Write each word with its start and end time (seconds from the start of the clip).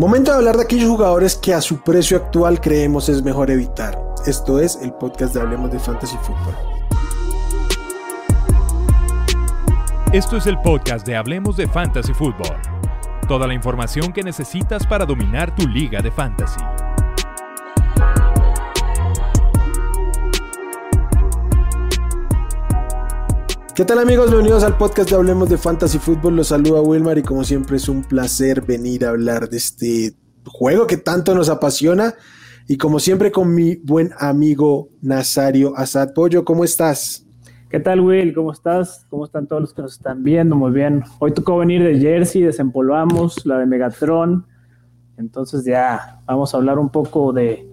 Momento 0.00 0.30
de 0.30 0.36
hablar 0.36 0.56
de 0.56 0.62
aquellos 0.62 0.88
jugadores 0.88 1.34
que 1.34 1.52
a 1.52 1.60
su 1.60 1.80
precio 1.80 2.16
actual 2.16 2.60
creemos 2.60 3.08
es 3.08 3.20
mejor 3.24 3.50
evitar. 3.50 4.00
Esto 4.26 4.60
es 4.60 4.78
el 4.80 4.92
podcast 4.92 5.34
de 5.34 5.40
Hablemos 5.40 5.72
de 5.72 5.80
Fantasy 5.80 6.16
Football. 6.22 6.54
Esto 10.12 10.36
es 10.36 10.46
el 10.46 10.56
podcast 10.60 11.04
de 11.04 11.16
Hablemos 11.16 11.56
de 11.56 11.66
Fantasy 11.66 12.14
Football. 12.14 12.56
Toda 13.26 13.48
la 13.48 13.54
información 13.54 14.12
que 14.12 14.22
necesitas 14.22 14.86
para 14.86 15.04
dominar 15.04 15.52
tu 15.56 15.66
liga 15.66 16.00
de 16.00 16.12
fantasy. 16.12 16.60
¿Qué 23.78 23.84
tal 23.84 24.00
amigos? 24.00 24.26
Bienvenidos 24.26 24.64
al 24.64 24.76
podcast 24.76 25.08
de 25.08 25.14
Hablemos 25.14 25.48
de 25.48 25.56
Fantasy 25.56 26.00
Football. 26.00 26.34
Los 26.34 26.48
saluda 26.48 26.82
Wilmar 26.82 27.16
y 27.16 27.22
como 27.22 27.44
siempre 27.44 27.76
es 27.76 27.88
un 27.88 28.02
placer 28.02 28.60
venir 28.62 29.06
a 29.06 29.10
hablar 29.10 29.48
de 29.48 29.56
este 29.56 30.16
juego 30.44 30.88
que 30.88 30.96
tanto 30.96 31.32
nos 31.32 31.48
apasiona. 31.48 32.14
Y 32.66 32.76
como 32.76 32.98
siempre 32.98 33.30
con 33.30 33.54
mi 33.54 33.76
buen 33.76 34.10
amigo 34.18 34.88
Nazario 35.00 35.76
Asad 35.76 36.12
Pollo, 36.12 36.44
¿cómo 36.44 36.64
estás? 36.64 37.24
¿Qué 37.70 37.78
tal 37.78 38.00
Will? 38.00 38.34
¿Cómo 38.34 38.50
estás? 38.50 39.06
¿Cómo 39.10 39.24
están 39.24 39.46
todos 39.46 39.62
los 39.62 39.72
que 39.72 39.82
nos 39.82 39.92
están 39.92 40.24
viendo? 40.24 40.56
Muy 40.56 40.72
bien. 40.72 41.04
Hoy 41.20 41.30
tocó 41.30 41.58
venir 41.58 41.84
de 41.84 42.00
Jersey, 42.00 42.42
desempolvamos 42.42 43.46
la 43.46 43.58
de 43.58 43.66
Megatron. 43.66 44.44
Entonces 45.18 45.64
ya 45.64 46.20
vamos 46.26 46.52
a 46.52 46.56
hablar 46.56 46.80
un 46.80 46.88
poco 46.88 47.32
de, 47.32 47.64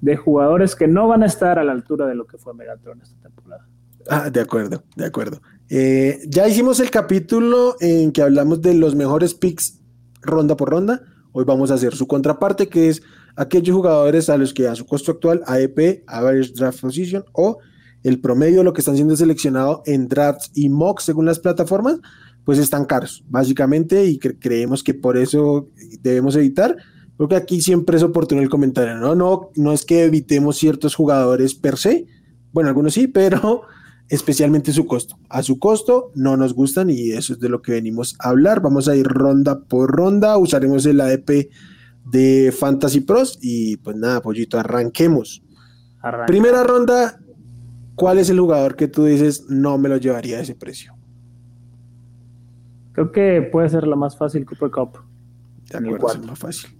de 0.00 0.16
jugadores 0.16 0.74
que 0.74 0.88
no 0.88 1.06
van 1.06 1.22
a 1.22 1.26
estar 1.26 1.60
a 1.60 1.62
la 1.62 1.70
altura 1.70 2.04
de 2.08 2.16
lo 2.16 2.26
que 2.26 2.36
fue 2.36 2.52
Megatron 2.52 3.00
esta 3.00 3.16
temporada. 3.22 3.64
Ah, 4.08 4.30
de 4.30 4.40
acuerdo, 4.40 4.84
de 4.94 5.04
acuerdo. 5.04 5.40
Eh, 5.68 6.20
ya 6.28 6.48
hicimos 6.48 6.78
el 6.80 6.90
capítulo 6.90 7.76
en 7.80 8.12
que 8.12 8.22
hablamos 8.22 8.62
de 8.62 8.74
los 8.74 8.94
mejores 8.94 9.34
picks 9.34 9.80
ronda 10.22 10.56
por 10.56 10.70
ronda. 10.70 11.02
Hoy 11.32 11.44
vamos 11.44 11.70
a 11.70 11.74
hacer 11.74 11.94
su 11.94 12.06
contraparte, 12.06 12.68
que 12.68 12.88
es 12.88 13.02
aquellos 13.36 13.74
jugadores 13.74 14.30
a 14.30 14.38
los 14.38 14.54
que 14.54 14.68
a 14.68 14.74
su 14.74 14.86
costo 14.86 15.12
actual, 15.12 15.42
AEP, 15.46 16.04
Average 16.06 16.52
Draft 16.54 16.80
Position, 16.80 17.24
o 17.32 17.58
el 18.02 18.20
promedio 18.20 18.58
de 18.58 18.64
lo 18.64 18.72
que 18.72 18.80
están 18.80 18.94
siendo 18.94 19.16
seleccionados 19.16 19.80
en 19.86 20.08
drafts 20.08 20.50
y 20.54 20.68
mocks 20.68 21.04
según 21.04 21.26
las 21.26 21.40
plataformas, 21.40 21.98
pues 22.44 22.58
están 22.58 22.84
caros, 22.84 23.24
básicamente, 23.28 24.06
y 24.06 24.18
creemos 24.18 24.84
que 24.84 24.94
por 24.94 25.16
eso 25.16 25.68
debemos 26.00 26.36
evitar. 26.36 26.76
Porque 27.16 27.34
aquí 27.34 27.60
siempre 27.60 27.96
es 27.96 28.02
oportuno 28.02 28.42
el 28.42 28.50
comentario, 28.50 28.96
¿no? 28.96 29.14
No, 29.14 29.50
no 29.56 29.72
es 29.72 29.84
que 29.84 30.04
evitemos 30.04 30.56
ciertos 30.56 30.94
jugadores 30.94 31.54
per 31.54 31.78
se, 31.78 32.06
bueno, 32.52 32.68
algunos 32.68 32.94
sí, 32.94 33.06
pero 33.08 33.62
especialmente 34.08 34.72
su 34.72 34.86
costo. 34.86 35.16
A 35.28 35.42
su 35.42 35.58
costo 35.58 36.12
no 36.14 36.36
nos 36.36 36.54
gustan 36.54 36.90
y 36.90 37.10
eso 37.10 37.32
es 37.32 37.40
de 37.40 37.48
lo 37.48 37.62
que 37.62 37.72
venimos 37.72 38.16
a 38.20 38.30
hablar. 38.30 38.60
Vamos 38.60 38.88
a 38.88 38.96
ir 38.96 39.06
ronda 39.06 39.60
por 39.60 39.90
ronda, 39.90 40.38
usaremos 40.38 40.86
el 40.86 41.00
ADP 41.00 41.50
de 42.04 42.54
Fantasy 42.56 43.00
Pros 43.00 43.38
y 43.42 43.78
pues 43.78 43.96
nada, 43.96 44.20
pollito, 44.20 44.58
arranquemos. 44.58 45.42
Primera 46.26 46.62
ronda, 46.62 47.18
¿cuál 47.96 48.18
es 48.18 48.30
el 48.30 48.38
jugador 48.38 48.76
que 48.76 48.86
tú 48.86 49.04
dices 49.04 49.46
no 49.48 49.76
me 49.76 49.88
lo 49.88 49.96
llevaría 49.96 50.38
a 50.38 50.40
ese 50.40 50.54
precio? 50.54 50.94
Creo 52.92 53.10
que 53.10 53.48
puede 53.50 53.68
ser 53.68 53.86
la 53.86 53.96
más 53.96 54.16
fácil, 54.16 54.46
Cooper 54.46 54.70
Cup. 54.70 54.98
De 55.68 55.78
acuerdo, 55.78 56.12
es 56.12 56.26
más 56.26 56.38
fácil. 56.38 56.70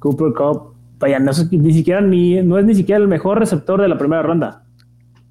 Cooper 0.00 0.32
Cup, 0.32 0.74
vaya, 0.98 1.20
no, 1.20 1.30
ni 1.52 1.72
siquiera 1.72 2.00
ni, 2.00 2.42
no 2.42 2.58
es 2.58 2.64
ni 2.64 2.74
siquiera 2.74 3.00
el 3.00 3.06
mejor 3.06 3.38
receptor 3.38 3.80
de 3.80 3.86
la 3.86 3.96
primera 3.96 4.22
ronda 4.22 4.64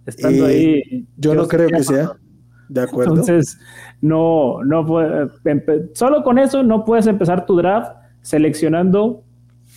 estando 0.05 0.45
ahí. 0.45 1.05
Yo 1.17 1.35
no 1.35 1.47
creo 1.47 1.69
que 1.69 1.83
sea. 1.83 2.13
De 2.69 2.81
acuerdo. 2.81 3.11
Entonces, 3.11 3.59
no, 3.99 4.63
no 4.63 4.87
solo 5.93 6.23
con 6.23 6.39
eso 6.39 6.63
no 6.63 6.85
puedes 6.85 7.05
empezar 7.05 7.45
tu 7.45 7.57
draft 7.57 7.91
seleccionando 8.21 9.23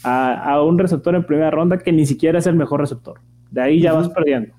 a, 0.04 0.62
un 0.62 0.78
receptor 0.78 1.14
en 1.14 1.24
primera 1.24 1.50
ronda 1.50 1.78
que 1.78 1.92
ni 1.92 2.06
siquiera 2.06 2.38
es 2.38 2.46
el 2.46 2.56
mejor 2.56 2.80
receptor. 2.80 3.20
De 3.50 3.62
ahí 3.62 3.80
ya 3.80 3.92
vas 3.92 4.08
perdiendo. 4.10 4.54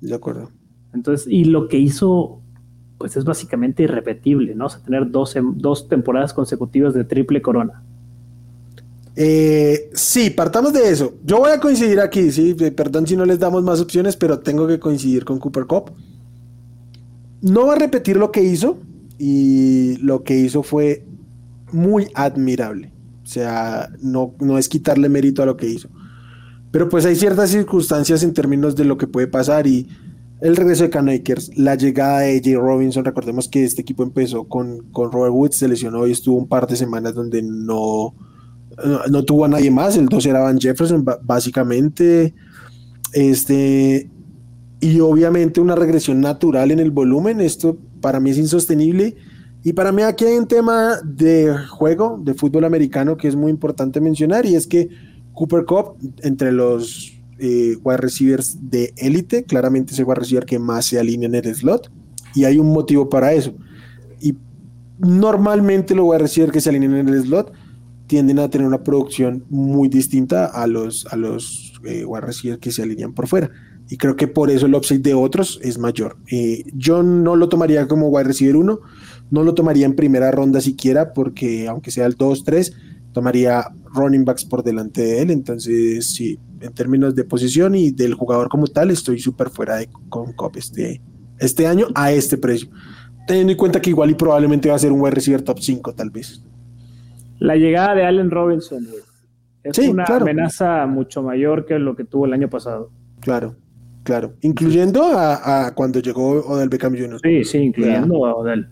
de 0.00 0.14
acuerdo. 0.14 0.50
Entonces, 0.92 1.26
y 1.30 1.44
lo 1.44 1.68
que 1.68 1.78
hizo, 1.78 2.40
pues 2.98 3.16
es 3.16 3.24
básicamente 3.24 3.82
irrepetible, 3.82 4.54
¿no? 4.54 4.66
O 4.66 4.68
sea, 4.68 4.82
tener 4.82 5.10
dos, 5.10 5.36
dos 5.54 5.88
temporadas 5.88 6.32
consecutivas 6.32 6.94
de 6.94 7.04
triple 7.04 7.42
corona. 7.42 7.82
Eh, 9.16 9.90
sí, 9.94 10.28
partamos 10.28 10.74
de 10.74 10.90
eso. 10.90 11.14
Yo 11.24 11.38
voy 11.38 11.50
a 11.50 11.58
coincidir 11.58 12.00
aquí, 12.00 12.30
sí, 12.30 12.54
perdón 12.54 13.06
si 13.06 13.16
no 13.16 13.24
les 13.24 13.38
damos 13.38 13.62
más 13.62 13.80
opciones, 13.80 14.16
pero 14.16 14.40
tengo 14.40 14.66
que 14.66 14.78
coincidir 14.78 15.24
con 15.24 15.38
Cooper 15.38 15.64
Cup. 15.64 15.92
No 17.40 17.66
va 17.66 17.74
a 17.74 17.78
repetir 17.78 18.18
lo 18.18 18.30
que 18.30 18.42
hizo 18.42 18.78
y 19.18 19.96
lo 19.98 20.22
que 20.22 20.38
hizo 20.38 20.62
fue 20.62 21.06
muy 21.72 22.08
admirable. 22.14 22.92
O 23.24 23.26
sea, 23.26 23.90
no, 24.00 24.34
no 24.38 24.58
es 24.58 24.68
quitarle 24.68 25.08
mérito 25.08 25.42
a 25.42 25.46
lo 25.46 25.56
que 25.56 25.68
hizo. 25.68 25.88
Pero 26.70 26.88
pues 26.88 27.06
hay 27.06 27.16
ciertas 27.16 27.50
circunstancias 27.50 28.22
en 28.22 28.34
términos 28.34 28.76
de 28.76 28.84
lo 28.84 28.98
que 28.98 29.06
puede 29.06 29.26
pasar 29.26 29.66
y 29.66 29.88
el 30.40 30.54
regreso 30.54 30.84
de 30.84 30.90
Canakers, 30.90 31.56
la 31.56 31.76
llegada 31.76 32.20
de 32.20 32.36
AJ 32.36 32.60
Robinson, 32.60 33.04
recordemos 33.06 33.48
que 33.48 33.64
este 33.64 33.80
equipo 33.80 34.02
empezó 34.02 34.44
con, 34.44 34.80
con 34.92 35.10
Robert 35.10 35.32
Woods, 35.32 35.56
se 35.56 35.68
lesionó 35.68 36.06
y 36.06 36.12
estuvo 36.12 36.36
un 36.36 36.46
par 36.46 36.66
de 36.66 36.76
semanas 36.76 37.14
donde 37.14 37.42
no, 37.42 38.14
no, 39.10 39.24
tuvo 39.24 39.44
a 39.44 39.48
nadie 39.48 39.70
más, 39.70 39.96
el 39.96 40.06
2 40.06 40.26
era 40.26 40.40
Van 40.40 40.58
Jefferson, 40.58 41.04
básicamente. 41.22 42.34
Este, 43.12 44.10
y 44.80 45.00
obviamente 45.00 45.60
una 45.60 45.74
regresión 45.74 46.20
natural 46.20 46.70
en 46.70 46.78
el 46.78 46.90
volumen, 46.90 47.40
esto 47.40 47.78
para 48.00 48.20
mí 48.20 48.30
es 48.30 48.38
insostenible. 48.38 49.16
Y 49.64 49.72
para 49.72 49.90
mí 49.90 50.02
aquí 50.02 50.24
hay 50.24 50.36
un 50.36 50.46
tema 50.46 51.00
de 51.02 51.56
juego, 51.70 52.20
de 52.22 52.34
fútbol 52.34 52.64
americano, 52.64 53.16
que 53.16 53.28
es 53.28 53.34
muy 53.34 53.50
importante 53.50 54.00
mencionar, 54.00 54.46
y 54.46 54.54
es 54.54 54.66
que 54.66 54.88
Cooper 55.32 55.64
Cup, 55.64 55.96
entre 56.22 56.52
los 56.52 57.12
eh, 57.38 57.76
wide 57.82 57.96
receivers 57.96 58.58
de 58.60 58.92
élite, 58.96 59.44
claramente 59.44 59.92
es 59.92 59.98
el 59.98 60.04
wide 60.04 60.20
receiver 60.20 60.44
que 60.44 60.58
más 60.58 60.86
se 60.86 61.00
alinea 61.00 61.28
en 61.28 61.34
el 61.34 61.54
slot, 61.54 61.90
y 62.34 62.44
hay 62.44 62.58
un 62.58 62.68
motivo 62.68 63.08
para 63.08 63.32
eso. 63.32 63.54
Y 64.20 64.36
normalmente 64.98 65.94
los 65.94 66.06
wide 66.06 66.18
receivers 66.18 66.52
que 66.52 66.60
se 66.60 66.68
alinean 66.68 66.94
en 66.94 67.08
el 67.08 67.22
slot 67.24 67.52
tienden 68.06 68.38
a 68.38 68.48
tener 68.48 68.66
una 68.66 68.82
producción 68.82 69.44
muy 69.48 69.88
distinta 69.88 70.46
a 70.46 70.66
los, 70.66 71.06
a 71.06 71.16
los 71.16 71.74
eh, 71.84 72.04
wide 72.04 72.58
que 72.58 72.70
se 72.70 72.82
alinean 72.82 73.14
por 73.14 73.26
fuera. 73.26 73.50
Y 73.88 73.96
creo 73.96 74.16
que 74.16 74.26
por 74.26 74.50
eso 74.50 74.66
el 74.66 74.74
upside 74.74 75.00
de 75.00 75.14
otros 75.14 75.60
es 75.62 75.78
mayor. 75.78 76.16
Eh, 76.30 76.64
yo 76.74 77.02
no 77.02 77.36
lo 77.36 77.48
tomaría 77.48 77.86
como 77.86 78.08
wide 78.08 78.24
receiver 78.24 78.56
1, 78.56 78.80
no 79.30 79.42
lo 79.44 79.54
tomaría 79.54 79.86
en 79.86 79.94
primera 79.94 80.30
ronda 80.30 80.60
siquiera, 80.60 81.12
porque 81.12 81.68
aunque 81.68 81.90
sea 81.90 82.06
el 82.06 82.16
2-3, 82.16 82.72
tomaría 83.12 83.68
running 83.94 84.24
backs 84.24 84.44
por 84.44 84.64
delante 84.64 85.02
de 85.02 85.22
él. 85.22 85.30
Entonces, 85.30 86.06
sí, 86.10 86.38
en 86.60 86.72
términos 86.72 87.14
de 87.14 87.24
posición 87.24 87.74
y 87.74 87.90
del 87.90 88.14
jugador 88.14 88.48
como 88.48 88.66
tal, 88.66 88.90
estoy 88.90 89.20
súper 89.20 89.50
fuera 89.50 89.76
de 89.76 89.88
Concop 90.08 90.56
este, 90.56 91.00
este 91.38 91.66
año 91.66 91.86
a 91.94 92.12
este 92.12 92.36
precio. 92.36 92.68
Teniendo 93.26 93.52
en 93.52 93.58
cuenta 93.58 93.80
que 93.80 93.90
igual 93.90 94.10
y 94.10 94.14
probablemente 94.14 94.68
va 94.68 94.76
a 94.76 94.80
ser 94.80 94.92
un 94.92 95.00
wide 95.00 95.14
receiver 95.14 95.42
top 95.42 95.58
5, 95.60 95.94
tal 95.94 96.10
vez. 96.10 96.42
La 97.38 97.56
llegada 97.56 97.94
de 97.94 98.04
Allen 98.04 98.30
Robinson 98.30 98.86
es 99.62 99.78
una 99.78 100.04
amenaza 100.04 100.86
mucho 100.86 101.22
mayor 101.22 101.66
que 101.66 101.78
lo 101.78 101.96
que 101.96 102.04
tuvo 102.04 102.26
el 102.26 102.32
año 102.32 102.48
pasado. 102.48 102.90
Claro, 103.20 103.56
claro. 104.04 104.34
Incluyendo 104.42 105.02
a, 105.04 105.72
cuando 105.74 106.00
llegó 106.00 106.40
Odell 106.46 106.68
Beckham 106.68 106.96
Jr. 106.96 107.20
Sí, 107.22 107.44
sí, 107.44 107.58
incluyendo 107.58 108.26
a 108.26 108.34
Odell. 108.34 108.68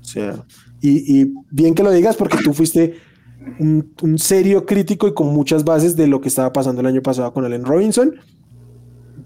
y, 0.81 1.33
bien 1.51 1.75
que 1.75 1.83
lo 1.83 1.91
digas 1.91 2.17
porque 2.17 2.39
tú 2.43 2.53
fuiste 2.55 2.95
un, 3.59 4.19
serio 4.19 4.65
crítico 4.65 5.09
y 5.09 5.15
con 5.15 5.29
muchas 5.29 5.65
bases 5.65 5.97
de 5.97 6.07
lo 6.07 6.21
que 6.21 6.29
estaba 6.29 6.53
pasando 6.53 6.81
el 6.81 6.87
año 6.87 7.03
pasado 7.03 7.33
con 7.33 7.45
Allen 7.45 7.65
Robinson, 7.65 8.15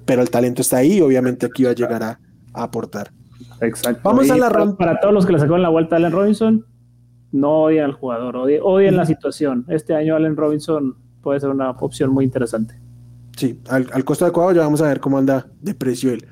pero 0.04 0.22
el 0.22 0.30
talento 0.30 0.62
está 0.62 0.78
ahí 0.78 0.98
y 0.98 1.00
obviamente 1.00 1.46
aquí 1.46 1.64
va 1.64 1.70
a 1.70 1.74
llegar 1.74 2.02
a, 2.02 2.20
aportar. 2.54 3.12
Exacto. 3.60 4.00
Vamos 4.02 4.30
a 4.30 4.36
la 4.36 4.48
ronda. 4.48 4.76
Para 4.76 5.00
todos 5.00 5.14
los 5.14 5.26
que 5.26 5.32
le 5.32 5.38
sacaron 5.38 5.62
la 5.62 5.68
vuelta 5.68 5.96
a 5.96 5.98
Allen 5.98 6.12
Robinson, 6.12 6.64
no 7.32 7.62
odian 7.62 7.86
al 7.86 7.92
jugador, 7.92 8.36
odian, 8.36 8.96
la 8.96 9.06
situación. 9.06 9.64
Este 9.68 9.94
año 9.94 10.16
Allen 10.16 10.36
Robinson 10.36 10.96
puede 11.22 11.40
ser 11.40 11.50
una 11.50 11.70
opción 11.70 12.10
muy 12.10 12.24
interesante. 12.24 12.74
Sí, 13.36 13.60
al, 13.68 14.04
costo 14.04 14.24
adecuado 14.24 14.52
ya 14.52 14.62
vamos 14.62 14.82
a 14.82 14.88
ver 14.88 15.00
cómo 15.00 15.18
anda 15.18 15.46
de 15.60 15.74
precio 15.74 16.12
él. 16.12 16.26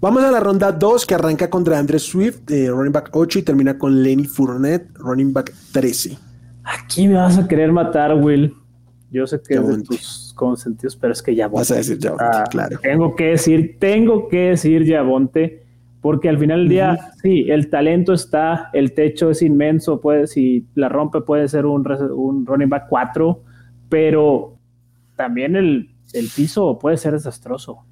Vamos 0.00 0.22
a 0.22 0.30
la 0.30 0.40
ronda 0.40 0.72
2 0.72 1.06
que 1.06 1.14
arranca 1.14 1.50
contra 1.50 1.78
Andrés 1.78 2.02
Swift, 2.02 2.50
eh, 2.50 2.68
running 2.68 2.92
back 2.92 3.10
8 3.12 3.38
y 3.38 3.42
termina 3.42 3.78
con 3.78 4.02
Lenny 4.02 4.24
Fournette, 4.24 4.88
running 4.94 5.32
back 5.32 5.52
13. 5.72 6.18
Aquí 6.64 7.08
me 7.08 7.14
vas 7.14 7.38
a 7.38 7.48
querer 7.48 7.72
matar, 7.72 8.14
Will. 8.14 8.54
Yo 9.10 9.26
sé 9.26 9.40
que 9.40 9.54
es 9.54 9.66
de 9.66 9.82
tus 9.82 10.32
consentidos, 10.34 10.96
pero 10.96 11.12
es 11.12 11.22
que 11.22 11.34
ya 11.34 11.48
Vas 11.48 11.70
a 11.70 11.76
decir 11.76 11.98
ya 11.98 12.12
ah, 12.18 12.44
claro. 12.50 12.78
Tengo 12.82 13.14
que 13.14 13.24
decir, 13.24 13.76
tengo 13.78 14.28
que 14.28 14.50
decir 14.50 14.84
Yabonte 14.84 15.65
porque 16.00 16.28
al 16.28 16.38
final 16.38 16.60
del 16.60 16.68
día, 16.68 16.98
sí, 17.22 17.46
el 17.48 17.68
talento 17.68 18.12
está, 18.12 18.70
el 18.72 18.92
techo 18.92 19.30
es 19.30 19.42
inmenso, 19.42 20.00
puede, 20.00 20.26
si 20.26 20.66
la 20.74 20.88
rompe 20.88 21.20
puede 21.20 21.48
ser 21.48 21.66
un, 21.66 21.86
un 22.12 22.46
running 22.46 22.68
back 22.68 22.86
4, 22.88 23.42
pero 23.88 24.56
también 25.16 25.56
el, 25.56 25.90
piso 26.34 26.78
puede 26.78 26.96
ser 26.96 27.12
desastroso. 27.12 27.84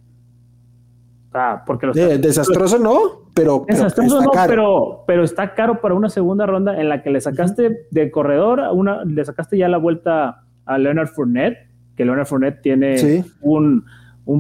porque 1.67 1.89
desastroso 2.19 2.79
no, 2.79 3.31
pero, 3.35 3.65
desastroso 3.67 4.23
no, 4.23 4.31
Pero, 4.47 5.05
pero 5.07 5.25
está 5.25 5.55
caro 5.55 5.81
para 5.81 5.95
una 5.95 6.09
segunda 6.09 6.47
ronda 6.47 6.81
en 6.81 6.89
la 6.89 7.03
que 7.03 7.11
le 7.11 7.21
sacaste 7.21 7.87
de 7.91 8.11
corredor, 8.11 8.61
una, 8.73 9.05
le 9.05 9.25
sacaste 9.25 9.59
ya 9.59 9.69
la 9.69 9.79
vuelta 9.79 10.45
a 10.67 10.79
Leonard 10.79 11.09
Fournette, 11.09 11.69
que 11.97 12.05
Leonard 12.05 12.27
Fournette 12.27 12.63
tiene 12.63 13.25
un, 13.41 13.85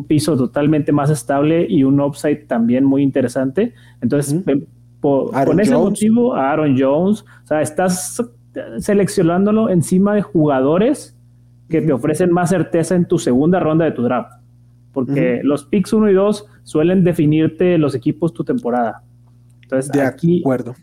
piso 0.06 0.36
totalmente 0.36 0.92
más 0.92 1.10
estable 1.10 1.66
y 1.68 1.84
un 1.84 2.00
upside 2.00 2.46
también 2.46 2.84
muy 2.84 3.02
interesante. 3.02 3.74
Entonces, 4.00 4.42
con 5.00 5.60
ese 5.60 5.74
motivo, 5.74 6.34
a 6.34 6.52
Aaron 6.52 6.76
Jones, 6.78 7.24
o 7.44 7.46
sea, 7.46 7.60
estás 7.60 8.22
seleccionándolo 8.78 9.68
encima 9.68 10.14
de 10.14 10.22
jugadores 10.22 11.16
que 11.68 11.82
te 11.82 11.92
ofrecen 11.92 12.32
más 12.32 12.50
certeza 12.50 12.94
en 12.94 13.06
tu 13.06 13.18
segunda 13.18 13.60
ronda 13.60 13.84
de 13.84 13.92
tu 13.92 14.02
draft. 14.02 14.32
Porque 14.92 15.40
los 15.42 15.64
picks 15.64 15.92
1 15.92 16.10
y 16.10 16.14
2 16.14 16.46
suelen 16.62 17.02
definirte 17.02 17.78
los 17.78 17.94
equipos 17.94 18.32
tu 18.32 18.44
temporada. 18.44 19.02
Entonces, 19.62 19.90
de 19.90 20.02
aquí, 20.02 20.40
acuerdo. 20.40 20.74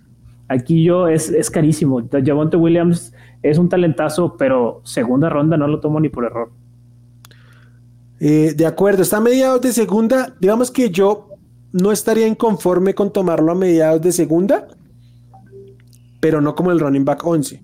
Aquí 0.50 0.84
yo 0.84 1.08
es, 1.08 1.30
es 1.30 1.50
carísimo. 1.50 2.02
Javonte 2.12 2.58
Williams 2.58 3.14
es 3.42 3.58
un 3.58 3.70
talentazo, 3.70 4.36
pero 4.38 4.82
segunda 4.84 5.30
ronda 5.30 5.56
no 5.56 5.68
lo 5.68 5.80
tomo 5.80 6.00
ni 6.00 6.10
por 6.10 6.26
error. 6.26 6.52
Eh, 8.24 8.54
de 8.56 8.68
acuerdo, 8.68 9.02
está 9.02 9.18
a 9.18 9.22
mediados 9.22 9.62
de 9.62 9.74
segunda. 9.74 10.36
Digamos 10.40 10.70
que 10.70 10.92
yo 10.92 11.30
no 11.72 11.92
estaría 11.92 12.28
inconforme 12.28 12.94
con 12.94 13.12
tomarlo 13.12 13.52
a 13.52 13.56
mediados 13.56 14.00
de 14.00 14.12
segunda, 14.12 14.68
pero 16.20 16.40
no 16.40 16.54
como 16.54 16.72
el 16.72 16.80
running 16.80 17.04
back 17.04 17.26
11. 17.26 17.64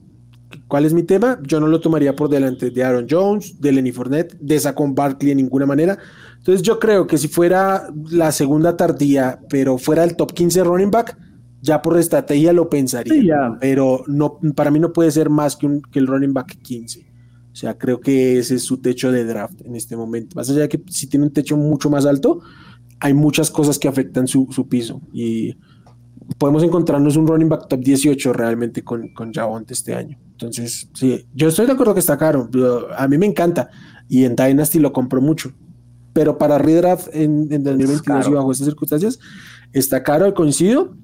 ¿Cuál 0.68 0.86
es 0.86 0.94
mi 0.94 1.04
tema? 1.04 1.40
Yo 1.44 1.60
no 1.60 1.68
lo 1.68 1.80
tomaría 1.80 2.16
por 2.16 2.28
delante 2.28 2.72
de 2.72 2.84
Aaron 2.84 3.06
Jones, 3.08 3.62
de 3.62 3.72
Lenny 3.72 3.92
Fournette, 3.92 4.36
de 4.40 4.60
Saquon 4.60 4.96
Barkley 4.96 5.30
en 5.30 5.38
ninguna 5.38 5.68
manera. 5.68 6.00
Entonces 6.40 6.64
yo 6.64 6.80
creo 6.80 7.06
que 7.06 7.20
si 7.20 7.28
fuera 7.28 7.88
la 8.10 8.32
segunda 8.32 8.76
tardía, 8.76 9.40
pero 9.50 9.78
fuera 9.78 10.04
el 10.04 10.16
top 10.16 10.34
15 10.34 10.64
running 10.64 10.90
back, 10.90 11.16
ya 11.62 11.84
por 11.84 12.00
estrategia 12.00 12.52
lo 12.52 12.68
pensaría. 12.68 13.56
Pero 13.62 14.04
no, 14.08 14.40
para 14.56 14.72
mí 14.72 14.80
no 14.80 14.92
puede 14.92 15.12
ser 15.12 15.30
más 15.30 15.56
que, 15.56 15.68
un, 15.68 15.84
que 15.84 16.00
el 16.00 16.08
running 16.08 16.34
back 16.34 16.58
15. 16.64 17.07
O 17.58 17.60
sea, 17.60 17.76
creo 17.76 18.00
que 18.00 18.38
ese 18.38 18.54
es 18.54 18.64
su 18.64 18.78
techo 18.78 19.12
de 19.12 19.26
draft 19.26 19.62
en 19.66 19.76
este 19.76 19.98
momento. 19.98 20.36
Más 20.36 20.48
allá 20.48 20.62
de 20.62 20.70
que 20.70 20.80
si 20.92 21.08
tiene 21.08 21.26
un 21.26 21.34
techo 21.34 21.58
mucho 21.58 21.90
más 21.90 22.06
alto, 22.06 22.42
hay 23.00 23.16
muchas 23.16 23.50
cosas 23.50 23.80
que 23.80 23.88
afectan 23.88 24.28
su, 24.28 24.48
piso. 24.70 25.02
Y 25.12 25.58
podemos 26.38 26.62
encontrarnos 26.62 27.18
un 27.18 27.26
running 27.26 27.50
back 27.50 27.68
top 27.68 27.80
18 27.80 28.32
realmente 28.32 28.84
con, 28.84 29.12
con 29.12 29.34
Javonte 29.34 29.74
este 29.74 29.96
año. 29.96 30.20
Entonces, 30.34 30.88
sí, 30.94 31.26
yo 31.34 31.48
estoy 31.48 31.66
de 31.66 31.72
acuerdo 31.72 31.96
que 31.96 32.00
está 32.00 32.16
caro. 32.16 32.48
A 32.96 33.08
mí 33.08 33.18
me 33.18 33.26
encanta. 33.26 33.72
Y 34.08 34.26
en 34.26 34.36
Dynasty 34.36 34.78
lo 34.78 34.94
compro 34.94 35.20
mucho 35.20 35.52
pero 36.14 36.40
para 36.40 36.58
redraft 36.58 37.10
en, 37.14 37.48
en 37.52 37.64
2022 37.64 38.28
y 38.28 38.32
bajo 38.32 38.52
estas 38.52 38.66
circunstancias 38.66 39.20
está 39.72 40.02
caro, 40.02 40.34
coincido, 40.34 40.96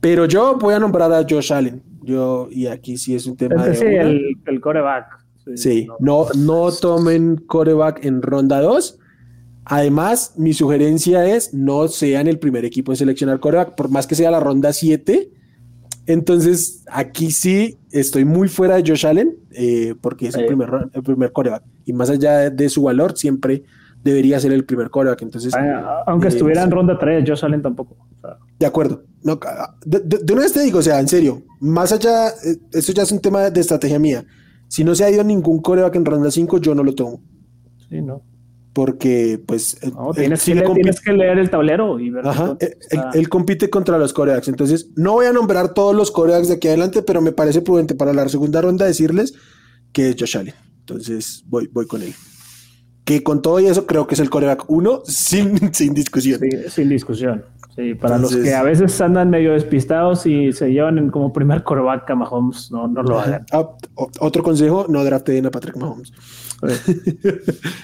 pero 0.00 0.24
yo 0.24 0.56
voy 0.58 0.72
a 0.72 0.78
nombrar 0.78 1.12
a 1.12 1.26
Josh 1.28 1.52
Allen. 1.52 1.82
Yo, 2.02 2.48
y 2.50 2.66
aquí 2.66 2.96
sí 2.96 3.14
es 3.14 3.26
un 3.26 3.36
tema 3.36 3.64
de. 3.64 3.74
Sí, 3.76 3.84
el, 3.84 4.60
coreback. 4.60 5.21
Sí, 5.56 5.88
no, 5.98 6.26
no, 6.36 6.70
tomen 6.70 7.36
coreback 7.36 8.04
en 8.04 8.22
ronda 8.22 8.60
2. 8.60 8.98
Además, 9.64 10.34
mi 10.36 10.52
sugerencia 10.52 11.26
es 11.26 11.54
no 11.54 11.88
sean 11.88 12.26
el 12.26 12.38
primer 12.38 12.64
equipo 12.64 12.92
en 12.92 12.96
seleccionar 12.96 13.40
coreback, 13.40 13.74
por 13.74 13.88
más 13.88 14.06
que 14.06 14.14
sea 14.14 14.30
la 14.30 14.40
ronda 14.40 14.72
7. 14.72 15.30
Entonces, 16.06 16.84
aquí 16.90 17.30
sí 17.30 17.78
estoy 17.90 18.24
muy 18.24 18.48
fuera 18.48 18.76
de 18.76 18.82
Josh 18.88 19.06
Allen, 19.06 19.36
eh, 19.52 19.94
porque 20.00 20.28
es 20.28 20.34
el, 20.34 20.46
primer, 20.46 20.68
el 20.92 21.02
primer 21.02 21.32
coreback. 21.32 21.62
Y 21.84 21.92
más 21.92 22.10
allá 22.10 22.50
de 22.50 22.68
su 22.68 22.82
valor, 22.82 23.16
siempre 23.16 23.64
debería 24.02 24.40
ser 24.40 24.52
el 24.52 24.64
primer 24.64 24.90
coreback. 24.90 25.22
Entonces, 25.22 25.54
aunque 26.06 26.26
eh, 26.26 26.30
estuviera 26.30 26.62
en 26.62 26.70
ronda 26.70 26.98
3, 26.98 27.24
Josh 27.28 27.44
Allen 27.44 27.62
tampoco. 27.62 27.96
De 28.58 28.66
acuerdo. 28.66 29.04
No, 29.22 29.38
de, 29.84 30.32
una 30.32 30.42
vez 30.42 30.52
te 30.52 30.62
digo, 30.62 30.80
o 30.80 30.82
sea, 30.82 30.98
en 30.98 31.06
serio, 31.06 31.42
más 31.60 31.92
allá, 31.92 32.28
eh, 32.28 32.56
esto 32.72 32.92
ya 32.92 33.04
es 33.04 33.12
un 33.12 33.20
tema 33.20 33.50
de 33.50 33.60
estrategia 33.60 33.98
mía. 33.98 34.24
Si 34.72 34.84
no 34.84 34.94
se 34.94 35.04
ha 35.04 35.10
ido 35.10 35.22
ningún 35.22 35.60
coreback 35.60 35.96
en 35.96 36.06
ronda 36.06 36.30
5, 36.30 36.56
yo 36.56 36.74
no 36.74 36.82
lo 36.82 36.94
tomo. 36.94 37.20
Sí, 37.90 38.00
no. 38.00 38.22
Porque, 38.72 39.38
pues. 39.46 39.78
tienes, 40.14 40.42
que 41.02 41.12
leer, 41.12 41.38
el 41.38 41.50
tablero 41.50 42.00
y 42.00 42.08
ver. 42.08 42.26
Ajá, 42.26 42.56
él, 43.12 43.28
compite 43.28 43.68
contra 43.68 43.98
los 43.98 44.14
corebacks. 44.14 44.48
Entonces, 44.48 44.88
no 44.96 45.12
voy 45.12 45.26
a 45.26 45.32
nombrar 45.34 45.74
todos 45.74 45.94
los 45.94 46.10
corebacks 46.10 46.48
de 46.48 46.54
aquí 46.54 46.68
adelante, 46.68 47.02
pero 47.02 47.20
me 47.20 47.32
parece 47.32 47.60
prudente 47.60 47.94
para 47.94 48.14
la 48.14 48.26
segunda 48.30 48.62
ronda 48.62 48.86
decirles 48.86 49.34
que 49.92 50.08
es 50.08 50.16
Josh 50.18 50.38
Allen. 50.38 50.54
Entonces, 50.78 51.44
voy, 51.48 51.68
voy 51.70 51.86
con 51.86 52.00
él 52.00 52.14
que 53.04 53.22
con 53.22 53.42
todo 53.42 53.58
y 53.58 53.66
eso 53.66 53.84
creo 53.84 54.06
que 54.06 54.14
es 54.14 54.20
el 54.20 54.30
coreback 54.30 54.70
1 54.70 55.02
sin, 55.06 55.74
sin 55.74 55.92
discusión. 55.92 56.40
sin 56.68 56.88
discusión. 56.88 57.44
Sí, 57.74 57.94
para 57.94 58.18
los 58.18 58.36
que 58.36 58.52
a 58.52 58.62
veces 58.62 59.00
andan 59.00 59.30
medio 59.30 59.52
despistados 59.52 60.26
y 60.26 60.52
se 60.52 60.70
llevan 60.70 61.08
como 61.10 61.32
primer 61.32 61.62
coreback 61.62 62.10
a 62.10 62.14
Mahomes, 62.14 62.70
no, 62.70 62.86
no 62.86 63.02
lo 63.02 63.18
hagan. 63.18 63.46
Ah, 63.50 63.66
otro 63.96 64.42
consejo, 64.42 64.86
no 64.88 65.02
drafteen 65.02 65.46
a 65.46 65.50
Patrick 65.50 65.76
Mahomes. 65.76 66.12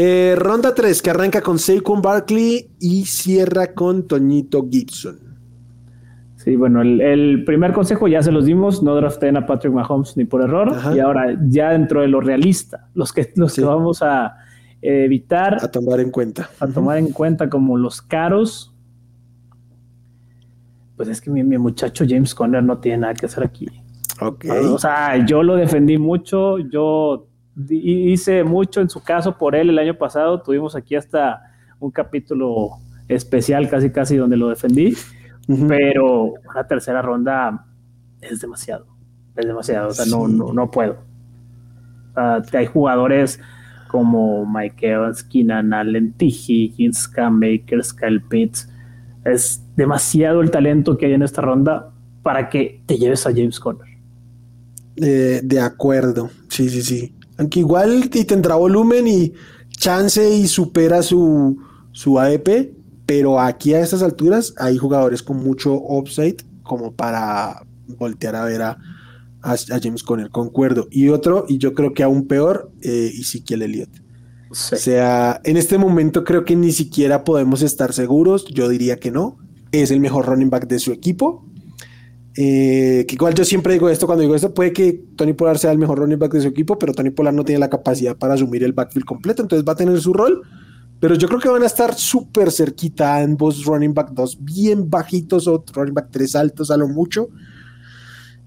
Eh, 0.00 0.36
ronda 0.38 0.74
3, 0.74 1.02
que 1.02 1.10
arranca 1.10 1.40
con 1.40 1.58
Saquon 1.58 2.00
Barkley 2.00 2.70
y 2.78 3.06
cierra 3.06 3.74
con 3.74 4.06
Toñito 4.06 4.64
Gibson. 4.70 5.18
Sí, 6.36 6.54
bueno, 6.54 6.82
el, 6.82 7.42
primer 7.44 7.72
consejo 7.72 8.06
ya 8.06 8.22
se 8.22 8.30
los 8.30 8.44
dimos, 8.44 8.80
no 8.80 8.94
drafteen 8.94 9.36
a 9.36 9.44
Patrick 9.46 9.72
Mahomes 9.72 10.16
ni 10.16 10.24
por 10.24 10.40
error. 10.42 10.72
Y 10.94 11.00
ahora 11.00 11.36
ya 11.48 11.70
dentro 11.70 12.02
de 12.02 12.08
lo 12.08 12.20
realista, 12.20 12.88
los 12.94 13.12
que, 13.12 13.32
los 13.34 13.54
que 13.54 13.62
vamos 13.62 14.02
a 14.02 14.36
evitar. 14.80 15.56
A 15.64 15.68
tomar 15.68 15.98
en 15.98 16.12
cuenta. 16.12 16.48
A 16.60 16.68
tomar 16.68 16.98
en 16.98 17.10
cuenta 17.10 17.50
como 17.50 17.76
los 17.76 18.00
caros. 18.00 18.72
Pues 20.98 21.08
es 21.08 21.22
que 21.22 21.30
mi, 21.30 21.42
muchacho 21.56 22.04
James 22.06 22.34
Conner 22.34 22.62
no 22.62 22.76
tiene 22.76 22.98
nada 22.98 23.14
que 23.14 23.24
hacer 23.24 23.44
aquí. 23.44 23.66
Ok. 24.20 24.44
O 24.70 24.78
sea, 24.78 25.24
yo 25.24 25.42
lo 25.42 25.56
defendí 25.56 25.96
mucho, 25.96 26.58
yo 26.58 27.26
hice 27.70 28.44
mucho 28.44 28.82
en 28.82 28.90
su 28.90 29.02
caso 29.02 29.38
por 29.38 29.56
él 29.56 29.70
el 29.70 29.78
año 29.78 29.96
pasado. 29.96 30.42
Tuvimos 30.42 30.76
aquí 30.76 30.94
hasta 30.94 31.40
un 31.80 31.90
capítulo 31.90 32.72
especial 33.08 33.70
casi 33.70 33.90
casi 33.90 34.16
donde 34.16 34.36
lo 34.36 34.50
defendí 34.50 34.94
pero 35.66 36.34
una 36.50 36.66
tercera 36.66 37.00
ronda 37.00 37.64
es 38.20 38.40
demasiado, 38.40 38.86
es 39.34 39.46
demasiado, 39.46 39.88
o 39.88 39.92
sea, 39.92 40.04
no, 40.04 40.28
no, 40.28 40.52
no 40.52 40.70
puedo. 40.70 40.98
hay 42.14 42.66
jugadores 42.66 43.40
como 43.88 44.44
Mike 44.44 44.90
Evans, 44.90 45.22
Keenan 45.22 45.72
Allen, 45.72 46.12
T. 46.12 46.26
Higgins, 46.26 47.08
Cam 47.08 47.38
Makers, 47.38 47.94
Kyle 47.94 48.20
Pitts. 48.20 48.68
Es 49.24 49.62
demasiado 49.76 50.40
el 50.40 50.50
talento 50.50 50.96
que 50.96 51.06
hay 51.06 51.12
en 51.12 51.22
esta 51.22 51.42
ronda 51.42 51.92
para 52.22 52.48
que 52.48 52.82
te 52.86 52.98
lleves 52.98 53.26
a 53.26 53.30
James 53.30 53.60
Conner. 53.60 53.86
De 54.96 55.60
acuerdo, 55.60 56.30
sí, 56.48 56.68
sí, 56.68 56.82
sí. 56.82 57.14
Aunque 57.36 57.60
igual 57.60 58.10
y 58.12 58.24
tendrá 58.24 58.56
volumen 58.56 59.06
y 59.06 59.32
chance 59.70 60.28
y 60.28 60.46
supera 60.48 61.02
su, 61.02 61.56
su 61.92 62.18
ADP, 62.18 62.72
pero 63.06 63.40
aquí 63.40 63.74
a 63.74 63.80
estas 63.80 64.02
alturas 64.02 64.54
hay 64.58 64.76
jugadores 64.76 65.22
con 65.22 65.38
mucho 65.38 65.72
upside 65.74 66.36
como 66.62 66.92
para 66.92 67.62
voltear 67.86 68.36
a 68.36 68.44
ver 68.44 68.62
a, 68.62 68.78
James 69.42 70.02
Conner, 70.02 70.30
concuerdo. 70.30 70.88
Y 70.90 71.08
otro, 71.08 71.46
y 71.48 71.58
yo 71.58 71.72
creo 71.72 71.94
que 71.94 72.02
aún 72.02 72.26
peor, 72.26 72.70
eh, 72.82 73.12
Ezequiel 73.18 73.62
Elliott. 73.62 73.88
O 74.50 74.54
sea, 74.54 75.40
en 75.44 75.56
este 75.56 75.78
momento 75.78 76.24
creo 76.24 76.44
que 76.44 76.56
ni 76.56 76.72
siquiera 76.72 77.24
podemos 77.24 77.62
estar 77.62 77.92
seguros, 77.92 78.46
yo 78.46 78.68
diría 78.68 78.98
que 78.98 79.10
no. 79.10 79.38
Es 79.72 79.90
el 79.90 80.00
mejor 80.00 80.26
running 80.26 80.50
back 80.50 80.66
de 80.66 80.78
su 80.78 80.92
equipo. 80.92 81.44
Eh, 82.34 83.04
que 83.08 83.14
igual 83.14 83.34
yo 83.34 83.44
siempre 83.44 83.72
digo 83.72 83.88
esto, 83.88 84.06
cuando 84.06 84.22
digo 84.22 84.34
esto, 84.34 84.54
puede 84.54 84.72
que 84.72 85.04
Tony 85.16 85.32
Pollard 85.32 85.58
sea 85.58 85.72
el 85.72 85.78
mejor 85.78 85.98
running 85.98 86.18
back 86.18 86.32
de 86.32 86.40
su 86.40 86.48
equipo, 86.48 86.78
pero 86.78 86.94
Tony 86.94 87.10
Pollard 87.10 87.34
no 87.34 87.44
tiene 87.44 87.58
la 87.58 87.68
capacidad 87.68 88.16
para 88.16 88.34
asumir 88.34 88.62
el 88.62 88.72
backfield 88.72 89.06
completo, 89.06 89.42
entonces 89.42 89.66
va 89.66 89.72
a 89.72 89.76
tener 89.76 90.00
su 90.00 90.12
rol 90.12 90.42
pero 91.00 91.14
yo 91.14 91.28
creo 91.28 91.40
que 91.40 91.48
van 91.48 91.62
a 91.62 91.66
estar 91.66 91.94
súper 91.94 92.50
cerquita 92.50 93.18
ambos 93.18 93.64
running 93.64 93.94
back 93.94 94.10
2, 94.10 94.38
bien 94.40 94.90
bajitos 94.90 95.46
o 95.46 95.64
running 95.72 95.94
back 95.94 96.08
3 96.10 96.34
altos 96.36 96.70
a 96.70 96.76
lo 96.76 96.88
mucho. 96.88 97.28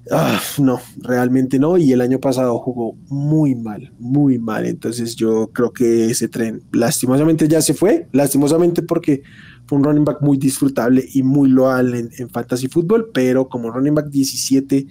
Ah, 0.10 0.42
no, 0.58 0.82
realmente 0.98 1.60
no. 1.60 1.78
Y 1.78 1.92
el 1.92 2.02
año 2.02 2.20
pasado 2.20 2.58
jugó 2.60 2.96
muy 3.08 3.56
mal, 3.56 3.94
muy 4.00 4.40
mal. 4.40 4.66
Entonces 4.66 5.16
yo 5.16 5.52
creo 5.54 5.72
que 5.72 6.10
ese 6.10 6.28
tren 6.28 6.64
lastimosamente 6.72 7.48
ya 7.48 7.62
se 7.62 7.74
fue. 7.74 8.08
Lastimosamente 8.12 8.82
porque 8.82 9.22
fue 9.68 9.78
un 9.78 9.84
running 9.84 10.06
back 10.06 10.22
muy 10.22 10.38
disfrutable 10.38 11.08
y 11.14 11.22
muy 11.24 11.50
loal 11.50 11.94
en, 11.94 12.30
fantasy 12.30 12.68
fútbol. 12.68 13.12
Pero 13.14 13.48
como 13.48 13.70
running 13.72 13.96
back 13.96 14.10
17 14.10 14.88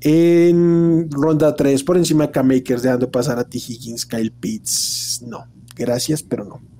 en 0.00 1.10
ronda 1.10 1.54
3 1.54 1.82
por 1.82 1.96
encima 1.96 2.26
de 2.26 2.32
K-Makers, 2.32 2.82
dejando 2.82 3.10
pasar 3.10 3.38
a 3.38 3.44
T. 3.44 3.58
Higgins, 3.58 4.06
Kyle 4.06 4.32
Pitts. 4.32 5.22
No, 5.26 5.44
gracias, 5.76 6.22
pero 6.22 6.44
no. 6.44 6.77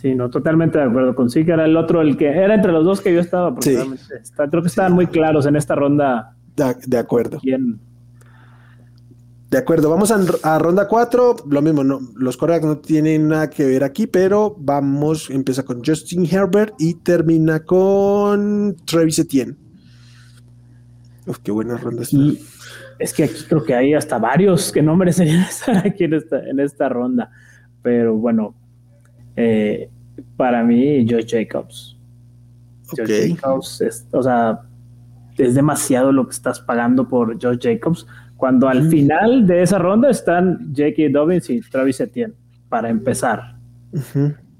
Sí, 0.00 0.14
no, 0.14 0.30
totalmente 0.30 0.78
de 0.78 0.84
acuerdo 0.84 1.12
con 1.12 1.28
sí, 1.28 1.44
que 1.44 1.50
era 1.50 1.64
el 1.64 1.76
otro, 1.76 2.00
el 2.00 2.16
que 2.16 2.28
era 2.28 2.54
entre 2.54 2.70
los 2.70 2.84
dos 2.84 3.00
que 3.00 3.12
yo 3.12 3.18
estaba, 3.18 3.52
porque 3.52 3.84
creo 4.48 4.62
que 4.62 4.68
estaban 4.68 4.92
muy 4.92 5.08
claros 5.08 5.44
en 5.46 5.56
esta 5.56 5.74
ronda. 5.74 6.36
De, 6.54 6.98
acuerdo. 6.98 7.40
De 9.50 9.58
acuerdo, 9.58 9.90
vamos 9.90 10.12
a, 10.12 10.58
ronda 10.60 10.86
4, 10.86 11.36
lo 11.50 11.62
mismo, 11.62 11.82
no, 11.82 11.98
los 12.14 12.36
corebacks 12.36 12.64
no 12.64 12.78
tienen 12.78 13.26
nada 13.26 13.50
que 13.50 13.64
ver 13.64 13.82
aquí, 13.82 14.06
pero 14.06 14.54
vamos, 14.56 15.30
empieza 15.30 15.64
con 15.64 15.84
Justin 15.84 16.24
Herbert 16.30 16.74
y 16.78 16.94
termina 16.94 17.64
con 17.64 18.76
Travis 18.84 19.18
Etienne. 19.18 19.56
Uf, 21.26 21.38
qué 21.40 21.50
buena 21.50 21.76
ronda. 21.76 22.04
Y 22.12 22.38
Es 23.00 23.12
que 23.12 23.24
aquí 23.24 23.42
creo 23.48 23.64
que 23.64 23.74
hay 23.74 23.94
hasta 23.94 24.18
varios 24.18 24.70
que 24.70 24.80
no 24.80 24.94
merecerían 24.94 25.40
estar 25.50 25.84
aquí 25.84 26.04
en 26.04 26.14
esta, 26.14 26.38
en 26.48 26.60
esta 26.60 26.88
ronda. 26.88 27.32
Pero 27.82 28.14
bueno, 28.14 28.54
eh, 29.40 29.88
para 30.36 30.64
mí, 30.64 31.06
Josh 31.08 31.26
Jacobs. 31.30 31.96
Josh 32.88 33.36
Jacobs, 33.36 33.80
es, 33.80 34.06
o 34.10 34.22
sea, 34.22 34.62
es 35.36 35.54
demasiado 35.54 36.10
lo 36.10 36.26
que 36.26 36.32
estás 36.32 36.58
pagando 36.58 37.08
por 37.08 37.40
Josh 37.40 37.58
Jacobs. 37.60 38.06
Cuando 38.36 38.68
al 38.68 38.88
final 38.88 39.46
de 39.46 39.62
esa 39.62 39.78
ronda 39.78 40.10
están 40.10 40.72
J.K. 40.76 41.10
Dobbins 41.12 41.50
y 41.50 41.60
Travis 41.60 42.00
Etienne, 42.00 42.34
para 42.68 42.88
empezar. 42.88 43.56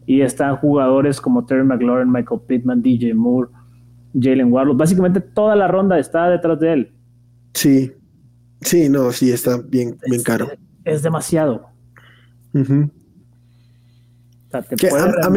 Y 0.06 0.20
están 0.20 0.56
jugadores 0.56 1.20
como 1.20 1.44
Terry 1.44 1.64
McLaurin, 1.64 2.10
Michael 2.10 2.40
Pittman, 2.46 2.82
DJ 2.82 3.14
Moore, 3.14 3.50
Jalen 4.18 4.52
Warlock. 4.52 4.76
Básicamente 4.76 5.20
toda 5.20 5.54
la 5.54 5.68
ronda 5.68 5.98
está 5.98 6.28
detrás 6.28 6.58
de 6.60 6.72
él. 6.72 6.92
Sí, 7.54 7.92
sí, 8.60 8.88
no, 8.88 9.12
sí, 9.12 9.30
está 9.30 9.58
bien, 9.58 9.96
bien 10.08 10.22
caro. 10.22 10.48
Es, 10.84 11.02
demasiado. 11.02 11.68
A, 14.52 15.30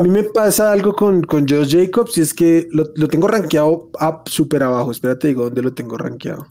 mí, 0.00 0.08
me 0.10 0.24
pasa 0.24 0.72
algo 0.72 0.94
con, 0.94 1.22
con 1.22 1.48
Josh 1.48 1.76
Jacobs 1.76 2.18
y 2.18 2.20
es 2.20 2.34
que 2.34 2.68
lo, 2.70 3.08
tengo 3.08 3.28
rankeado 3.28 3.90
súper 4.26 4.62
abajo. 4.62 4.90
Espérate, 4.90 5.28
digo, 5.28 5.44
¿dónde 5.44 5.62
lo 5.62 5.74
tengo 5.74 5.96
rankeado? 5.96 6.46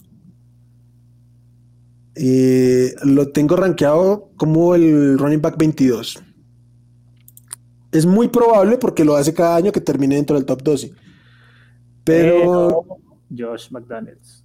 Eh, 2.15 2.95
lo 3.03 3.29
tengo 3.29 3.55
rankeado 3.55 4.31
como 4.37 4.73
el 4.73 5.19
running 5.19 5.41
back 5.41 5.57
22 5.57 6.23
es 7.91 8.05
muy 8.05 8.27
probable 8.27 8.77
porque 8.77 9.05
lo 9.05 9.15
hace 9.15 9.33
cada 9.33 9.55
año 9.55 9.71
que 9.71 9.81
termine 9.81 10.15
dentro 10.15 10.35
del 10.35 10.45
top 10.45 10.61
12. 10.61 10.93
Pero. 12.03 12.85
Josh 13.35 13.69
McDaniels. 13.71 14.43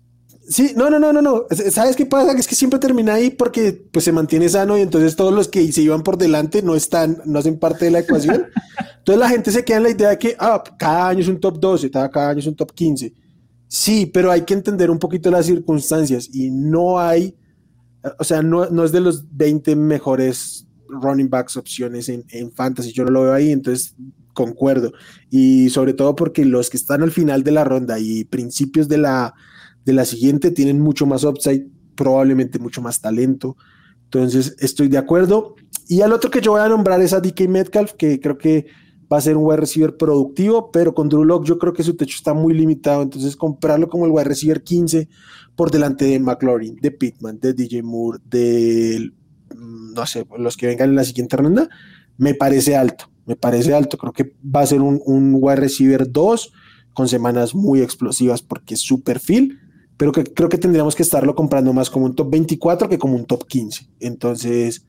Sí, 0.48 0.72
no, 0.76 0.90
no, 0.90 0.98
no, 0.98 1.12
no, 1.12 1.22
no. 1.22 1.44
¿Sabes 1.70 1.94
qué 1.94 2.04
pasa? 2.04 2.32
Es 2.32 2.48
que 2.48 2.54
siempre 2.54 2.80
termina 2.80 3.14
ahí 3.14 3.30
porque 3.30 3.72
pues 3.92 4.04
se 4.04 4.12
mantiene 4.12 4.48
sano 4.48 4.76
y 4.76 4.80
entonces 4.80 5.14
todos 5.14 5.32
los 5.32 5.48
que 5.48 5.72
se 5.72 5.82
iban 5.82 6.02
por 6.02 6.18
delante 6.18 6.62
no 6.62 6.74
están, 6.74 7.22
no 7.24 7.38
hacen 7.38 7.58
parte 7.58 7.84
de 7.84 7.92
la 7.92 8.00
ecuación. 8.00 8.46
entonces 8.98 9.20
la 9.20 9.28
gente 9.28 9.52
se 9.52 9.64
queda 9.64 9.76
en 9.78 9.82
la 9.84 9.90
idea 9.90 10.08
de 10.10 10.18
que 10.18 10.36
ah, 10.38 10.62
cada 10.78 11.08
año 11.08 11.20
es 11.20 11.28
un 11.28 11.40
top 11.40 11.60
12, 11.60 11.90
cada 11.90 12.30
año 12.30 12.40
es 12.40 12.46
un 12.46 12.56
top 12.56 12.72
15. 12.72 13.12
Sí, 13.68 14.06
pero 14.06 14.30
hay 14.30 14.42
que 14.42 14.54
entender 14.54 14.90
un 14.90 14.98
poquito 14.98 15.30
las 15.30 15.46
circunstancias 15.46 16.28
y 16.30 16.50
no 16.50 16.98
hay, 16.98 17.36
o 18.18 18.24
sea, 18.24 18.42
no, 18.42 18.68
no 18.68 18.84
es 18.84 18.92
de 18.92 19.00
los 19.00 19.24
20 19.34 19.76
mejores 19.76 20.66
running 20.88 21.30
backs 21.30 21.56
opciones 21.56 22.08
en, 22.08 22.52
fantasy. 22.52 22.92
Yo 22.92 23.04
no 23.04 23.10
lo 23.10 23.22
veo 23.22 23.32
ahí, 23.32 23.50
entonces 23.50 23.94
concuerdo. 24.34 24.92
Y 25.30 25.70
sobre 25.70 25.94
todo 25.94 26.14
porque 26.14 26.44
los 26.44 26.68
que 26.68 26.76
están 26.76 27.02
al 27.02 27.12
final 27.12 27.44
de 27.44 27.52
la 27.52 27.64
ronda 27.64 27.98
y 27.98 28.24
principios 28.24 28.88
de 28.88 28.98
la, 28.98 29.34
de 29.84 29.92
la 29.92 30.04
siguiente 30.04 30.50
tienen 30.50 30.80
mucho 30.80 31.06
más 31.06 31.24
upside, 31.24 31.66
probablemente 31.94 32.58
mucho 32.58 32.82
más 32.82 33.00
talento. 33.00 33.56
Entonces 34.04 34.56
estoy 34.58 34.88
de 34.88 34.98
acuerdo. 34.98 35.56
Y 35.88 36.02
al 36.02 36.12
otro 36.12 36.30
que 36.30 36.40
yo 36.40 36.52
voy 36.52 36.60
a 36.60 36.68
nombrar 36.68 37.00
es 37.00 37.12
a 37.12 37.20
DK 37.20 37.48
Metcalf, 37.48 37.92
que 37.94 38.20
creo 38.20 38.38
que 38.38 38.66
va 39.12 39.18
a 39.18 39.20
ser 39.20 39.36
un 39.36 39.44
wide 39.44 39.58
receiver 39.58 39.96
productivo, 39.96 40.70
pero 40.70 40.94
con 40.94 41.08
Drew 41.08 41.24
Lock 41.24 41.44
yo 41.44 41.58
creo 41.58 41.72
que 41.72 41.82
su 41.82 41.96
techo 41.96 42.16
está 42.16 42.34
muy 42.34 42.54
limitado. 42.54 43.02
Entonces 43.02 43.36
comprarlo 43.36 43.88
como 43.88 44.06
el 44.06 44.12
wide 44.12 44.24
receiver 44.24 44.62
15 44.62 45.08
por 45.54 45.70
delante 45.70 46.04
de 46.06 46.18
McLaurin, 46.18 46.76
de 46.76 46.90
Pittman, 46.90 47.38
de 47.38 47.52
DJ 47.52 47.82
Moore, 47.82 48.18
del 48.24 49.14
no 49.54 50.06
sé, 50.06 50.26
los 50.38 50.56
que 50.56 50.66
vengan 50.66 50.90
en 50.90 50.96
la 50.96 51.04
siguiente 51.04 51.36
ronda, 51.36 51.68
me 52.16 52.34
parece 52.34 52.76
alto, 52.76 53.10
me 53.26 53.36
parece 53.36 53.74
alto. 53.74 53.98
Creo 53.98 54.12
que 54.12 54.34
va 54.44 54.60
a 54.60 54.66
ser 54.66 54.80
un, 54.80 55.00
un 55.04 55.36
wide 55.38 55.56
receiver 55.56 56.10
2 56.10 56.52
con 56.94 57.08
semanas 57.08 57.54
muy 57.54 57.80
explosivas 57.80 58.42
porque 58.42 58.76
su 58.76 59.02
perfil, 59.02 59.58
pero 59.96 60.12
que 60.12 60.24
creo 60.24 60.48
que 60.48 60.58
tendríamos 60.58 60.94
que 60.94 61.02
estarlo 61.02 61.34
comprando 61.34 61.72
más 61.72 61.90
como 61.90 62.06
un 62.06 62.14
top 62.14 62.30
24 62.30 62.88
que 62.88 62.98
como 62.98 63.16
un 63.16 63.26
top 63.26 63.46
15. 63.46 63.86
Entonces, 64.00 64.86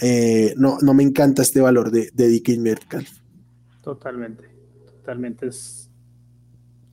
eh, 0.00 0.54
no, 0.56 0.78
no 0.80 0.94
me 0.94 1.02
encanta 1.02 1.42
este 1.42 1.60
valor 1.60 1.90
de, 1.90 2.10
de 2.12 2.28
DK 2.28 2.58
Metcalf. 2.58 3.10
Totalmente, 3.82 4.44
totalmente 4.86 5.46
es 5.48 5.82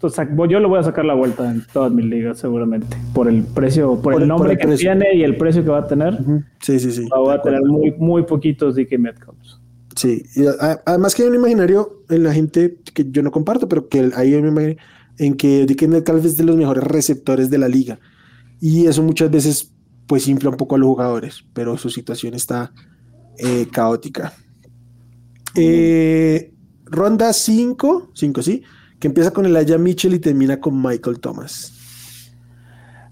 yo 0.01 0.59
le 0.59 0.67
voy 0.67 0.79
a 0.79 0.83
sacar 0.83 1.05
la 1.05 1.13
vuelta 1.13 1.49
en 1.49 1.65
todas 1.73 1.91
mis 1.91 2.05
ligas, 2.05 2.39
seguramente. 2.39 2.95
Por 3.13 3.27
el 3.27 3.43
precio, 3.43 4.01
por, 4.01 4.21
el 4.21 4.27
nombre 4.27 4.57
que 4.57 4.67
tiene 4.75 5.13
y 5.15 5.23
el 5.23 5.35
precio 5.35 5.63
que 5.63 5.69
va 5.69 5.79
a 5.79 5.87
tener. 5.87 6.17
Sí, 6.61 6.79
sí, 6.79 6.91
sí. 6.91 7.07
Va 7.09 7.35
a 7.35 7.41
tener 7.41 7.61
muy, 7.63 7.91
muy 7.97 8.23
poquitos 8.23 8.75
DK 8.75 8.97
Metcalfs. 8.97 9.59
Sí, 9.95 10.23
además 10.85 11.13
que 11.13 11.23
hay 11.23 11.29
un 11.29 11.35
imaginario 11.35 12.03
en 12.09 12.23
la 12.23 12.33
gente 12.33 12.77
que 12.93 13.11
yo 13.11 13.21
no 13.21 13.31
comparto, 13.31 13.67
pero 13.67 13.89
que 13.89 14.09
hay 14.15 14.33
un 14.35 14.47
imaginario 14.47 14.77
en 15.19 15.35
que 15.35 15.65
DK 15.65 15.87
Metcalf 15.87 16.25
es 16.25 16.37
de 16.37 16.43
los 16.43 16.55
mejores 16.55 16.83
receptores 16.83 17.49
de 17.49 17.57
la 17.57 17.67
liga. 17.67 17.99
Y 18.59 18.87
eso 18.87 19.03
muchas 19.03 19.29
veces 19.29 19.71
pues 20.07 20.27
infla 20.27 20.49
un 20.49 20.57
poco 20.57 20.75
a 20.75 20.77
los 20.79 20.87
jugadores, 20.87 21.45
pero 21.53 21.77
su 21.77 21.89
situación 21.89 22.33
está 22.33 22.71
eh, 23.37 23.67
caótica. 23.71 24.33
Eh, 25.55 26.51
ronda 26.85 27.31
5, 27.33 28.11
5 28.13 28.41
sí 28.41 28.63
que 28.99 29.07
empieza 29.07 29.31
con 29.31 29.45
Elijah 29.45 29.77
Mitchell 29.77 30.13
y 30.13 30.19
termina 30.19 30.59
con 30.59 30.81
Michael 30.81 31.19
Thomas. 31.19 31.75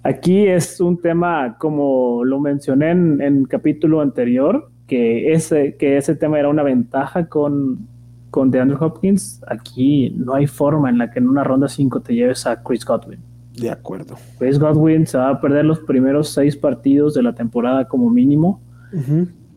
Aquí 0.04 0.48
es 0.48 0.80
un 0.80 1.02
tema, 1.02 1.58
como 1.60 2.24
lo 2.24 2.40
mencioné 2.40 2.92
en, 2.92 3.22
el 3.22 3.48
capítulo 3.48 4.02
anterior, 4.02 4.70
que 4.88 5.34
ese, 5.34 5.76
que 5.78 5.98
ese 5.98 6.16
tema 6.16 6.40
era 6.40 6.50
una 6.50 6.64
ventaja 6.64 7.28
con, 7.28 7.88
con 8.30 8.52
DeAndre 8.52 8.78
Hopkins. 8.80 9.42
Aquí 9.48 10.10
no 10.12 10.34
hay 10.34 10.48
forma 10.48 10.90
en 10.90 10.98
la 10.98 11.12
que 11.12 11.20
en 11.20 11.30
una 11.30 11.44
ronda 11.44 11.68
5 11.68 12.02
te 12.02 12.14
lleves 12.14 12.46
a 12.46 12.62
Chris 12.64 12.86
Godwin. 12.86 13.20
De 13.60 13.72
acuerdo. 13.72 14.16
Chris 14.38 14.60
Godwin 14.60 15.08
se 15.08 15.18
va 15.18 15.30
a 15.30 15.42
perder 15.42 15.66
los 15.66 15.80
primeros 15.80 16.30
seis 16.30 16.56
partidos 16.56 17.16
de 17.16 17.24
la 17.24 17.34
temporada 17.34 17.86
como 17.86 18.10
mínimo. 18.10 18.62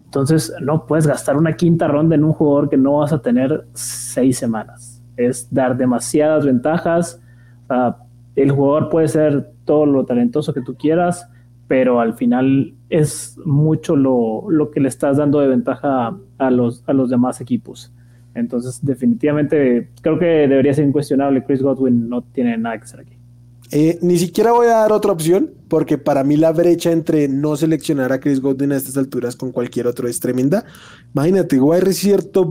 Entonces, 0.04 0.52
no 0.60 0.86
puedes 0.86 1.06
gastar 1.06 1.36
una 1.36 1.52
quinta 1.52 1.86
ronda 1.86 2.14
en 2.14 2.24
un 2.24 2.32
jugador 2.32 2.68
que 2.70 2.76
no 2.76 2.98
vas 2.98 3.12
a 3.12 3.20
tener 3.20 3.66
seis 3.74 4.38
semanas 4.38 5.00
es 5.28 5.52
dar 5.52 5.76
demasiadas 5.76 6.44
ventajas. 6.44 7.20
el 8.36 8.50
jugador 8.50 8.88
puede 8.88 9.08
ser 9.08 9.52
todo 9.64 9.86
lo 9.86 10.04
talentoso 10.04 10.52
que 10.52 10.62
tú 10.62 10.76
quieras, 10.76 11.28
pero 11.68 12.00
al 12.00 12.14
final 12.14 12.74
es 12.88 13.38
mucho 13.44 13.96
lo, 13.96 14.70
que 14.72 14.80
le 14.80 14.88
estás 14.88 15.18
dando 15.18 15.40
de 15.40 15.48
ventaja 15.48 16.16
a 16.38 16.50
los, 16.50 16.82
a 16.86 16.92
los 16.92 17.10
demás 17.10 17.40
equipos. 17.40 17.92
Entonces, 18.34 18.78
definitivamente, 18.82 19.90
creo 20.02 20.18
que 20.18 20.26
debería 20.26 20.74
ser 20.74 20.86
incuestionable. 20.86 21.44
Chris 21.44 21.62
Godwin 21.62 22.08
no 22.08 22.22
tiene 22.22 22.56
nada 22.56 22.78
que 22.78 22.84
hacer 22.84 23.00
aquí. 23.00 23.16
Eh, 23.72 23.98
ni 24.02 24.18
siquiera 24.18 24.52
voy 24.52 24.66
a 24.66 24.78
dar 24.78 24.92
otra 24.92 25.12
opción, 25.12 25.52
porque 25.68 25.96
para 25.96 26.24
mí 26.24 26.36
la 26.36 26.52
brecha 26.52 26.90
entre 26.90 27.28
no 27.28 27.56
seleccionar 27.56 28.12
a 28.12 28.18
Chris 28.18 28.40
Godwin 28.40 28.72
a 28.72 28.76
estas 28.76 28.96
alturas 28.96 29.36
con 29.36 29.52
cualquier 29.52 29.86
otro 29.86 30.08
es 30.08 30.18
tremenda. 30.18 30.64
Imagínate, 31.14 31.60
wide 31.60 31.84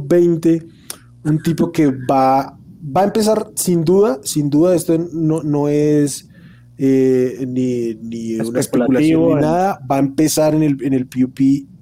20, 0.07 0.65
un 1.25 1.41
tipo 1.41 1.71
que 1.71 1.91
va 2.09 2.59
va 2.85 3.01
a 3.01 3.05
empezar 3.05 3.51
sin 3.55 3.83
duda, 3.83 4.19
sin 4.23 4.49
duda, 4.49 4.75
esto 4.75 4.97
no, 5.13 5.43
no 5.43 5.67
es 5.67 6.29
eh, 6.77 7.45
ni, 7.47 8.35
una 8.39 8.59
especulación 8.59 9.27
ni 9.27 9.35
nada, 9.35 9.79
va 9.89 9.97
a 9.97 9.99
empezar 9.99 10.55
en 10.55 10.63
el, 10.63 10.83
en 10.83 10.93
el 10.93 11.07
PUP 11.07 11.39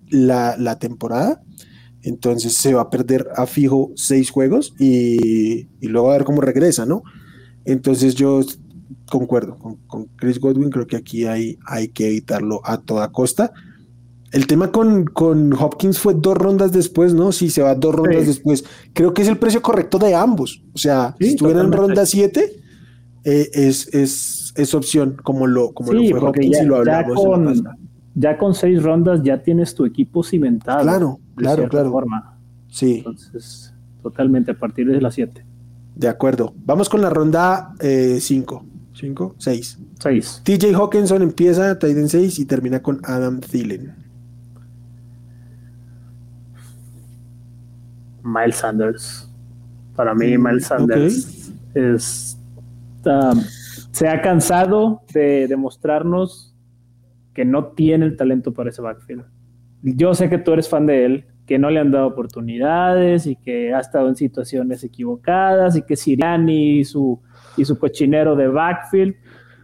la, 0.10 0.80
temporada. 0.80 1.42
Entonces 2.08 2.54
se 2.54 2.74
va 2.74 2.84
a 2.84 2.90
perder 2.90 3.28
a 3.36 3.46
fijo 3.46 3.92
seis 3.96 4.32
juegos 4.32 4.74
y, 4.80 5.68
luego 5.82 6.10
a 6.10 6.14
ver 6.14 6.24
cómo 6.24 6.40
regresa, 6.40 6.86
¿no? 6.86 7.04
Entonces 7.66 8.16
yo 8.16 8.40
concuerdo 9.10 9.58
con, 9.58 9.76
con, 9.88 10.06
Chris 10.16 10.40
Godwin, 10.40 10.70
creo 10.70 10.88
que 10.88 10.96
aquí 10.96 11.26
hay, 11.26 11.60
hay 11.66 11.90
que 11.90 12.08
evitarlo 12.08 12.62
a 12.64 12.78
toda 12.78 13.12
costa. 13.12 13.52
El 14.32 14.48
tema 14.48 14.72
con, 14.72 15.06
con, 15.06 15.52
Hopkins 15.52 16.00
fue 16.00 16.14
dos 16.14 16.38
rondas 16.38 16.72
después, 16.72 17.14
¿no? 17.14 17.34
Si 17.34 17.50
se 17.50 17.62
va 17.62 17.76
dos 17.76 17.94
rondas 17.94 18.26
después. 18.26 18.64
Creo 18.94 19.14
que 19.14 19.24
es 19.24 19.28
el 19.28 19.38
precio 19.38 19.62
correcto 19.62 20.00
de 20.00 20.16
ambos. 20.16 20.64
O 20.74 20.78
sea, 20.78 21.14
si 21.20 21.28
estuvieran 21.28 21.68
en 21.68 21.72
ronda 21.74 22.06
7, 22.06 22.62
eh, 23.26 23.50
es, 23.52 23.94
es, 23.94 24.54
es, 24.56 24.74
opción, 24.74 25.18
como 25.22 25.46
lo, 25.46 25.74
como 25.74 25.92
lo 25.92 26.02
fue 26.10 26.20
Hopkins 26.20 26.58
ya, 26.58 26.64
y 26.64 26.66
lo 26.66 26.78
hablamos. 26.78 27.18
Ya 27.18 27.26
con, 27.26 27.87
ya 28.18 28.38
con, 28.38 28.56
seis 28.56 28.82
rondas 28.82 29.22
ya 29.22 29.44
tienes 29.44 29.76
tu 29.76 29.86
equipo 29.86 30.24
cimentado. 30.24 30.82
Claro, 30.82 31.20
claro, 31.36 31.70
claro. 31.70 31.92
Forma. 31.92 32.38
Sí. 32.68 32.98
Entonces, 32.98 33.74
totalmente 34.02 34.52
a 34.52 34.54
partir 34.56 34.88
de 34.88 35.00
las 35.00 35.14
7. 35.14 35.46
De 35.96 36.08
acuerdo. 36.08 36.54
Vamos 36.66 36.90
con 36.90 37.02
la 37.02 37.12
ronda 37.12 37.74
5. 37.80 37.86
Eh, 37.86 38.20
5, 38.20 39.36
6. 39.38 39.80
6. 40.00 40.42
TJ 40.44 40.74
Hawkinson 40.74 41.22
empieza 41.22 41.78
Titan 41.78 42.10
6 42.10 42.40
y 42.40 42.46
termina 42.46 42.82
con 42.82 43.02
Adam 43.04 43.40
Thielen. 43.40 43.96
Miles 48.24 48.56
Sanders. 48.56 49.30
Para 49.96 50.16
mí, 50.16 50.38
Miles 50.38 50.66
Sanders 50.66 51.52
es, 51.74 52.38
um, 53.06 53.42
se 53.92 54.08
ha 54.08 54.22
cansado 54.22 55.02
de 55.14 55.48
demostrarnos 55.48 56.57
que 57.38 57.46
no 57.46 57.66
tiene 57.66 58.04
el 58.04 58.18
talento 58.18 58.52
para 58.52 58.72
ese 58.72 58.82
backfield. 58.82 59.24
Yo 59.84 60.16
sé 60.16 60.28
que 60.28 60.40
tú 60.40 60.54
eres 60.54 60.68
fan 60.68 60.88
de 60.88 61.06
él, 61.06 61.26
que 61.46 61.60
no 61.60 61.70
le 61.70 61.80
han 61.80 61.92
dado 61.92 62.08
oportunidades 62.08 63.28
y 63.28 63.36
que 63.36 63.76
ha 63.76 63.80
estado 63.80 64.10
en 64.10 64.16
situaciones 64.16 64.84
equivocadas 64.84 65.76
y 65.76 65.84
que 65.84 65.96
Siriani 65.96 66.80
y 66.80 66.84
su, 66.84 67.22
y 67.56 67.64
su 67.64 67.78
cochinero 67.78 68.36
de 68.36 68.48
backfield, 68.48 69.14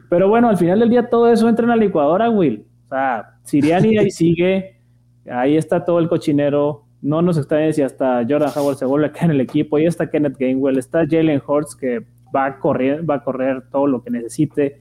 Pero 0.08 0.30
bueno, 0.30 0.50
al 0.50 0.58
final 0.58 0.82
del 0.82 0.92
día 0.92 1.10
todo 1.10 1.28
eso 1.32 1.50
entra 1.50 1.64
en 1.64 1.72
la 1.72 1.76
licuadora, 1.76 2.30
Will. 2.30 2.64
O 2.86 2.90
sea, 2.90 3.40
Siriani 3.42 3.98
ahí 3.98 4.12
sigue, 4.22 4.80
ahí 5.28 5.58
está 5.58 5.84
todo 5.84 5.98
el 5.98 6.08
cochinero. 6.08 6.86
No 7.02 7.24
nos 7.24 7.40
extrañe 7.40 7.74
si 7.74 7.82
hasta 7.82 8.24
Jordan 8.30 8.52
Howard 8.56 8.78
se 8.78 8.86
vuelve 8.86 9.08
acá 9.08 9.26
en 9.26 9.32
el 9.32 9.42
equipo. 9.42 9.78
Ahí 9.78 9.88
está 9.88 10.12
Kenneth 10.12 10.38
Gainwell, 10.38 10.78
está 10.78 11.08
Jalen 11.10 11.42
Hurts 11.44 11.76
que 11.76 12.06
va 12.36 12.46
a 12.46 12.60
correr, 12.60 13.04
va 13.10 13.16
a 13.16 13.24
correr 13.24 13.64
todo 13.72 13.88
lo 13.88 14.04
que 14.04 14.12
necesite. 14.12 14.78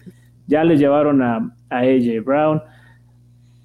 Ya 0.46 0.62
le 0.62 0.76
llevaron 0.76 1.22
a, 1.22 1.36
a 1.70 1.78
AJ 1.78 2.22
Brown. 2.22 2.60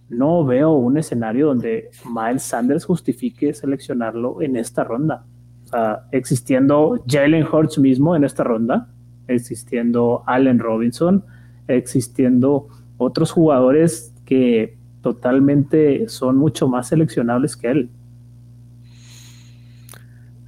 No 0.10 0.46
veo 0.46 0.72
un 0.72 0.98
escenario 0.98 1.48
donde 1.48 1.90
Miles 2.06 2.44
Sanders 2.44 2.86
justifique 2.86 3.54
seleccionarlo 3.54 4.42
en 4.42 4.56
esta 4.56 4.84
ronda. 4.84 5.26
O 5.66 5.68
sea, 5.68 6.08
existiendo 6.12 7.04
Jalen 7.08 7.46
Hurts 7.46 7.78
mismo 7.78 8.16
en 8.16 8.24
esta 8.24 8.44
ronda, 8.44 8.90
existiendo 9.28 10.24
Allen 10.26 10.60
Robinson, 10.60 11.26
existiendo 11.68 12.68
otros 12.98 13.32
jugadores 13.32 14.14
que 14.26 14.78
totalmente 15.02 16.08
son 16.08 16.38
mucho 16.38 16.68
más 16.68 16.88
seleccionables 16.88 17.58
que 17.58 17.68
él. 17.68 17.90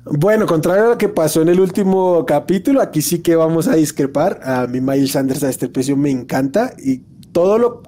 Bueno, 0.06 0.48
contrario 0.48 0.86
a 0.86 0.90
lo 0.90 0.98
que 0.98 1.10
pasó 1.10 1.42
en 1.42 1.50
el 1.50 1.60
último 1.60 2.26
capítulo, 2.26 2.82
aquí 2.82 3.02
sí 3.02 3.22
que 3.22 3.36
vamos 3.36 3.68
a 3.68 3.76
discrepar. 3.76 4.40
A 4.44 4.66
mí 4.66 4.82
Miles 4.82 5.12
Sanders 5.12 5.44
a 5.44 5.50
este 5.50 5.70
precio 5.70 5.96
me 5.96 6.10
encanta 6.10 6.72
y 6.84 7.04
todo 7.40 7.58
lo 7.58 7.82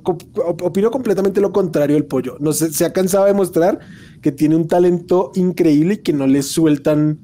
opino 0.61 0.89
completamente 0.89 1.41
lo 1.41 1.51
contrario 1.51 1.97
del 1.97 2.05
pollo. 2.05 2.37
No 2.39 2.53
sé, 2.53 2.71
se 2.71 2.85
ha 2.85 2.93
cansado 2.93 3.25
de 3.25 3.33
mostrar 3.33 3.79
que 4.21 4.31
tiene 4.31 4.55
un 4.55 4.65
talento 4.65 5.33
increíble 5.35 5.95
y 5.95 5.97
que 5.97 6.13
no 6.13 6.25
le 6.25 6.41
sueltan 6.41 7.19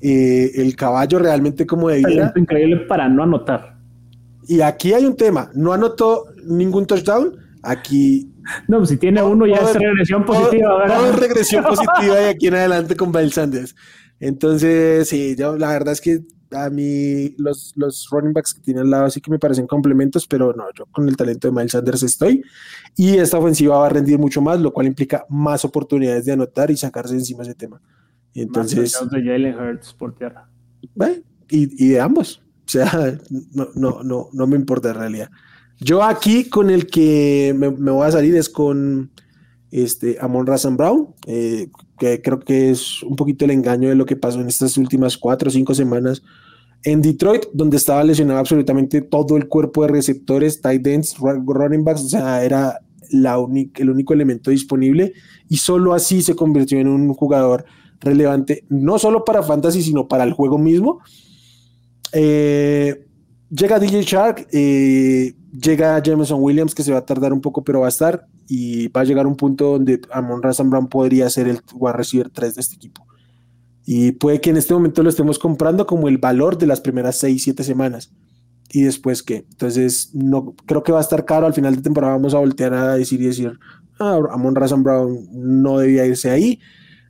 eh, 0.00 0.52
el 0.54 0.76
caballo 0.76 1.18
realmente 1.18 1.66
como 1.66 1.88
de 1.88 1.96
vida. 1.96 2.32
increíble 2.36 2.76
para 2.86 3.08
no 3.08 3.24
anotar. 3.24 3.76
Y 4.46 4.60
aquí 4.60 4.92
hay 4.92 5.04
un 5.04 5.16
tema, 5.16 5.50
no 5.56 5.72
anotó 5.72 6.26
ningún 6.46 6.86
touchdown. 6.86 7.38
Aquí 7.64 8.30
no, 8.68 8.76
pues 8.78 8.90
si 8.90 8.96
tiene 8.96 9.20
uno 9.20 9.44
ya 9.44 9.56
es 9.56 9.74
regresión 9.74 10.24
positiva. 10.24 10.84
Todo, 10.86 11.06
es 11.10 11.18
regresión 11.18 11.64
positiva 11.68 12.14
de 12.14 12.28
aquí 12.28 12.46
en 12.46 12.54
adelante 12.54 12.94
con 12.94 13.10
Miles 13.10 13.34
Sanders. 13.34 13.74
Entonces, 14.20 15.08
sí, 15.08 15.34
yo 15.36 15.58
la 15.58 15.70
verdad 15.70 15.92
es 15.92 16.00
que 16.00 16.20
a 16.54 16.70
mí 16.70 17.34
los, 17.38 17.72
los 17.76 18.08
running 18.10 18.32
backs 18.32 18.54
que 18.54 18.60
tiene 18.60 18.80
al 18.80 18.90
lado 18.90 19.10
sí 19.10 19.20
que 19.20 19.30
me 19.30 19.38
parecen 19.38 19.66
complementos, 19.66 20.26
pero 20.26 20.52
no, 20.52 20.64
yo 20.76 20.86
con 20.86 21.08
el 21.08 21.16
talento 21.16 21.48
de 21.48 21.52
Miles 21.52 21.72
Sanders 21.72 22.02
estoy. 22.02 22.42
Y 22.96 23.16
esta 23.16 23.38
ofensiva 23.38 23.78
va 23.78 23.86
a 23.86 23.90
rendir 23.90 24.18
mucho 24.18 24.40
más, 24.40 24.60
lo 24.60 24.72
cual 24.72 24.86
implica 24.86 25.26
más 25.28 25.64
oportunidades 25.64 26.24
de 26.24 26.32
anotar 26.32 26.70
y 26.70 26.76
sacarse 26.76 27.14
encima 27.14 27.42
ese 27.42 27.54
tema. 27.54 27.80
Y 28.32 28.42
entonces. 28.42 28.98
de 29.10 29.22
Jalen 29.22 29.58
Hurts 29.58 29.92
por 29.94 30.14
tierra. 30.14 30.48
y, 31.48 31.84
y, 31.84 31.88
de 31.88 32.00
ambos. 32.00 32.42
O 32.66 32.70
sea, 32.70 33.18
no, 33.52 33.68
no, 33.74 34.02
no, 34.02 34.28
no 34.32 34.46
me 34.46 34.56
importa 34.56 34.90
en 34.90 34.94
realidad. 34.96 35.30
Yo 35.80 36.02
aquí 36.02 36.48
con 36.48 36.70
el 36.70 36.86
que 36.86 37.54
me, 37.56 37.70
me 37.70 37.90
voy 37.90 38.06
a 38.06 38.12
salir 38.12 38.34
es 38.36 38.48
con 38.48 39.10
este, 39.74 40.18
Amon 40.20 40.46
Razan 40.46 40.76
Brown, 40.76 41.08
eh, 41.26 41.68
que 41.98 42.22
creo 42.22 42.38
que 42.38 42.70
es 42.70 43.02
un 43.02 43.16
poquito 43.16 43.44
el 43.44 43.50
engaño 43.50 43.88
de 43.88 43.96
lo 43.96 44.06
que 44.06 44.14
pasó 44.14 44.40
en 44.40 44.46
estas 44.46 44.76
últimas 44.78 45.18
cuatro 45.18 45.48
o 45.48 45.52
cinco 45.52 45.74
semanas 45.74 46.22
en 46.84 47.00
Detroit, 47.00 47.46
donde 47.52 47.78
estaba 47.78 48.04
lesionado 48.04 48.38
absolutamente 48.38 49.00
todo 49.00 49.36
el 49.36 49.48
cuerpo 49.48 49.82
de 49.82 49.88
receptores, 49.88 50.60
tight 50.60 50.86
ends, 50.86 51.16
running 51.18 51.82
backs, 51.82 52.04
o 52.04 52.08
sea, 52.08 52.44
era 52.44 52.78
el 53.10 53.90
único 53.90 54.12
elemento 54.12 54.50
disponible 54.50 55.12
y 55.48 55.56
solo 55.56 55.94
así 55.94 56.22
se 56.22 56.34
convirtió 56.34 56.78
en 56.78 56.88
un 56.88 57.12
jugador 57.14 57.64
relevante, 58.00 58.64
no 58.68 58.98
solo 58.98 59.24
para 59.24 59.42
fantasy, 59.42 59.82
sino 59.82 60.08
para 60.08 60.24
el 60.24 60.32
juego 60.32 60.58
mismo. 60.58 61.00
Eh, 62.12 63.06
llega 63.50 63.78
DJ 63.78 64.02
Shark, 64.02 64.46
eh, 64.52 65.34
llega 65.52 66.02
Jameson 66.02 66.42
Williams, 66.42 66.74
que 66.74 66.82
se 66.82 66.92
va 66.92 66.98
a 66.98 67.06
tardar 67.06 67.32
un 67.32 67.40
poco, 67.40 67.64
pero 67.64 67.80
va 67.80 67.86
a 67.86 67.90
estar 67.90 68.26
y 68.46 68.88
va 68.88 69.00
a 69.00 69.04
llegar 69.04 69.26
un 69.26 69.36
punto 69.36 69.72
donde 69.72 70.00
Amon 70.10 70.42
Razan 70.42 70.68
Brown 70.68 70.88
podría 70.88 71.30
ser 71.30 71.48
el 71.48 71.60
wide 71.74 71.94
receiver 71.94 72.30
3 72.30 72.54
de 72.54 72.60
este 72.60 72.74
equipo. 72.76 73.06
Y 73.84 74.12
puede 74.12 74.40
que 74.40 74.50
en 74.50 74.56
este 74.56 74.74
momento 74.74 75.02
lo 75.02 75.10
estemos 75.10 75.38
comprando 75.38 75.86
como 75.86 76.08
el 76.08 76.18
valor 76.18 76.56
de 76.56 76.66
las 76.66 76.80
primeras 76.80 77.18
6, 77.18 77.42
7 77.42 77.64
semanas. 77.64 78.12
Y 78.70 78.82
después 78.82 79.22
qué. 79.22 79.44
Entonces, 79.50 80.10
no, 80.14 80.54
creo 80.66 80.82
que 80.82 80.92
va 80.92 80.98
a 80.98 81.02
estar 81.02 81.24
caro. 81.24 81.46
Al 81.46 81.54
final 81.54 81.76
de 81.76 81.82
temporada 81.82 82.14
vamos 82.14 82.34
a 82.34 82.38
voltear 82.38 82.72
a 82.74 82.96
decir 82.96 83.20
y 83.20 83.26
decir, 83.26 83.58
ah, 84.00 84.18
Amon 84.32 84.54
Razan 84.54 84.82
Brown 84.82 85.28
no 85.32 85.78
debía 85.78 86.06
irse 86.06 86.30
ahí. 86.30 86.58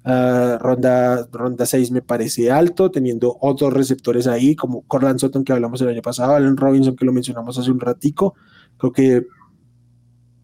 Uh, 0.07 0.59
ronda, 0.59 1.27
ronda 1.33 1.65
6 1.65 1.91
me 1.91 2.03
parece 2.03 2.51
alto, 2.51 2.91
teniendo 2.91 3.39
otros 3.41 3.73
receptores 3.73 4.27
ahí, 4.27 4.55
como 4.55 4.83
Corland 4.83 5.19
Sutton 5.19 5.45
que 5.45 5.55
hablamos 5.55 5.81
el 5.81 5.89
año 5.89 6.03
pasado, 6.03 6.35
Allen 6.35 6.59
Robinson 6.59 6.95
que 6.95 7.07
lo 7.07 7.13
mencionamos 7.13 7.57
hace 7.57 7.71
un 7.71 7.81
ratico. 7.81 8.35
Creo 8.77 8.93
que 8.93 9.27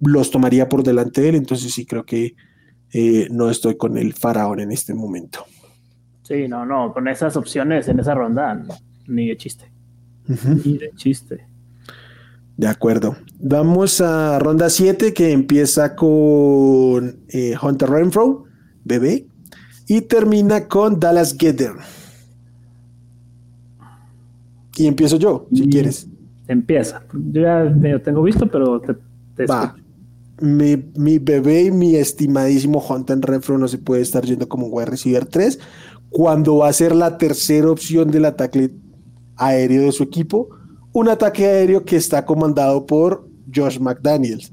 los 0.00 0.30
tomaría 0.30 0.66
por 0.66 0.82
delante 0.82 1.20
de 1.20 1.28
él, 1.30 1.34
entonces 1.34 1.74
sí 1.74 1.84
creo 1.84 2.06
que 2.06 2.34
eh, 2.92 3.28
no 3.30 3.50
estoy 3.50 3.76
con 3.76 3.98
el 3.98 4.14
faraón 4.14 4.60
en 4.60 4.72
este 4.72 4.94
momento. 4.94 5.44
Sí, 6.30 6.46
no, 6.46 6.64
no, 6.64 6.92
con 6.92 7.08
esas 7.08 7.36
opciones 7.36 7.88
en 7.88 7.98
esa 7.98 8.14
ronda, 8.14 8.62
ni 9.08 9.26
de 9.26 9.36
chiste. 9.36 9.64
Ni 10.28 10.78
de 10.78 10.92
chiste. 10.94 11.44
De 12.56 12.68
acuerdo. 12.68 13.16
Vamos 13.40 14.00
a 14.00 14.38
ronda 14.38 14.70
7 14.70 15.12
que 15.12 15.32
empieza 15.32 15.96
con 15.96 17.16
eh, 17.30 17.56
Hunter 17.60 17.90
Renfro, 17.90 18.44
bebé, 18.84 19.26
y 19.88 20.02
termina 20.02 20.68
con 20.68 21.00
Dallas 21.00 21.36
Gedder. 21.36 21.72
Y 24.76 24.86
empiezo 24.86 25.16
yo, 25.16 25.48
si 25.52 25.68
quieres. 25.68 26.06
Empieza. 26.46 27.02
Yo 27.12 27.42
ya 27.42 27.64
medio 27.64 28.00
tengo 28.00 28.22
visto, 28.22 28.46
pero 28.48 28.80
te, 28.80 28.94
te 29.34 29.46
Va 29.46 29.74
mi, 30.40 31.18
bebé 31.18 31.64
y 31.64 31.70
mi 31.70 31.96
estimadísimo 31.96 32.84
Hunter 32.86 33.20
Renfro 33.20 33.58
no 33.58 33.68
se 33.68 33.78
puede 33.78 34.02
estar 34.02 34.24
yendo 34.24 34.48
como 34.48 34.66
un 34.66 34.72
wide 34.72 34.86
receiver 34.86 35.26
3 35.26 35.58
cuando 36.10 36.58
va 36.58 36.68
a 36.68 36.72
ser 36.72 36.94
la 36.94 37.16
tercera 37.16 37.70
opción 37.70 38.10
del 38.10 38.24
ataque 38.24 38.72
aéreo 39.36 39.82
de 39.82 39.92
su 39.92 40.02
equipo, 40.02 40.48
un 40.92 41.08
ataque 41.08 41.46
aéreo 41.46 41.84
que 41.84 41.96
está 41.96 42.24
comandado 42.26 42.84
por 42.84 43.28
Josh 43.54 43.78
McDaniels. 43.78 44.52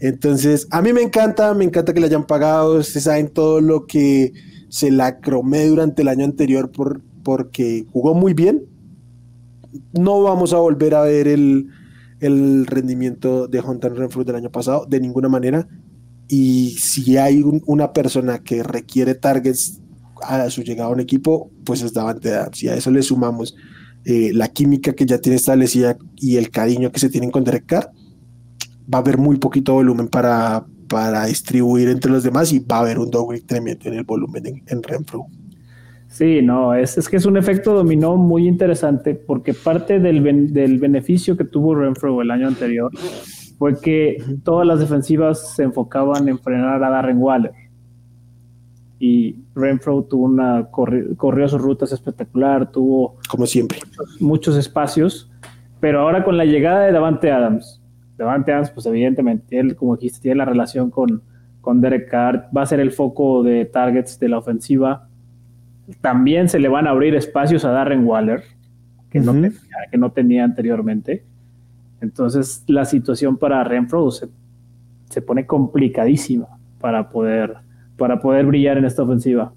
Entonces, 0.00 0.66
a 0.70 0.82
mí 0.82 0.92
me 0.92 1.02
encanta, 1.02 1.54
me 1.54 1.64
encanta 1.64 1.94
que 1.94 2.00
le 2.00 2.06
hayan 2.06 2.26
pagado, 2.26 2.78
ustedes 2.78 3.04
saben 3.04 3.28
todo 3.28 3.60
lo 3.60 3.86
que 3.86 4.32
se 4.68 4.90
la 4.90 5.20
cromé 5.20 5.66
durante 5.66 6.02
el 6.02 6.08
año 6.08 6.24
anterior 6.24 6.70
por, 6.70 7.00
porque 7.22 7.86
jugó 7.92 8.14
muy 8.14 8.34
bien. 8.34 8.64
No 9.92 10.22
vamos 10.22 10.52
a 10.52 10.58
volver 10.58 10.94
a 10.94 11.02
ver 11.02 11.28
el, 11.28 11.68
el 12.20 12.66
rendimiento 12.66 13.46
de 13.46 13.60
Hunter 13.60 13.94
Renfrew 13.94 14.24
del 14.24 14.36
año 14.36 14.50
pasado, 14.50 14.86
de 14.86 15.00
ninguna 15.00 15.28
manera. 15.28 15.66
Y 16.28 16.76
si 16.78 17.16
hay 17.16 17.42
una 17.66 17.92
persona 17.92 18.40
que 18.40 18.62
requiere 18.62 19.14
targets 19.14 19.80
a 20.22 20.48
su 20.50 20.62
llegada 20.62 20.88
a 20.88 20.92
un 20.92 21.00
equipo, 21.00 21.50
pues 21.64 21.82
es 21.82 21.92
Davante 21.92 22.34
Adams. 22.34 22.58
Si 22.58 22.68
a 22.68 22.74
eso 22.74 22.90
le 22.90 23.02
sumamos 23.02 23.54
eh, 24.04 24.30
la 24.32 24.48
química 24.48 24.92
que 24.92 25.06
ya 25.06 25.18
tiene 25.18 25.36
establecida 25.36 25.96
y 26.16 26.36
el 26.36 26.50
cariño 26.50 26.92
que 26.92 27.00
se 27.00 27.08
tienen 27.08 27.30
con 27.30 27.44
Derek 27.44 27.66
Carr, 27.66 27.90
va 28.92 28.98
a 28.98 29.00
haber 29.00 29.18
muy 29.18 29.36
poquito 29.36 29.74
volumen 29.74 30.08
para, 30.08 30.64
para 30.88 31.26
distribuir 31.26 31.88
entre 31.88 32.10
los 32.10 32.22
demás 32.22 32.52
y 32.52 32.60
va 32.60 32.76
a 32.76 32.80
haber 32.80 32.98
un 32.98 33.10
doble 33.10 33.40
tremendo 33.40 33.88
en 33.88 33.94
el 33.94 34.04
volumen 34.04 34.46
en, 34.46 34.62
en 34.66 34.82
Renfrew. 34.82 35.26
Sí, 36.08 36.40
no, 36.40 36.72
es, 36.72 36.96
es, 36.96 37.08
que 37.08 37.16
es 37.16 37.26
un 37.26 37.36
efecto 37.36 37.74
dominó 37.74 38.16
muy 38.16 38.46
interesante 38.46 39.14
porque 39.14 39.52
parte 39.52 39.98
del, 39.98 40.52
del 40.52 40.78
beneficio 40.78 41.36
que 41.36 41.44
tuvo 41.44 41.74
Renfro 41.74 42.22
el 42.22 42.30
año 42.30 42.46
anterior 42.46 42.90
fue 43.58 43.78
que 43.80 44.16
todas 44.44 44.66
las 44.66 44.78
defensivas 44.80 45.54
se 45.56 45.64
enfocaban 45.64 46.28
en 46.28 46.38
frenar 46.38 46.82
a 46.82 46.90
Darren 46.90 47.18
Waller. 47.18 47.52
Y 48.98 49.36
Renfro 49.54 50.02
tuvo 50.04 50.24
una 50.24 50.68
corrió, 50.70 51.48
sus 51.48 51.60
rutas 51.60 51.92
espectacular, 51.92 52.70
tuvo 52.70 53.16
como 53.28 53.46
siempre. 53.46 53.78
muchos, 54.20 54.56
espacios, 54.56 55.30
pero 55.80 56.00
ahora 56.00 56.24
con 56.24 56.36
la 56.36 56.44
llegada 56.44 56.86
de 56.86 56.92
Davante 56.92 57.30
Adams, 57.30 57.82
Davante 58.16 58.52
Adams, 58.52 58.70
pues 58.70 58.86
evidentemente 58.86 59.58
él, 59.58 59.76
como 59.76 59.96
dijiste, 59.96 60.20
tiene 60.20 60.36
la 60.36 60.44
relación 60.46 60.90
con, 60.90 61.22
con 61.60 61.80
Derek 61.80 62.08
Carr, 62.08 62.48
va 62.56 62.62
a 62.62 62.66
ser 62.66 62.80
el 62.80 62.92
foco 62.92 63.42
de 63.42 63.66
targets 63.66 64.18
de 64.18 64.28
la 64.28 64.38
ofensiva. 64.38 65.08
También 66.00 66.48
se 66.48 66.58
le 66.58 66.68
van 66.68 66.86
a 66.86 66.90
abrir 66.90 67.14
espacios 67.14 67.64
a 67.64 67.70
Darren 67.70 68.06
Waller, 68.06 68.42
que, 69.10 69.20
no, 69.20 69.32
tenía, 69.32 69.52
que 69.90 69.98
no 69.98 70.12
tenía 70.12 70.44
anteriormente. 70.44 71.24
Entonces 72.00 72.64
la 72.66 72.84
situación 72.84 73.36
para 73.36 73.62
Renfro 73.64 74.10
se, 74.10 74.28
se, 75.10 75.22
pone 75.22 75.46
complicadísima 75.46 76.46
para 76.80 77.08
poder, 77.10 77.56
para 77.96 78.20
poder 78.20 78.46
brillar 78.46 78.78
en 78.78 78.84
esta 78.84 79.02
ofensiva. 79.02 79.52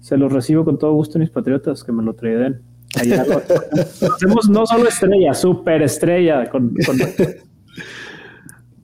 Se, 0.00 0.16
los 0.16 0.32
recibo 0.32 0.64
con 0.64 0.78
todo 0.78 0.94
gusto 0.94 1.18
mis 1.18 1.30
patriotas, 1.30 1.84
que 1.84 1.92
me 1.92 2.02
lo 2.02 2.14
traen. 2.14 2.62
Hacemos 2.96 4.48
no 4.48 4.66
solo 4.66 4.88
estrella, 4.88 5.34
super 5.34 5.82
estrella. 5.82 6.48
Con, 6.50 6.74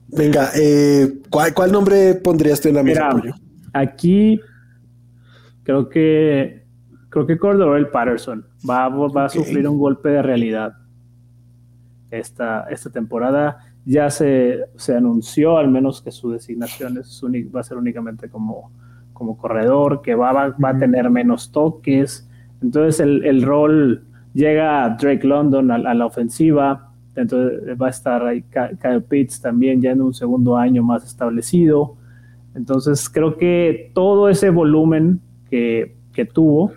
Venga, 0.09 0.51
eh, 0.55 1.19
¿cuál, 1.29 1.71
nombre 1.71 2.15
pondrías 2.15 2.61
tú 2.61 2.69
en 2.69 2.75
la 2.75 2.83
mesa? 2.83 3.09
aquí 3.73 4.39
Creo 5.67 5.89
que 5.89 6.65
creo 7.09 7.27
que 7.27 7.37
Cordell 7.37 7.89
Patterson 7.89 8.45
va, 8.67 8.87
va 8.87 9.25
a 9.25 9.29
sufrir 9.29 9.67
un 9.67 9.77
golpe 9.77 10.07
de 10.09 10.21
realidad. 10.21 10.73
esta, 12.09 12.67
esta 12.69 12.89
temporada. 12.89 13.66
Ya 13.87 14.09
se, 14.09 14.65
se 14.75 14.95
anunció 14.95 15.57
al 15.57 15.69
menos 15.69 16.01
que 16.01 16.11
su 16.11 16.31
designación 16.31 16.97
es 16.97 17.23
va 17.55 17.61
a 17.61 17.63
ser 17.63 17.77
únicamente 17.77 18.29
como, 18.29 18.71
como 19.13 19.37
corredor, 19.37 20.01
que 20.01 20.13
va, 20.13 20.33
va, 20.33 20.69
a 20.69 20.77
tener 20.77 21.09
menos 21.09 21.51
toques. 21.51 22.29
Entonces 22.61 22.99
el, 22.99 23.23
el 23.25 23.43
rol 23.43 24.03
llega 24.33 24.95
Drake 24.99 25.25
London 25.25 25.71
a, 25.71 25.93
la 25.93 26.05
ofensiva, 26.05 26.91
entonces 27.15 27.59
va 27.81 27.87
a 27.87 27.89
estar 27.89 28.23
ahí 28.23 28.43
Kyle 28.43 29.01
Pitts 29.01 29.41
también 29.41 29.81
ya 29.81 29.91
en 29.91 30.01
un 30.01 30.13
segundo 30.13 30.57
año 30.57 30.83
más 30.83 31.03
establecido. 31.03 31.95
Entonces 32.53 33.09
creo 33.09 33.37
que 33.37 33.91
todo 33.95 34.29
ese 34.29 34.51
volumen 34.51 35.21
que, 35.49 35.95
que 36.13 36.25
tuvo, 36.25 36.73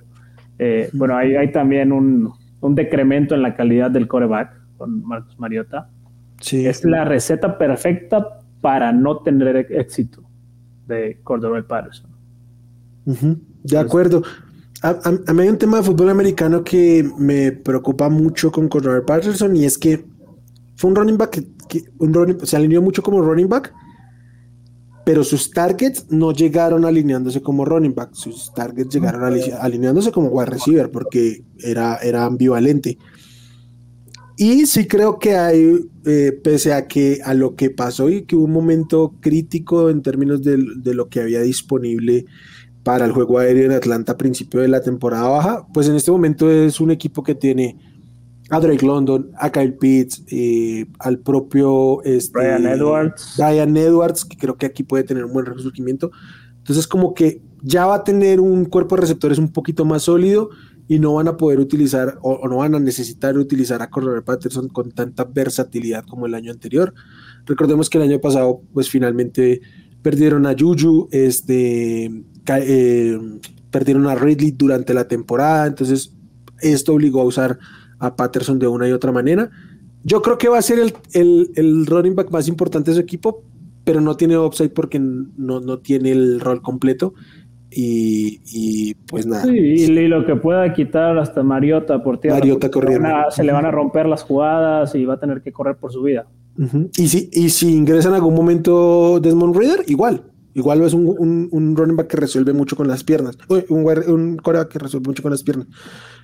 eh, 0.58 0.88
bueno, 0.94 1.16
hay, 1.16 1.36
hay 1.36 1.52
también 1.52 1.92
un, 1.92 2.32
un, 2.60 2.74
decremento 2.74 3.34
en 3.34 3.42
la 3.42 3.54
calidad 3.54 3.90
del 3.90 4.08
coreback 4.08 4.58
con 4.78 5.02
Marcos 5.04 5.38
Mariota. 5.38 5.90
Sí. 6.40 6.66
Es 6.66 6.84
la 6.84 7.04
receta 7.04 7.56
perfecta 7.56 8.40
para 8.60 8.92
no 8.92 9.18
tener 9.18 9.56
éxito 9.70 10.22
de 10.86 11.20
Cordero 11.22 11.66
Patterson. 11.66 12.10
De 13.04 13.78
acuerdo. 13.78 14.22
A, 14.82 15.32
mí 15.34 15.42
hay 15.42 15.48
un 15.48 15.58
tema 15.58 15.78
de 15.78 15.82
fútbol 15.82 16.08
americano 16.08 16.64
que 16.64 17.06
me 17.18 17.52
preocupa 17.52 18.08
mucho 18.08 18.50
con 18.50 18.68
Cordero 18.68 19.04
Patterson 19.04 19.54
y 19.54 19.66
es 19.66 19.76
que 19.76 20.06
fue 20.74 20.88
un 20.88 20.96
running 20.96 21.18
back 21.18 21.42
que, 21.68 21.84
un 21.98 22.14
running, 22.14 22.46
se 22.46 22.56
alineó 22.56 22.80
mucho 22.80 23.02
como 23.02 23.20
running 23.20 23.48
back, 23.48 23.74
pero 25.04 25.22
sus 25.22 25.50
targets 25.50 26.06
no 26.08 26.32
llegaron 26.32 26.86
alineándose 26.86 27.42
como 27.42 27.66
running 27.66 27.94
back, 27.94 28.14
sus 28.14 28.54
targets 28.54 28.94
llegaron 28.94 29.22
alineándose 29.60 30.12
como 30.12 30.28
wide 30.28 30.50
receiver 30.50 30.90
porque 30.90 31.44
era, 31.58 31.96
era 31.96 32.24
ambivalente. 32.24 32.96
Y 34.40 34.64
sí 34.64 34.86
creo 34.86 35.18
que 35.18 35.36
hay, 35.36 35.86
eh, 36.06 36.32
pese 36.42 36.72
a 36.72 36.88
que 36.88 37.18
a 37.22 37.34
lo 37.34 37.56
que 37.56 37.68
pasó 37.68 38.08
y 38.08 38.22
que 38.22 38.36
hubo 38.36 38.46
un 38.46 38.52
momento 38.52 39.14
crítico 39.20 39.90
en 39.90 40.00
términos 40.00 40.42
de, 40.42 40.56
de, 40.76 40.94
lo 40.94 41.10
que 41.10 41.20
había 41.20 41.42
disponible 41.42 42.24
para 42.82 43.04
el 43.04 43.12
juego 43.12 43.38
aéreo 43.38 43.66
en 43.66 43.72
Atlanta 43.72 44.12
a 44.12 44.16
principio 44.16 44.60
de 44.60 44.68
la 44.68 44.80
temporada 44.80 45.28
baja, 45.28 45.66
pues 45.74 45.88
en 45.88 45.94
este 45.94 46.10
momento 46.10 46.50
es 46.50 46.80
un 46.80 46.90
equipo 46.90 47.22
que 47.22 47.34
tiene 47.34 47.76
a 48.48 48.58
Drake 48.60 48.86
London, 48.86 49.30
a 49.36 49.52
Kyle 49.52 49.74
Pitts, 49.74 50.24
eh, 50.28 50.86
al 51.00 51.18
propio 51.18 52.02
este, 52.04 52.38
Brian 52.38 52.64
Edwards. 52.64 53.34
Brian 53.36 53.76
Edwards, 53.76 54.24
que 54.24 54.38
creo 54.38 54.56
que 54.56 54.64
aquí 54.64 54.84
puede 54.84 55.04
tener 55.04 55.26
un 55.26 55.34
buen 55.34 55.44
resurgimiento. 55.44 56.12
Entonces, 56.56 56.86
como 56.86 57.12
que 57.12 57.42
ya 57.62 57.84
va 57.84 57.96
a 57.96 58.04
tener 58.04 58.40
un 58.40 58.64
cuerpo 58.64 58.94
de 58.94 59.02
receptores 59.02 59.36
un 59.36 59.52
poquito 59.52 59.84
más 59.84 60.04
sólido 60.04 60.48
y 60.90 60.98
no 60.98 61.14
van 61.14 61.28
a 61.28 61.36
poder 61.36 61.60
utilizar 61.60 62.18
o, 62.20 62.48
no 62.48 62.56
van 62.56 62.74
a 62.74 62.80
necesitar 62.80 63.38
utilizar 63.38 63.80
a 63.80 63.90
Cordero 63.90 64.24
Patterson 64.24 64.66
con 64.66 64.90
tanta 64.90 65.22
versatilidad 65.22 66.04
como 66.04 66.26
el 66.26 66.34
año 66.34 66.50
anterior. 66.50 66.92
Recordemos 67.46 67.88
que 67.88 67.98
el 67.98 68.10
año 68.10 68.20
pasado, 68.20 68.62
pues 68.74 68.90
finalmente 68.90 69.60
perdieron 70.02 70.46
a 70.46 70.56
Juju, 70.58 71.08
este, 71.12 72.06
eh, 72.48 73.18
perdieron 73.70 74.08
a 74.08 74.16
Ridley 74.16 74.50
durante 74.50 74.92
la 74.92 75.06
temporada, 75.06 75.68
entonces 75.68 76.12
esto 76.60 76.94
obligó 76.94 77.20
a 77.20 77.24
usar 77.24 77.60
a 78.00 78.16
Patterson 78.16 78.58
de 78.58 78.66
una 78.66 78.88
y 78.88 78.90
otra 78.90 79.12
manera. 79.12 79.48
Yo 80.02 80.22
creo 80.22 80.38
que 80.38 80.48
va 80.48 80.58
a 80.58 80.62
ser 80.62 80.80
el, 80.80 80.92
el, 81.12 81.52
el 81.54 81.86
running 81.86 82.16
back 82.16 82.32
más 82.32 82.48
importante 82.48 82.90
de 82.90 82.96
su 82.96 83.00
equipo, 83.00 83.44
pero 83.84 84.00
no 84.00 84.16
tiene 84.16 84.36
upside 84.36 84.70
porque 84.70 84.98
no, 84.98 85.60
no 85.60 85.78
tiene 85.78 86.10
el 86.10 86.40
rol 86.40 86.62
completo. 86.62 87.14
Y, 87.70 88.40
y, 88.46 88.94
pues 88.94 89.26
nada. 89.26 89.44
Sí, 89.44 89.50
y 89.50 90.08
lo 90.08 90.26
que 90.26 90.34
pueda 90.36 90.72
quitar 90.72 91.16
hasta 91.18 91.42
Mariota 91.42 92.02
por 92.02 92.18
tierra. 92.18 92.38
Mariota 92.38 92.70
corriendo. 92.70 93.08
Se 93.30 93.44
le 93.44 93.52
van 93.52 93.64
a 93.64 93.70
romper 93.70 94.06
las 94.06 94.22
jugadas 94.24 94.94
y 94.94 95.04
va 95.04 95.14
a 95.14 95.20
tener 95.20 95.40
que 95.42 95.52
correr 95.52 95.76
por 95.76 95.92
su 95.92 96.02
vida. 96.02 96.26
y, 96.96 97.08
si, 97.08 97.30
y 97.32 97.50
si 97.50 97.74
ingresa 97.74 98.08
en 98.08 98.16
algún 98.16 98.34
momento 98.34 99.20
Desmond 99.20 99.56
Reader, 99.56 99.84
igual. 99.86 100.24
Igual 100.52 100.82
es 100.82 100.94
un, 100.94 101.14
un, 101.16 101.48
un, 101.52 101.76
running 101.76 101.96
back 101.96 102.08
que 102.08 102.16
resuelve 102.16 102.52
mucho 102.52 102.74
con 102.74 102.88
las 102.88 103.04
piernas. 103.04 103.38
Un, 103.48 103.64
un 103.68 104.36
que 104.68 104.78
resuelve 104.80 105.06
mucho 105.06 105.22
con 105.22 105.30
las 105.30 105.44
piernas. 105.44 105.68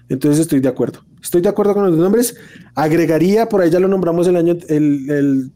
Entonces 0.09 0.41
estoy 0.41 0.61
de 0.61 0.69
acuerdo. 0.69 1.01
Estoy 1.23 1.43
de 1.43 1.49
acuerdo 1.49 1.75
con 1.75 1.85
los 1.85 1.97
nombres. 1.97 2.37
Agregaría, 2.75 3.49
por 3.49 3.61
ahí 3.61 3.71
ya 3.71 3.81
lo 3.81 3.89
nombramos 3.89 4.27
el 4.27 4.37
año, 4.37 4.57
el, 4.69 5.53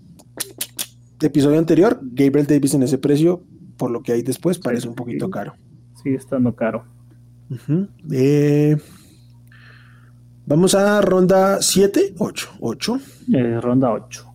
episodio 1.20 1.58
anterior, 1.58 2.00
Gabriel 2.02 2.46
Davis 2.46 2.74
en 2.74 2.82
ese 2.82 2.96
precio, 2.96 3.44
por 3.76 3.90
lo 3.90 4.02
que 4.02 4.12
hay 4.12 4.22
después, 4.22 4.58
parece 4.58 4.88
un 4.88 4.94
poquito 4.94 5.28
caro. 5.28 5.54
Sigue 6.02 6.16
estando 6.16 6.54
caro. 6.54 6.84
Eh, 8.12 8.76
vamos 10.46 10.74
a 10.74 11.00
ronda 11.00 11.60
7, 11.60 12.14
8. 12.18 12.50
8. 12.60 13.00
ronda 13.60 13.92
8. 13.92 14.26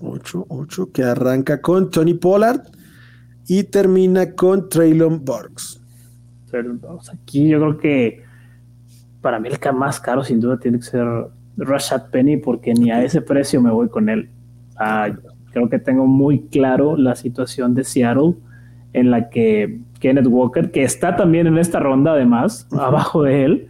8, 0.00 0.46
8, 0.48 0.92
que 0.92 1.02
arranca 1.02 1.60
con 1.60 1.90
Tony 1.90 2.14
Pollard 2.14 2.62
y 3.48 3.64
termina 3.64 4.32
con 4.34 4.68
Traylon 4.68 5.24
Burks. 5.24 5.80
Aquí 7.12 7.48
yo 7.48 7.58
creo 7.58 7.78
que 7.78 8.22
para 9.20 9.40
mí 9.40 9.48
el 9.48 9.74
más 9.74 10.00
caro 10.00 10.22
sin 10.22 10.40
duda 10.40 10.58
tiene 10.58 10.78
que 10.78 10.84
ser 10.84 11.06
Rashad 11.56 12.10
Penny 12.10 12.36
porque 12.36 12.72
ni 12.74 12.90
a 12.90 13.02
ese 13.02 13.20
precio 13.20 13.60
me 13.60 13.70
voy 13.70 13.88
con 13.88 14.08
él. 14.08 14.30
Ah, 14.76 15.10
creo 15.50 15.68
que 15.68 15.78
tengo 15.78 16.06
muy 16.06 16.42
claro 16.42 16.96
la 16.96 17.16
situación 17.16 17.74
de 17.74 17.84
Seattle 17.84 18.36
en 18.92 19.10
la 19.10 19.28
que 19.28 19.80
Kenneth 19.98 20.26
Walker, 20.26 20.70
que 20.70 20.84
está 20.84 21.16
también 21.16 21.46
en 21.46 21.58
esta 21.58 21.80
ronda 21.80 22.12
además, 22.12 22.68
abajo 22.72 23.22
de 23.22 23.44
él, 23.44 23.68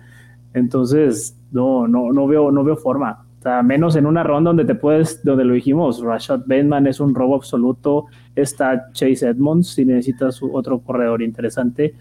entonces 0.55 1.39
no, 1.51 1.89
no, 1.89 2.13
no, 2.13 2.27
veo, 2.27 2.51
no 2.51 2.65
veo 2.65 2.77
forma. 2.77 3.25
O 3.39 3.43
sea, 3.43 3.63
menos 3.63 3.95
en 3.95 4.07
una 4.07 4.25
ronda 4.25 4.49
donde 4.49 4.65
te 4.65 4.75
puedes, 4.75 5.23
donde 5.25 5.45
lo 5.45 5.55
dijimos, 5.55 6.03
Rashad 6.03 6.41
Bateman 6.41 6.87
es 6.89 6.99
un 6.99 7.15
robo 7.15 7.37
absoluto, 7.37 8.07
está 8.35 8.91
Chase 8.93 9.29
Edmonds, 9.29 9.69
si 9.69 9.85
necesitas 9.85 10.41
otro 10.43 10.81
corredor 10.81 11.23
interesante, 11.23 11.95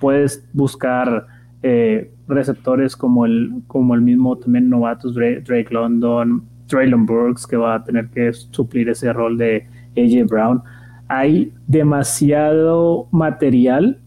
puedes 0.00 0.48
buscar 0.52 1.26
eh, 1.62 2.12
receptores 2.28 2.94
como 2.94 3.26
el, 3.26 3.62
como 3.66 3.94
el 3.94 4.02
mismo 4.02 4.36
también 4.36 4.70
novatos 4.70 5.14
Drake, 5.14 5.66
London, 5.70 6.44
Traylon 6.66 7.06
Burks, 7.06 7.46
que 7.46 7.56
va 7.56 7.76
a 7.76 7.84
tener 7.84 8.08
que 8.10 8.32
suplir 8.32 8.88
ese 8.88 9.12
rol 9.12 9.36
de 9.36 9.66
AJ 9.96 10.26
Brown. 10.28 10.62
Hay 11.08 11.52
demasiado 11.66 13.08
material 13.10 14.00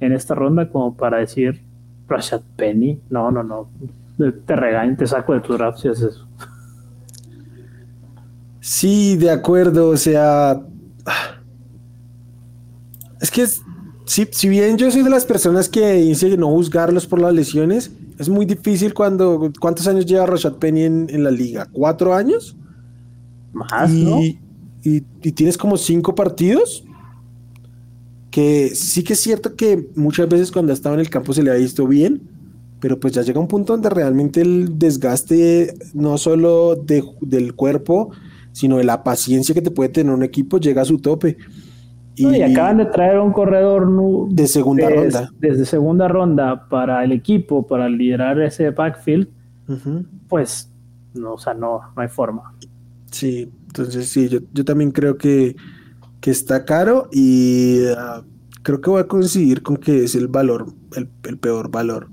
en 0.00 0.12
esta 0.12 0.34
ronda 0.34 0.68
como 0.70 0.96
para 0.96 1.18
decir 1.18 1.62
Rashad 2.08 2.42
Penny. 2.56 3.00
No, 3.10 3.30
no, 3.30 3.42
no. 3.42 3.68
Te 4.46 4.56
regaño, 4.56 4.96
te 4.96 5.06
saco 5.06 5.34
de 5.34 5.40
tu 5.40 5.54
draft 5.54 5.78
si 5.78 5.88
haces 5.88 6.14
eso. 6.14 6.26
Sí, 8.60 9.16
de 9.16 9.30
acuerdo. 9.30 9.90
O 9.90 9.96
sea. 9.96 10.60
Es 13.20 13.30
que 13.30 13.42
es, 13.42 13.62
si, 14.06 14.48
bien 14.48 14.76
yo 14.76 14.90
soy 14.90 15.02
de 15.02 15.10
las 15.10 15.24
personas 15.24 15.68
que 15.68 15.92
dice 15.94 16.36
no 16.36 16.48
juzgarlos 16.48 17.06
por 17.06 17.20
las 17.20 17.32
lesiones, 17.34 17.90
es 18.18 18.28
muy 18.28 18.46
difícil 18.46 18.94
cuando. 18.94 19.52
¿Cuántos 19.60 19.86
años 19.86 20.06
lleva 20.06 20.26
Rashad 20.26 20.54
Penny 20.54 20.82
en, 20.84 21.24
la 21.24 21.30
liga? 21.30 21.66
¿Cuatro 21.72 22.14
años? 22.14 22.56
Más, 23.52 23.90
¿no? 23.90 24.20
Y, 24.86 25.00
tienes 25.32 25.58
como 25.58 25.76
cinco 25.76 26.14
partidos. 26.14 26.84
Que 28.30 28.68
sí 28.68 29.02
que 29.02 29.14
es 29.14 29.20
cierto 29.20 29.56
que 29.56 29.88
muchas 29.96 30.28
veces 30.28 30.52
cuando 30.52 30.72
estaba 30.72 30.94
en 30.94 31.00
el 31.00 31.10
campo 31.10 31.32
se 31.32 31.42
le 31.42 31.50
ha 31.50 31.54
visto 31.54 31.86
bien, 31.86 32.20
pero 32.80 33.00
pues 33.00 33.14
ya 33.14 33.22
llega 33.22 33.40
un 33.40 33.48
punto 33.48 33.72
donde 33.72 33.88
realmente 33.88 34.42
el 34.42 34.78
desgaste 34.78 35.74
no 35.94 36.18
solo 36.18 36.76
del 36.76 37.54
cuerpo, 37.54 38.10
sino 38.52 38.76
de 38.76 38.84
la 38.84 39.02
paciencia 39.02 39.54
que 39.54 39.62
te 39.62 39.70
puede 39.70 39.88
tener 39.88 40.12
un 40.12 40.22
equipo 40.22 40.58
llega 40.58 40.82
a 40.82 40.84
su 40.84 40.98
tope. 40.98 41.38
Y, 42.14 42.42
acaban 42.42 42.76
de 42.76 42.86
traer 42.86 43.18
un 43.18 43.32
corredor 43.32 43.88
de 44.30 44.46
segunda 44.46 44.88
ronda. 44.88 45.30
Desde 45.38 45.64
segunda 45.64 46.06
ronda 46.06 46.68
para 46.68 47.02
el 47.04 47.12
equipo, 47.12 47.66
para 47.66 47.88
liderar 47.88 48.40
ese 48.40 48.70
backfield, 48.70 49.28
pues, 50.28 50.70
no, 51.14 51.34
o 51.34 51.38
sea, 51.38 51.54
no, 51.54 51.80
no 51.94 52.02
hay 52.02 52.08
forma. 52.08 52.54
Sí, 53.10 53.50
entonces 53.78 54.08
sí, 54.08 54.28
yo, 54.28 54.64
también 54.64 54.90
creo 54.90 55.18
que, 55.18 55.56
que 56.20 56.30
está 56.30 56.64
caro 56.64 57.08
y 57.12 57.80
ah, 57.96 58.22
creo 58.62 58.80
que 58.80 58.90
voy 58.90 59.00
a 59.00 59.06
coincidir 59.06 59.62
con 59.62 59.76
que 59.76 60.04
es 60.04 60.14
el 60.14 60.28
valor, 60.28 60.66
el, 60.96 61.38
peor 61.38 61.70
valor 61.70 62.08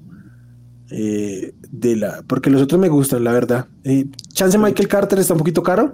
eh, 0.91 1.53
de 1.71 1.95
la. 1.95 2.23
Porque 2.27 2.49
los 2.49 2.61
otros 2.61 2.79
me 2.79 2.89
gustan, 2.89 3.23
la 3.23 3.31
verdad. 3.31 3.67
Eh, 3.83 4.05
chance 4.33 4.57
Michael 4.57 4.87
Carter 4.87 5.19
está 5.19 5.33
un 5.33 5.39
poquito 5.39 5.63
caro, 5.63 5.93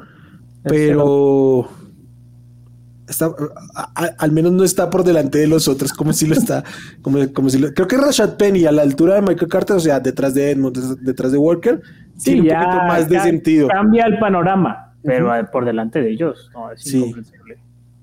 pero 0.64 1.70
está, 3.08 3.32
al 4.18 4.32
menos 4.32 4.52
no 4.52 4.64
está 4.64 4.90
por 4.90 5.04
delante 5.04 5.38
de 5.38 5.48
los 5.48 5.68
otros, 5.68 5.94
como 5.94 6.14
si 6.14 6.28
lo 6.28 6.36
está, 6.36 6.64
como, 7.02 7.32
como 7.34 7.50
si 7.50 7.62
creo 7.74 7.88
que 7.88 7.98
Rashad 7.98 8.38
Penny 8.38 8.66
a 8.66 8.72
la 8.72 8.82
altura 8.84 9.16
de 9.16 9.22
Michael 9.22 9.50
Carter, 9.50 9.76
o 9.76 9.80
sea, 9.80 10.00
detrás 10.00 10.34
de 10.34 10.52
Edmund, 10.52 11.00
detrás 11.02 11.32
de 11.32 11.38
Walker, 11.38 11.82
sí, 12.18 12.34
tiene 12.34 12.42
un 12.42 12.64
poquito 12.64 12.84
más 12.84 13.10
de 13.10 13.20
sentido. 13.20 13.68
Cambia 13.68 14.06
el 14.06 14.20
panorama, 14.20 14.89
pero 15.04 15.32
por 15.52 15.66
delante 15.66 16.02
de 16.02 16.12
ellos, 16.12 16.52
sí, 16.76 17.14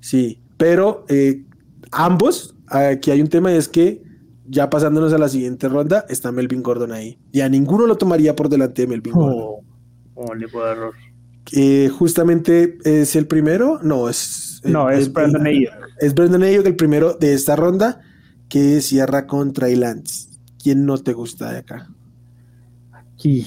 Sí, 0.01 0.41
pero 0.57 1.05
eh, 1.09 1.45
ambos, 1.91 2.55
aquí 2.69 3.11
hay 3.11 3.21
un 3.21 3.29
tema 3.29 3.53
y 3.53 3.57
es 3.57 3.69
que 3.69 4.03
ya 4.49 4.71
pasándonos 4.71 5.13
a 5.13 5.19
la 5.19 5.29
siguiente 5.29 5.69
ronda, 5.69 6.07
está 6.09 6.31
Melvin 6.31 6.63
Gordon 6.63 6.93
ahí. 6.93 7.19
Y 7.33 7.41
a 7.41 7.49
ninguno 7.49 7.87
lo 7.87 7.97
tomaría 7.97 8.37
por 8.37 8.49
delante 8.49 8.83
de 8.83 8.89
Melvin 8.89 9.13
Gordon. 9.13 9.41
Oh, 9.41 9.65
oh 10.15 10.65
error. 10.65 10.95
Eh, 11.53 11.89
justamente 11.89 12.79
es 12.85 13.17
el 13.17 13.27
primero, 13.27 13.81
no, 13.83 14.09
es... 14.09 14.61
No, 14.65 14.91
es, 14.91 15.13
Brandon 15.13 15.47
Ayuk. 15.47 15.73
Es 16.01 16.15
Brandon 16.15 16.43
Ayuk 16.43 16.67
el 16.67 16.77
primero 16.77 17.15
de 17.15 17.35
esta 17.35 17.57
ronda 17.57 18.01
que 18.49 18.81
cierra 18.81 19.27
contra 19.27 19.69
Lance. 19.69 20.31
¿Quién 20.63 20.87
no 20.87 20.99
te 20.99 21.13
gusta 21.13 21.53
de 21.53 21.59
acá? 21.59 21.89
Aquí. 22.93 23.47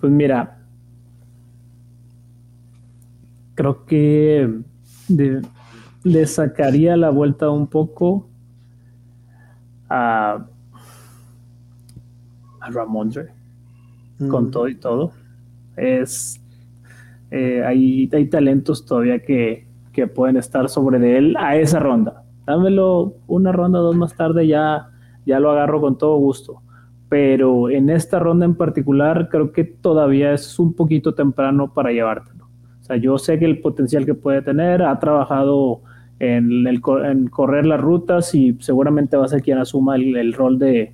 Pues 0.00 0.12
mira, 0.12 0.58
creo 3.54 3.84
que 3.84 4.62
le 6.04 6.26
sacaría 6.26 6.96
la 6.96 7.10
vuelta 7.10 7.50
un 7.50 7.66
poco 7.66 8.26
a, 9.88 10.46
a 12.60 12.70
Ramondre 12.70 13.28
con 14.30 14.46
mm. 14.46 14.50
todo 14.50 14.68
y 14.68 14.74
todo. 14.76 15.12
Es 15.76 16.40
eh, 17.30 17.62
hay, 17.64 18.08
hay 18.12 18.26
talentos 18.26 18.84
todavía 18.84 19.20
que, 19.20 19.66
que 19.92 20.06
pueden 20.06 20.36
estar 20.36 20.68
sobre 20.68 20.98
de 20.98 21.18
él 21.18 21.36
a 21.38 21.56
esa 21.56 21.78
ronda. 21.78 22.24
Dámelo 22.46 23.14
una 23.26 23.52
ronda 23.52 23.78
dos 23.78 23.94
más 23.94 24.16
tarde, 24.16 24.46
ya, 24.46 24.88
ya 25.26 25.38
lo 25.38 25.50
agarro 25.50 25.80
con 25.80 25.96
todo 25.96 26.16
gusto. 26.16 26.62
Pero 27.10 27.68
en 27.68 27.90
esta 27.90 28.20
ronda 28.20 28.46
en 28.46 28.54
particular, 28.54 29.28
creo 29.30 29.52
que 29.52 29.64
todavía 29.64 30.32
es 30.32 30.58
un 30.58 30.72
poquito 30.72 31.12
temprano 31.12 31.74
para 31.74 31.90
llevártelo. 31.90 32.44
O 32.80 32.84
sea, 32.84 32.96
yo 32.96 33.18
sé 33.18 33.38
que 33.38 33.44
el 33.44 33.60
potencial 33.60 34.06
que 34.06 34.14
puede 34.14 34.40
tener, 34.42 34.82
ha 34.82 34.98
trabajado 34.98 35.82
en, 36.20 36.66
el, 36.68 36.80
en 37.04 37.26
correr 37.28 37.66
las 37.66 37.80
rutas 37.80 38.32
y 38.34 38.56
seguramente 38.60 39.16
va 39.16 39.24
a 39.24 39.28
ser 39.28 39.42
quien 39.42 39.58
asuma 39.58 39.96
el, 39.96 40.32
rol 40.32 40.58
de, 40.58 40.92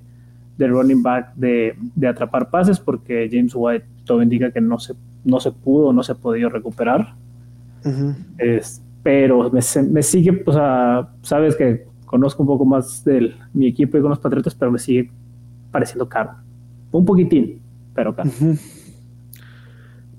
de, 0.57 0.67
running 0.67 1.03
back 1.03 1.35
de, 1.35 1.75
de, 1.95 2.07
atrapar 2.07 2.49
pases, 2.49 2.79
porque 2.79 3.29
James 3.31 3.53
White 3.55 3.85
todo 4.03 4.23
indica 4.23 4.51
que 4.51 4.59
no 4.59 4.79
se, 4.79 4.95
no 5.23 5.39
se 5.39 5.51
pudo, 5.51 5.93
no 5.93 6.01
se 6.01 6.13
ha 6.13 6.15
podido 6.15 6.49
recuperar. 6.49 7.13
es, 8.39 8.81
pero 9.03 9.51
me, 9.51 9.61
me 9.91 10.01
sigue, 10.01 10.43
o 10.45 10.51
sea, 10.51 11.09
sabes 11.21 11.55
que 11.55 11.85
conozco 12.05 12.41
un 12.41 12.47
poco 12.47 12.65
más 12.65 13.03
de 13.03 13.33
mi 13.53 13.67
equipo 13.67 13.97
y 13.97 14.01
con 14.01 14.09
los 14.09 14.19
Patriotas, 14.19 14.55
pero 14.55 14.71
me 14.71 14.79
sigue 14.79 15.11
pareciendo 15.71 16.07
caro. 16.07 16.31
Un 16.91 17.05
poquitín, 17.05 17.61
pero 17.93 18.15
caro. 18.15 18.29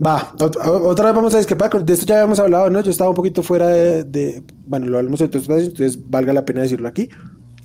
Va, 0.04 0.32
otra 0.38 1.06
vez 1.06 1.14
vamos 1.14 1.34
a 1.34 1.38
discrepar, 1.38 1.84
de 1.84 1.92
esto 1.92 2.06
ya 2.06 2.16
habíamos 2.16 2.38
hablado, 2.38 2.70
¿no? 2.70 2.80
Yo 2.80 2.90
estaba 2.90 3.10
un 3.10 3.16
poquito 3.16 3.42
fuera 3.42 3.66
de, 3.66 4.44
bueno, 4.64 4.86
lo 4.86 4.98
hablamos 4.98 5.20
en 5.20 5.26
otros 5.26 5.42
espacios, 5.42 5.68
entonces 5.68 5.98
valga 6.08 6.32
la 6.32 6.44
pena 6.44 6.62
decirlo 6.62 6.86
aquí. 6.86 7.08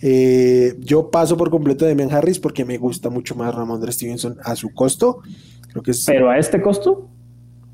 Eh, 0.01 0.75
yo 0.79 1.11
paso 1.11 1.37
por 1.37 1.51
completo 1.51 1.85
de 1.85 1.89
Demian 1.89 2.11
Harris 2.11 2.39
porque 2.39 2.65
me 2.65 2.77
gusta 2.77 3.09
mucho 3.09 3.35
más 3.35 3.53
Ramón 3.53 3.89
Stevenson 3.91 4.37
a 4.43 4.55
su 4.55 4.73
costo. 4.73 5.19
Creo 5.69 5.83
que 5.83 5.91
es, 5.91 6.05
¿Pero 6.05 6.29
a 6.29 6.37
este 6.39 6.61
costo? 6.61 7.07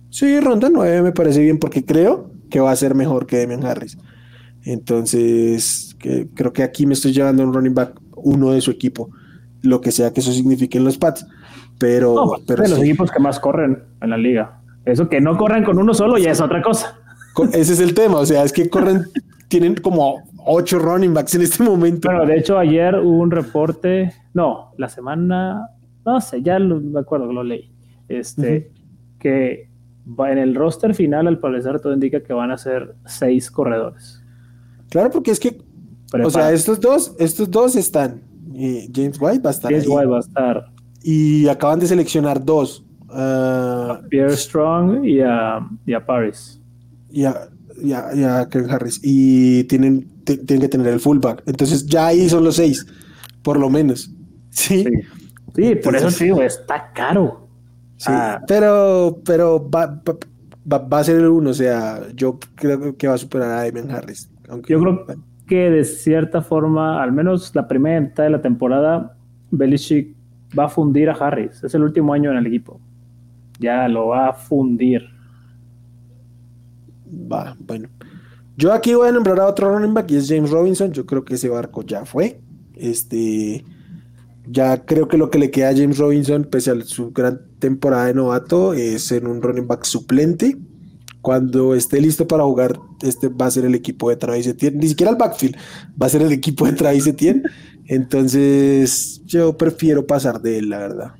Sí, 0.09 0.39
ronda 0.39 0.69
9 0.69 1.03
me 1.03 1.11
parece 1.11 1.41
bien 1.41 1.57
porque 1.57 1.85
creo 1.85 2.31
que 2.49 2.59
va 2.59 2.71
a 2.71 2.75
ser 2.75 2.95
mejor 2.95 3.25
que 3.25 3.37
Demian 3.37 3.65
Harris. 3.65 3.97
Entonces, 4.63 5.95
creo 5.99 6.51
que 6.51 6.63
aquí 6.63 6.85
me 6.85 6.93
estoy 6.93 7.13
llevando 7.13 7.43
un 7.43 7.53
running 7.53 7.73
back 7.73 7.99
uno 8.15 8.51
de 8.51 8.61
su 8.61 8.71
equipo, 8.71 9.09
lo 9.61 9.81
que 9.81 9.91
sea 9.91 10.13
que 10.13 10.21
eso 10.21 10.31
signifique 10.31 10.77
en 10.77 10.85
los 10.85 10.97
Pats. 10.97 11.25
Pero, 11.77 12.35
pero 12.45 12.63
de 12.63 12.69
los 12.69 12.79
equipos 12.79 13.09
que 13.11 13.19
más 13.19 13.39
corren 13.39 13.83
en 14.01 14.09
la 14.09 14.17
liga. 14.17 14.59
Eso 14.85 15.07
que 15.07 15.21
no 15.21 15.37
corren 15.37 15.63
con 15.63 15.77
uno 15.77 15.93
solo 15.93 16.17
ya 16.17 16.31
es 16.31 16.41
otra 16.41 16.61
cosa. 16.61 16.99
Ese 17.53 17.73
es 17.73 17.79
el 17.79 17.93
tema, 17.93 18.17
o 18.17 18.25
sea, 18.25 18.43
es 18.43 18.51
que 18.51 18.69
corren, 18.69 19.05
tienen 19.47 19.75
como 19.75 20.23
ocho 20.45 20.79
running 20.79 21.13
backs 21.13 21.35
en 21.35 21.43
este 21.43 21.63
momento. 21.63 22.09
Bueno, 22.09 22.25
de 22.25 22.37
hecho 22.37 22.57
ayer 22.57 22.95
hubo 22.95 23.19
un 23.19 23.31
reporte, 23.31 24.13
no, 24.33 24.73
la 24.77 24.89
semana, 24.89 25.69
no 26.05 26.19
sé, 26.19 26.41
ya 26.41 26.59
lo, 26.59 26.81
me 26.81 26.99
acuerdo 26.99 27.27
que 27.27 27.33
lo 27.33 27.43
leí, 27.43 27.71
este, 28.09 28.71
que 29.19 29.69
en 30.17 30.37
el 30.37 30.55
roster 30.55 30.95
final, 30.95 31.27
al 31.27 31.39
parecer, 31.39 31.79
todo 31.79 31.93
indica 31.93 32.21
que 32.21 32.33
van 32.33 32.51
a 32.51 32.57
ser 32.57 32.95
seis 33.05 33.49
corredores. 33.51 34.23
Claro, 34.89 35.11
porque 35.11 35.31
es 35.31 35.39
que, 35.39 35.61
o 36.23 36.29
sea, 36.29 36.51
estos 36.51 36.79
dos, 36.79 37.15
estos 37.19 37.49
dos 37.49 37.75
están. 37.75 38.21
Y 38.53 38.91
James 38.93 39.17
White 39.19 39.39
va 39.39 39.49
a 39.49 39.53
estar. 39.53 39.71
James 39.71 39.87
White 39.87 40.07
va 40.07 40.17
a 40.17 40.21
estar. 40.21 40.65
Y 41.03 41.47
acaban 41.47 41.79
de 41.79 41.87
seleccionar 41.87 42.43
dos. 42.43 42.83
Uh, 43.09 43.91
a 43.91 44.01
Pierre 44.09 44.35
Strong 44.35 45.05
y 45.05 45.21
a, 45.21 45.67
y 45.85 45.93
a 45.93 46.05
Paris. 46.05 46.61
Y 47.11 47.25
a, 47.25 47.49
y 47.81 47.93
a, 47.93 48.47
Ken 48.49 48.69
Harris. 48.69 48.99
Y 49.03 49.63
tienen, 49.65 50.07
tienen 50.23 50.61
que 50.61 50.67
tener 50.67 50.87
el 50.87 50.99
fullback. 50.99 51.43
Entonces 51.45 51.85
ya 51.85 52.07
ahí 52.07 52.29
son 52.29 52.43
los 52.43 52.55
seis, 52.55 52.85
por 53.43 53.59
lo 53.59 53.69
menos. 53.69 54.11
Sí. 54.51 54.83
Sí, 55.55 55.75
por 55.75 55.95
eso 55.95 56.09
sí, 56.11 56.29
está 56.41 56.91
caro. 56.91 57.47
Sí, 57.97 58.07
ah. 58.09 58.41
pero, 58.47 59.21
pero 59.23 59.69
va, 59.69 60.01
va, 60.67 60.99
a 60.99 61.03
ser 61.03 61.17
el 61.17 61.27
uno, 61.27 61.51
o 61.51 61.53
sea, 61.53 62.01
yo 62.13 62.39
creo 62.55 62.97
que 62.97 63.07
va 63.07 63.13
a 63.13 63.17
superar 63.17 63.51
a 63.51 63.67
Evan 63.67 63.91
Harris. 63.91 64.29
yo 64.67 64.79
creo 64.79 65.05
que 65.49 65.71
de 65.71 65.83
cierta 65.83 66.41
forma, 66.43 67.01
al 67.01 67.11
menos 67.11 67.53
la 67.55 67.67
primera 67.67 67.99
mitad 67.99 68.23
de 68.23 68.29
la 68.29 68.41
temporada, 68.41 69.17
Belichick 69.49 70.15
va 70.57 70.65
a 70.65 70.69
fundir 70.69 71.09
a 71.09 71.13
Harris. 71.13 71.63
Es 71.63 71.73
el 71.73 71.81
último 71.81 72.13
año 72.13 72.31
en 72.31 72.37
el 72.37 72.47
equipo. 72.47 72.79
Ya 73.59 73.87
lo 73.87 74.07
va 74.07 74.29
a 74.29 74.33
fundir. 74.33 75.03
Va, 77.31 77.57
bueno. 77.59 77.89
Yo 78.57 78.71
aquí 78.71 78.93
voy 78.93 79.09
a 79.09 79.11
nombrar 79.11 79.39
a 79.39 79.47
otro 79.47 79.73
running 79.73 79.93
back 79.93 80.11
y 80.11 80.17
es 80.17 80.29
James 80.29 80.51
Robinson. 80.51 80.91
Yo 80.91 81.05
creo 81.05 81.25
que 81.25 81.33
ese 81.33 81.49
barco 81.49 81.81
ya 81.81 82.05
fue. 82.05 82.39
Este. 82.75 83.65
Ya 84.47 84.85
creo 84.85 85.07
que 85.07 85.17
lo 85.17 85.29
que 85.29 85.39
le 85.39 85.49
queda 85.49 85.69
a 85.69 85.75
James 85.75 85.97
Robinson, 85.97 86.43
pese 86.43 86.71
a 86.71 86.81
su 86.81 87.11
gran 87.11 87.41
temporada 87.57 88.05
de 88.05 88.13
novato, 88.13 88.73
es 88.73 89.03
ser 89.03 89.27
un 89.27 89.41
running 89.41 89.67
back 89.67 89.83
suplente. 89.83 90.57
Cuando 91.21 91.75
esté 91.75 91.99
listo 91.99 92.27
para 92.27 92.43
jugar, 92.43 92.79
este 93.01 93.27
va 93.27 93.47
a 93.47 93.51
ser 93.51 93.65
el 93.65 93.75
equipo 93.75 94.09
de 94.09 94.15
Travis 94.15 94.47
Etienne. 94.47 94.77
Ni 94.77 94.87
siquiera 94.87 95.11
el 95.11 95.17
backfield, 95.17 95.55
va 96.01 96.05
a 96.05 96.09
ser 96.09 96.21
el 96.21 96.31
equipo 96.31 96.65
de 96.65 96.73
Travis 96.73 97.07
Etienne. 97.07 97.43
Entonces, 97.87 99.21
yo 99.25 99.57
prefiero 99.57 100.05
pasar 100.05 100.41
de 100.41 100.59
él, 100.59 100.69
la 100.69 100.79
verdad. 100.79 101.11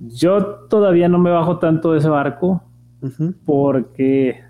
Yo 0.00 0.44
todavía 0.68 1.08
no 1.08 1.18
me 1.18 1.30
bajo 1.30 1.58
tanto 1.58 1.92
de 1.92 1.98
ese 2.00 2.08
barco 2.08 2.62
porque 3.44 4.40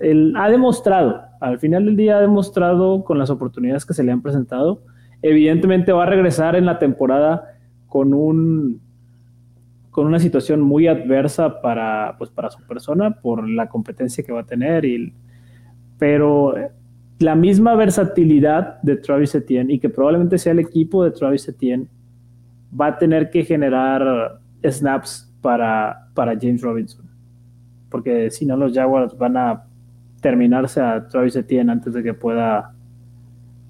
él 0.00 0.34
ha 0.36 0.48
demostrado, 0.48 1.20
al 1.40 1.58
final 1.58 1.84
del 1.84 1.96
día 1.96 2.18
ha 2.18 2.20
demostrado 2.20 3.04
con 3.04 3.18
las 3.18 3.30
oportunidades 3.30 3.84
que 3.84 3.94
se 3.94 4.02
le 4.02 4.12
han 4.12 4.22
presentado 4.22 4.82
evidentemente 5.24 5.90
va 5.90 6.02
a 6.02 6.06
regresar 6.06 6.54
en 6.54 6.66
la 6.66 6.78
temporada 6.78 7.56
con 7.88 8.12
un 8.12 8.82
con 9.94 10.08
una 10.08 10.18
situación 10.18 10.60
muy 10.60 10.88
adversa 10.88 11.60
para, 11.60 12.16
pues, 12.18 12.28
para 12.28 12.50
su 12.50 12.60
persona 12.66 13.12
por 13.12 13.48
la 13.48 13.68
competencia 13.68 14.24
que 14.24 14.32
va 14.32 14.40
a 14.40 14.44
tener. 14.44 14.84
Y, 14.84 15.14
pero 16.00 16.52
la 17.20 17.36
misma 17.36 17.76
versatilidad 17.76 18.82
de 18.82 18.96
Travis 18.96 19.36
Etienne 19.36 19.72
y 19.72 19.78
que 19.78 19.88
probablemente 19.88 20.36
sea 20.36 20.50
el 20.50 20.58
equipo 20.58 21.04
de 21.04 21.12
Travis 21.12 21.46
Etienne 21.46 21.86
va 22.78 22.88
a 22.88 22.98
tener 22.98 23.30
que 23.30 23.44
generar 23.44 24.40
snaps 24.68 25.32
para, 25.40 26.08
para 26.12 26.36
James 26.40 26.60
Robinson. 26.60 27.08
Porque 27.88 28.32
si 28.32 28.46
no, 28.46 28.56
los 28.56 28.74
Jaguars 28.74 29.16
van 29.16 29.36
a 29.36 29.62
terminarse 30.20 30.80
a 30.80 31.06
Travis 31.06 31.36
Etienne 31.36 31.70
antes 31.70 31.94
de 31.94 32.02
que 32.02 32.14
pueda 32.14 32.74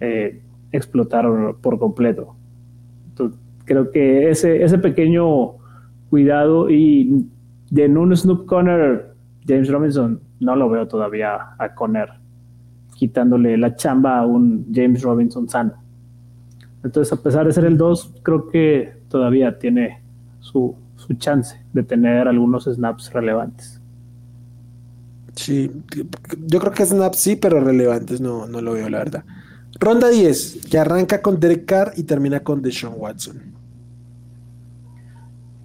eh, 0.01 0.41
explotar 0.73 1.27
por 1.61 1.79
completo. 1.79 2.35
creo 3.67 3.91
que 3.91 4.31
ese, 4.31 4.65
ese 4.65 4.79
pequeño 4.79 5.63
cuidado 6.15 6.71
y 6.71 7.27
de 7.71 7.89
un 7.89 8.17
Snoop 8.17 8.47
Conner, 8.47 9.17
James 9.49 9.69
Robinson, 9.69 10.21
no 10.39 10.55
lo 10.55 10.71
veo 10.71 10.87
todavía 10.87 11.57
a 11.59 11.75
Conner 11.75 12.09
quitándole 12.95 13.59
la 13.59 13.75
chamba 13.75 14.21
a 14.21 14.25
un 14.25 14.65
James 14.73 15.03
Robinson 15.03 15.49
sano. 15.49 15.73
Entonces, 16.85 17.13
a 17.13 17.21
pesar 17.21 17.49
de 17.49 17.53
ser 17.53 17.65
el 17.65 17.77
2, 17.77 18.21
creo 18.23 18.49
que 18.49 18.93
todavía 19.09 19.59
tiene 19.59 20.05
su, 20.39 20.77
su 20.95 21.15
chance 21.15 21.61
de 21.73 21.83
tener 21.83 22.29
algunos 22.29 22.67
snaps 22.67 23.13
relevantes. 23.13 23.81
Sí, 25.35 25.69
yo 26.47 26.61
creo 26.61 26.73
que 26.73 26.87
snaps 26.87 27.19
sí, 27.19 27.35
pero 27.35 27.59
relevantes 27.59 28.21
no, 28.21 28.47
no 28.47 28.61
lo 28.61 28.75
veo, 28.75 28.89
la 28.89 28.99
verdad. 28.99 29.25
Ronda 29.81 30.11
10, 30.11 30.69
que 30.71 30.79
arranca 30.79 31.21
con 31.21 31.41
Derek 31.41 31.65
Carr 31.65 31.93
y 31.97 32.05
termina 32.05 32.39
con 32.39 32.63
Deshaun 32.63 32.95
Watson. 32.97 33.54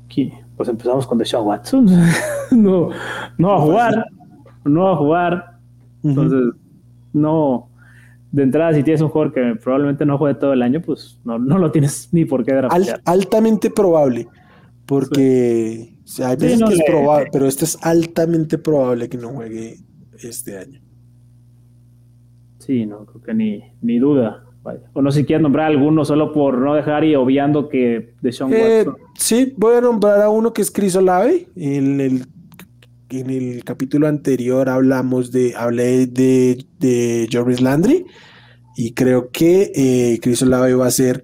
Aquí, 0.10 0.34
pues 0.58 0.68
empezamos 0.68 1.06
con 1.06 1.20
Deshaun 1.20 1.46
Watson. 1.46 1.86
no, 2.52 2.90
no 3.38 3.54
a 3.54 3.62
jugar. 3.62 4.06
No 4.66 4.86
va 4.86 4.94
a 4.94 4.96
jugar. 4.96 5.60
Entonces, 6.04 6.56
no. 7.14 7.70
De 8.32 8.42
entrada, 8.42 8.74
si 8.74 8.82
tienes 8.82 9.02
un 9.02 9.10
jugador 9.10 9.32
que 9.32 9.56
probablemente 9.62 10.08
no 10.08 10.18
juegue 10.18 10.40
todo 10.40 10.54
el 10.54 10.64
año, 10.64 10.82
pues 10.82 11.20
no, 11.24 11.38
no 11.38 11.60
lo 11.60 11.70
tienes 11.72 12.10
ni 12.12 12.26
por 12.26 12.44
qué 12.44 12.56
draftear. 12.56 13.02
altamente 13.06 13.70
probable. 13.70 14.28
Porque 14.88 15.96
hay 16.26 16.36
veces 16.38 16.64
que 16.68 16.74
es 16.74 16.84
probable, 16.88 17.30
pero 17.32 17.46
esto 17.46 17.66
es 17.66 17.78
altamente 17.84 18.58
probable 18.58 19.10
que 19.10 19.18
no 19.20 19.30
juegue 19.30 19.78
este 20.24 20.58
año. 20.58 20.82
Sí, 22.58 22.88
no, 22.88 23.06
creo 23.06 23.22
que 23.22 23.34
ni, 23.36 23.62
ni 23.84 24.00
duda. 24.00 24.44
O 24.94 25.02
no 25.02 25.12
si 25.12 25.24
quieres 25.24 25.42
nombrar 25.42 25.68
alguno 25.68 26.06
solo 26.06 26.34
por 26.34 26.58
no 26.58 26.76
dejar 26.76 27.04
y 27.04 27.16
obviando 27.16 27.70
que 27.70 28.14
de 28.22 28.32
Sean 28.32 28.54
eh, 28.54 28.84
Watson. 28.86 28.98
Sí, 29.16 29.54
voy 29.58 29.76
a 29.78 29.82
nombrar 29.82 30.22
a 30.22 30.30
uno 30.30 30.54
que 30.54 30.62
es 30.62 30.70
Chris 30.70 30.96
Olave. 30.96 31.48
En 31.56 32.02
el, 32.02 32.26
en 33.10 33.30
el 33.30 33.64
capítulo 33.64 34.08
anterior 34.08 34.70
hablamos 34.70 35.32
de, 35.32 35.56
hablé 35.56 36.08
de, 36.08 36.66
de 36.78 37.28
Jarvis 37.32 37.62
Landry 37.62 38.06
y 38.76 38.94
creo 38.94 39.32
que 39.32 39.72
eh, 39.76 40.20
Chris 40.22 40.42
Olave 40.42 40.74
va 40.76 40.88
a 40.88 40.92
ser 40.92 41.24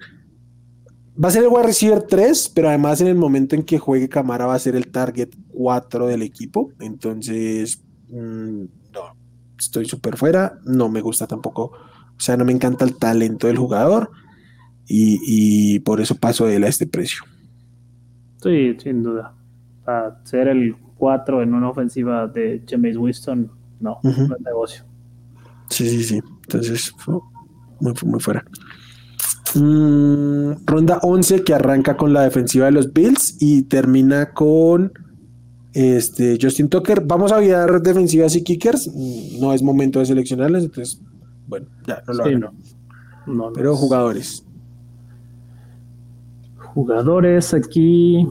va 1.23 1.29
a 1.29 1.31
ser 1.31 1.43
el 1.43 1.49
wide 1.49 1.67
receiver 1.67 2.01
3, 2.01 2.51
pero 2.53 2.69
además 2.69 2.99
en 3.01 3.07
el 3.07 3.15
momento 3.15 3.55
en 3.55 3.63
que 3.63 3.79
juegue 3.79 4.09
Camara 4.09 4.45
va 4.45 4.55
a 4.55 4.59
ser 4.59 4.75
el 4.75 4.91
target 4.91 5.29
4 5.53 6.07
del 6.07 6.21
equipo. 6.21 6.71
Entonces, 6.79 7.81
mm, 8.09 8.63
no, 8.93 9.01
estoy 9.57 9.85
súper 9.85 10.17
fuera, 10.17 10.59
no 10.65 10.89
me 10.89 11.01
gusta 11.01 11.27
tampoco 11.27 11.71
o 12.17 12.21
sea, 12.21 12.37
no 12.37 12.45
me 12.45 12.53
encanta 12.53 12.85
el 12.85 12.95
talento 12.97 13.47
del 13.47 13.57
jugador 13.57 14.09
y, 14.87 15.79
por 15.79 15.99
eso 15.99 16.15
paso 16.15 16.45
de 16.45 16.57
él 16.57 16.63
a 16.63 16.67
este 16.67 16.87
precio. 16.87 17.23
Sí, 18.41 18.75
sin 18.81 19.03
duda. 19.03 19.33
Para 19.83 20.23
ser 20.23 20.47
el 20.47 20.75
4 20.97 21.41
en 21.41 21.53
una 21.53 21.69
ofensiva 21.69 22.27
de 22.27 22.63
James 22.67 22.97
Winston, 22.97 23.51
no, 23.79 23.99
no 24.03 24.11
es 24.11 24.41
negocio. 24.41 24.83
Sí, 25.69 25.89
sí, 25.89 26.03
sí. 26.03 26.21
Entonces, 26.43 26.93
muy, 27.79 27.93
muy 28.05 28.19
fuera. 28.19 28.45
Mm, 29.55 30.65
ronda 30.65 30.99
11 31.01 31.43
que 31.43 31.53
arranca 31.53 31.97
con 31.97 32.13
la 32.13 32.23
defensiva 32.23 32.65
de 32.65 32.71
los 32.71 32.93
Bills 32.93 33.37
y 33.39 33.63
termina 33.63 34.31
con 34.33 34.91
este 35.73 36.37
Justin 36.41 36.69
Tucker. 36.69 37.01
Vamos 37.01 37.31
a 37.31 37.39
ver 37.39 37.81
defensivas 37.81 38.35
y 38.35 38.43
kickers. 38.43 38.87
No 39.39 39.53
es 39.53 39.61
momento 39.61 39.99
de 39.99 40.05
seleccionarles, 40.05 40.65
entonces 40.65 41.01
bueno, 41.47 41.67
ya, 41.85 42.03
no 42.07 42.13
lo 42.13 42.53
No. 43.27 43.53
Pero 43.53 43.75
jugadores. 43.75 44.45
Jugadores 46.57 47.53
aquí. 47.53 48.27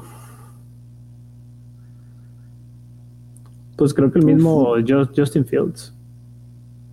Pues 3.76 3.92
creo 3.92 4.12
que 4.12 4.20
el 4.20 4.24
mismo 4.24 4.74
Justin 5.16 5.44
Fields. 5.44 5.94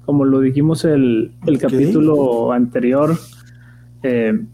Como 0.06 0.26
lo 0.26 0.40
dijimos 0.40 0.84
el, 0.84 1.34
el 1.46 1.58
capítulo 1.60 2.52
anterior, 2.52 3.16
eh, 4.02 4.46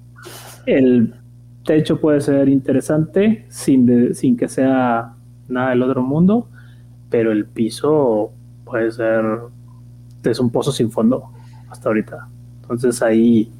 el 0.65 1.15
techo 1.63 1.99
puede 1.99 2.19
ser 2.21 2.49
interesante 2.49 3.45
sin, 3.49 4.13
sin 4.13 4.35
que 4.35 4.49
sea 4.49 5.15
nada 5.47 5.69
del 5.69 5.83
otro 5.83 6.03
mundo, 6.03 6.49
pero 7.09 7.31
el 7.31 7.45
piso 7.45 8.31
puede 8.65 8.91
ser 8.91 9.23
es 10.23 10.39
un 10.39 10.49
pozo 10.49 10.73
sin 10.73 10.91
fondo 10.91 11.31
hasta 11.77 11.89
ahorita. 11.89 12.27
Entonces 12.61 13.01
ahí 13.01 13.51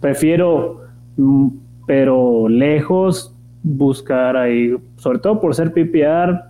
prefiero, 0.00 0.80
mm, 1.16 1.48
pero 1.86 2.48
lejos, 2.48 3.34
buscar 3.62 4.36
ahí, 4.36 4.74
sobre 4.96 5.18
todo 5.18 5.40
por 5.40 5.54
ser 5.54 5.72
PPR, 5.72 6.42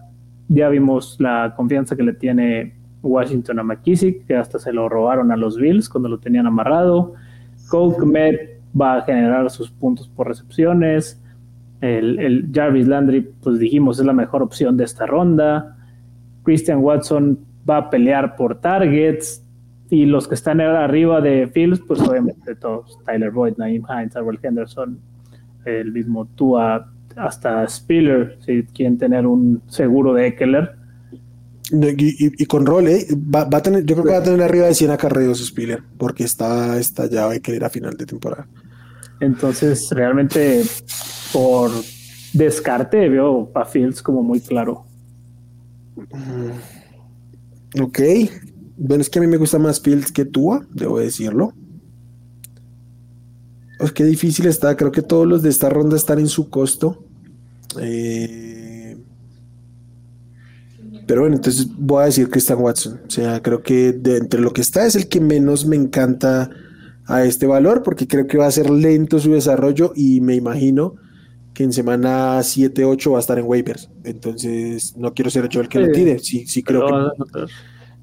ya 0.49 0.69
vimos 0.69 1.17
la 1.19 1.55
confianza 1.57 1.97
que 1.97 2.03
le 2.03 2.15
tiene 2.15 2.75
Washington 3.03 3.59
a 3.59 3.63
McKissick, 3.63 4.27
que 4.27 4.37
hasta 4.37 4.59
se 4.59 4.73
lo 4.73 4.89
robaron 4.89 5.33
a 5.33 5.37
los 5.37 5.57
Bills 5.57 5.89
cuando 5.89 6.09
lo 6.09 6.19
tenían 6.19 6.47
amarrado. 6.47 7.15
Coke 7.69 8.07
Met 8.07 8.61
va 8.79 8.99
a 8.99 9.03
generar 9.03 9.51
sus 9.51 9.71
puntos 9.71 10.09
por 10.09 10.29
recepciones. 10.29 11.21
El, 11.81 12.19
el, 12.21 12.49
Jarvis 12.53 12.87
Landry, 12.87 13.33
pues 13.43 13.59
dijimos, 13.59 13.99
es 13.99 14.07
la 14.07 14.13
mejor 14.13 14.43
opción 14.43 14.77
de 14.77 14.85
esta 14.85 15.07
ronda. 15.07 15.77
Christian 16.45 16.79
Watson 16.79 17.39
va 17.69 17.79
a 17.79 17.91
pelear 17.91 18.37
por 18.37 18.61
targets. 18.61 19.42
Y 19.93 20.07
los 20.07 20.27
que 20.27 20.35
están 20.35 20.59
arriba 20.63 21.21
de 21.21 21.49
Fields, 21.49 21.83
pues 21.87 22.01
obviamente 22.01 22.55
todos, 22.55 22.99
Tyler 23.05 23.31
Boyd, 23.31 23.59
Naeem 23.59 23.83
Hines, 23.87 24.17
Arbel 24.17 24.39
Henderson, 24.43 24.99
el 25.67 25.93
mismo 25.93 26.25
Tua, 26.35 26.91
hasta 27.15 27.69
Spiller, 27.69 28.39
si 28.41 28.63
quieren 28.63 28.97
tener 28.97 29.27
un 29.27 29.61
seguro 29.69 30.15
de 30.15 30.29
Eckler. 30.29 30.77
Y, 31.71 32.47
con 32.47 32.65
rol, 32.65 32.89
¿eh? 32.89 33.07
va, 33.13 33.43
a 33.43 33.61
tener, 33.61 33.85
yo 33.85 33.97
creo 33.97 34.07
que 34.07 34.13
va 34.13 34.19
a 34.21 34.23
tener 34.23 34.41
arriba 34.41 34.65
de 34.65 34.75
100 34.75 34.93
acarreos 34.93 35.47
Spiller, 35.47 35.83
porque 35.99 36.25
está 36.25 36.79
estallado 36.79 37.33
Eckler 37.33 37.63
a 37.63 37.69
final 37.69 37.95
de 37.95 38.07
temporada. 38.07 38.49
Entonces, 39.21 39.91
realmente, 39.91 40.63
por 41.35 41.71
descarte, 42.33 43.11
veo 43.11 43.53
a 43.55 43.67
Fields 43.67 44.01
como 44.01 44.23
muy 44.23 44.41
claro. 44.41 44.87
Mm, 45.97 47.83
ok, 47.83 48.01
bueno, 48.85 49.03
es 49.03 49.11
que 49.11 49.21
a 49.21 49.23
mí 49.23 49.29
me 49.29 49.37
gusta 49.37 49.61
más 49.61 49.81
Fields 49.81 50.11
que 50.11 50.25
Tua, 50.25 50.67
debo 50.73 50.99
decirlo. 50.99 51.55
Es 53.79 53.93
que 53.93 54.05
difícil 54.05 54.47
está. 54.47 54.77
Creo 54.77 54.91
que 54.91 55.03
todos 55.03 55.25
los 55.25 55.43
de 55.43 55.51
esta 55.51 55.69
ronda 55.69 55.97
están 55.97 56.19
en 56.19 56.27
su 56.27 56.51
costo. 56.51 57.05
Eh, 57.81 58.97
pero 61.07 61.21
bueno, 61.21 61.37
entonces 61.37 61.69
voy 61.77 62.03
a 62.03 62.07
decir 62.07 62.29
Christian 62.29 62.59
Watson. 62.59 63.01
O 63.07 63.11
sea, 63.11 63.41
creo 63.41 63.63
que 63.63 63.93
de 63.93 64.17
entre 64.17 64.41
lo 64.41 64.53
que 64.53 64.63
está 64.63 64.85
es 64.85 64.97
el 64.97 65.09
que 65.09 65.21
menos 65.21 65.65
me 65.65 65.77
encanta 65.77 66.51
a 67.07 67.25
este 67.25 67.47
valor, 67.47 67.85
porque 67.85 68.09
creo 68.09 68.27
que 68.27 68.39
va 68.39 68.47
a 68.47 68.51
ser 68.51 68.69
lento 68.69 69.21
su 69.21 69.31
desarrollo 69.31 69.93
y 69.95 70.21
me 70.21 70.35
imagino 70.35 70.97
que 71.55 71.63
en 71.63 71.73
semana 71.73 72.43
7, 72.43 72.85
8 72.85 73.13
va 73.13 73.19
a 73.19 73.21
estar 73.21 73.39
en 73.39 73.47
waivers. 73.47 73.91
Entonces, 74.03 74.97
no 74.97 75.15
quiero 75.15 75.31
ser 75.31 75.49
yo 75.49 75.61
el 75.61 75.69
que 75.69 75.79
lo 75.79 75.93
tire. 75.93 76.19
Sí, 76.19 76.47
sí 76.49 76.65
creo 76.65 76.87
que. 76.89 77.47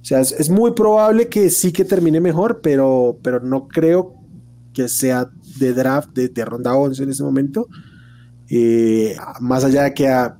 O 0.01 0.05
sea, 0.05 0.21
es, 0.21 0.49
muy 0.49 0.71
probable 0.71 1.27
que 1.27 1.49
sí 1.49 1.71
que 1.71 1.85
termine 1.85 2.21
mejor, 2.21 2.61
pero, 2.61 3.17
pero 3.21 3.41
no 3.41 3.67
creo 3.67 4.15
que 4.73 4.87
sea 4.87 5.29
de 5.57 5.73
draft 5.73 6.11
de, 6.13 6.45
ronda 6.45 6.73
11 6.73 7.03
en 7.03 7.09
ese 7.09 7.23
momento. 7.23 7.67
Eh, 8.49 9.15
más 9.41 9.63
allá 9.63 9.83
de 9.83 9.93
que 9.93 10.07
a, 10.07 10.37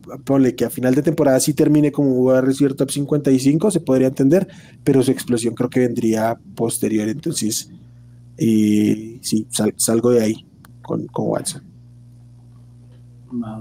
que 0.58 0.65
a 0.65 0.69
final 0.69 0.95
de 0.95 1.04
temporada 1.04 1.39
sí 1.39 1.54
termine 1.54 1.91
como 1.91 2.32
recibir 2.41 2.74
top 2.74 2.89
55, 2.89 3.69
se 3.69 3.82
podría 3.82 4.08
entender, 4.08 4.48
pero 4.84 5.04
su 5.04 5.12
explosión 5.12 5.54
creo 5.54 5.69
que 5.69 5.82
vendría 5.82 6.39
posterior. 6.56 7.08
Entonces, 7.08 7.69
eh, 8.38 9.19
sí, 9.22 9.45
salgo 9.76 10.12
de 10.12 10.24
ahí 10.24 10.45
con, 10.82 11.06
con 11.08 11.28
Watson. 11.28 11.68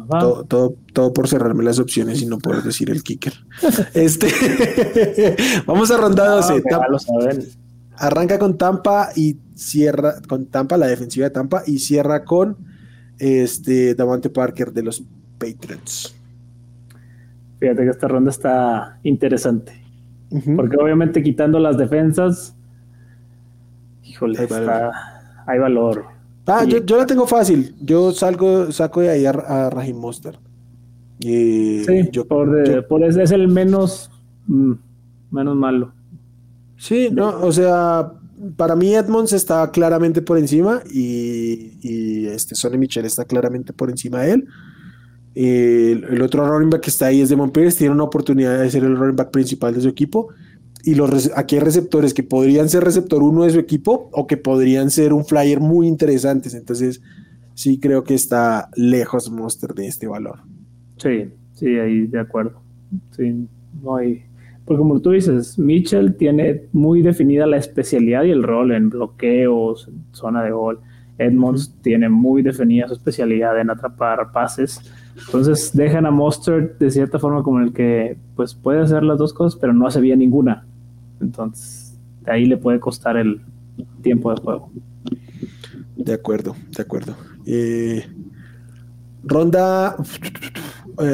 Todo, 0.08 0.74
todo, 0.92 1.12
por 1.12 1.28
cerrarme 1.28 1.62
las 1.62 1.78
opciones 1.78 2.22
y 2.22 2.26
no 2.26 2.38
poder 2.38 2.62
decir 2.62 2.90
el 2.90 3.02
kicker. 3.02 3.34
este 3.94 4.28
Vamos 5.66 5.90
a 5.90 5.96
ronda 5.96 6.28
12. 6.28 6.62
Arranca 7.96 8.38
con 8.38 8.56
Tampa 8.56 9.10
y 9.14 9.38
cierra 9.54 10.14
con 10.28 10.46
Tampa, 10.46 10.76
la 10.76 10.86
defensiva 10.86 11.24
de 11.24 11.30
Tampa, 11.30 11.62
y 11.66 11.80
cierra 11.80 12.24
con 12.24 12.56
este 13.18 13.94
Davante 13.94 14.30
Parker 14.30 14.72
de 14.72 14.82
los 14.82 15.02
Patriots. 15.38 16.14
Fíjate 17.58 17.82
que 17.82 17.90
esta 17.90 18.08
ronda 18.08 18.30
está 18.30 18.98
interesante. 19.02 19.72
Porque 20.56 20.76
obviamente 20.76 21.22
quitando 21.22 21.58
las 21.58 21.78
defensas, 21.78 22.54
híjole, 24.04 24.46
hay 25.46 25.58
valor. 25.58 26.17
Ah, 26.48 26.64
yo, 26.64 26.84
yo, 26.84 26.96
la 26.96 27.06
tengo 27.06 27.26
fácil. 27.26 27.74
Yo 27.80 28.12
salgo, 28.12 28.72
saco 28.72 29.00
de 29.00 29.10
ahí 29.10 29.26
a, 29.26 29.30
a 29.30 29.70
Rahim 29.70 29.98
Monster. 29.98 30.38
sí, 31.20 31.84
yo, 32.10 32.26
por, 32.26 32.86
por 32.88 33.04
ese 33.04 33.22
es 33.22 33.30
el 33.32 33.48
menos, 33.48 34.10
mm, 34.46 34.72
menos 35.30 35.56
malo. 35.56 35.92
Sí, 36.76 37.10
no, 37.12 37.28
o 37.40 37.52
sea, 37.52 38.12
para 38.56 38.76
mí 38.76 38.94
Edmonds 38.94 39.32
está 39.32 39.70
claramente 39.70 40.22
por 40.22 40.38
encima 40.38 40.80
y, 40.90 41.72
y 41.82 42.26
este 42.26 42.54
Sonny 42.54 42.78
Michel 42.78 43.04
está 43.04 43.24
claramente 43.24 43.72
por 43.72 43.90
encima 43.90 44.22
de 44.22 44.32
él. 44.32 44.48
El, 45.34 46.22
otro 46.22 46.48
running 46.48 46.70
back 46.70 46.82
que 46.82 46.90
está 46.90 47.06
ahí 47.06 47.20
es 47.20 47.28
de 47.28 47.36
Montpellier, 47.36 47.72
tiene 47.72 47.94
una 47.94 48.04
oportunidad 48.04 48.58
de 48.58 48.70
ser 48.70 48.84
el 48.84 48.96
running 48.96 49.16
back 49.16 49.30
principal 49.30 49.74
de 49.74 49.80
su 49.80 49.88
equipo 49.88 50.28
y 50.84 50.94
los 50.94 51.30
aquí 51.36 51.56
hay 51.56 51.62
receptores 51.62 52.14
que 52.14 52.22
podrían 52.22 52.68
ser 52.68 52.84
receptor 52.84 53.22
uno 53.22 53.44
de 53.44 53.50
su 53.50 53.58
equipo 53.58 54.08
o 54.12 54.26
que 54.26 54.36
podrían 54.36 54.90
ser 54.90 55.12
un 55.12 55.24
flyer 55.24 55.60
muy 55.60 55.88
interesantes. 55.88 56.54
Entonces, 56.54 57.02
sí 57.54 57.80
creo 57.80 58.04
que 58.04 58.14
está 58.14 58.70
lejos 58.76 59.30
Monster 59.30 59.74
de 59.74 59.88
este 59.88 60.06
valor. 60.06 60.40
Sí, 60.96 61.30
sí, 61.54 61.66
ahí 61.78 62.06
de 62.06 62.20
acuerdo. 62.20 62.60
Sí, 63.10 63.48
no 63.82 63.96
hay. 63.96 64.22
Porque 64.64 64.78
como 64.78 65.00
tú 65.00 65.10
dices, 65.10 65.58
Mitchell 65.58 66.14
tiene 66.16 66.66
muy 66.72 67.02
definida 67.02 67.46
la 67.46 67.56
especialidad 67.56 68.24
y 68.24 68.30
el 68.30 68.42
rol 68.42 68.72
en 68.72 68.90
bloqueos, 68.90 69.88
en 69.88 70.04
zona 70.12 70.42
de 70.42 70.50
gol. 70.50 70.80
Edmonds 71.18 71.74
tiene 71.82 72.08
muy 72.08 72.42
definida 72.42 72.86
su 72.86 72.94
especialidad 72.94 73.60
en 73.60 73.70
atrapar 73.70 74.30
pases. 74.30 74.80
Entonces 75.26 75.72
dejan 75.74 76.06
a 76.06 76.10
Monster 76.12 76.78
de 76.78 76.90
cierta 76.90 77.18
forma 77.18 77.42
como 77.42 77.60
el 77.60 77.72
que 77.72 78.16
pues 78.36 78.54
puede 78.54 78.80
hacer 78.80 79.02
las 79.02 79.18
dos 79.18 79.32
cosas, 79.32 79.58
pero 79.60 79.72
no 79.72 79.86
hace 79.86 80.00
bien 80.00 80.20
ninguna. 80.20 80.67
Entonces, 81.20 81.98
de 82.24 82.32
ahí 82.32 82.46
le 82.46 82.56
puede 82.56 82.80
costar 82.80 83.16
el 83.16 83.40
tiempo 84.02 84.34
de 84.34 84.40
juego. 84.40 84.70
De 85.96 86.12
acuerdo, 86.12 86.56
de 86.76 86.82
acuerdo. 86.82 87.16
Eh, 87.44 88.04
ronda 89.24 89.96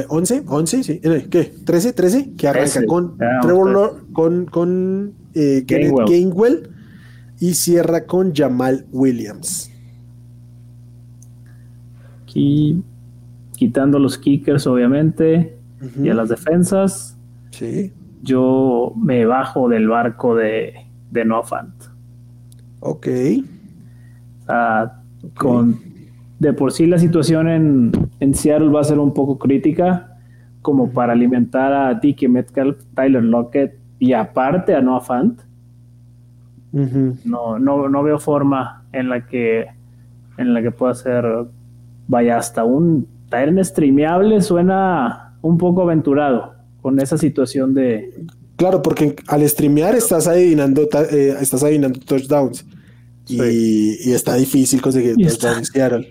11, 0.08 0.36
eh, 0.36 0.42
11, 0.46 0.82
sí. 0.82 1.00
Eh, 1.02 1.26
¿Qué? 1.30 1.52
¿13? 1.64 1.94
¿13? 1.94 2.36
Que 2.36 2.48
arranca 2.48 2.84
con 2.86 3.16
Trevor 3.42 4.06
con, 4.12 4.46
con 4.46 5.14
Gainwell. 5.34 6.70
y 7.40 7.54
cierra 7.54 8.06
con 8.06 8.34
Jamal 8.34 8.86
Williams. 8.92 9.70
Aquí 12.22 12.82
quitando 13.56 13.98
los 13.98 14.18
kickers, 14.18 14.66
obviamente, 14.66 15.56
y 16.02 16.08
a 16.08 16.14
las 16.14 16.28
defensas. 16.28 17.16
Sí. 17.50 17.92
Yo 18.24 18.94
me 18.96 19.26
bajo 19.26 19.68
del 19.68 19.86
barco 19.86 20.34
de, 20.34 20.86
de 21.10 21.24
Noah 21.26 21.42
Fant. 21.42 21.74
Ok. 22.80 23.06
Con, 25.36 25.78
de 26.38 26.52
por 26.54 26.72
sí 26.72 26.86
la 26.86 26.98
situación 26.98 27.48
en, 27.48 27.92
en, 28.20 28.34
Seattle 28.34 28.70
va 28.70 28.80
a 28.80 28.84
ser 28.84 28.98
un 28.98 29.12
poco 29.12 29.38
crítica, 29.38 30.16
como 30.62 30.90
para 30.90 31.12
alimentar 31.12 31.72
a 31.72 31.94
Dickie 31.94 32.28
Metcalf, 32.28 32.82
Tyler 32.94 33.22
Lockett 33.22 33.78
y 33.98 34.14
aparte 34.14 34.74
a 34.74 34.80
Noah 34.80 35.02
Fant. 35.02 35.40
no, 36.72 37.58
no, 37.58 37.88
no 37.88 38.02
veo 38.02 38.18
forma 38.18 38.84
en 38.92 39.08
la 39.10 39.26
que 39.26 39.66
en 40.36 40.54
la 40.54 40.62
que 40.62 40.70
pueda 40.70 40.94
ser 40.94 41.24
vaya 42.08 42.38
hasta 42.38 42.64
un 42.64 43.06
Tyrant 43.30 43.60
streameable 43.60 44.40
suena 44.40 45.34
un 45.42 45.58
poco 45.58 45.82
aventurado 45.82 46.53
con 46.84 47.00
esa 47.00 47.16
situación 47.16 47.72
de 47.72 48.12
claro 48.56 48.82
porque 48.82 49.16
al 49.26 49.48
streamear 49.48 49.94
estás 49.94 50.26
adivinando 50.26 50.86
eh, 51.10 51.34
estás 51.40 51.62
adivinando 51.62 51.98
touchdowns. 51.98 52.66
Y, 53.26 54.12
está 54.12 54.34
difícil 54.34 54.82
conseguir 54.82 55.16
touchdowns 55.16 55.70
en 55.74 56.04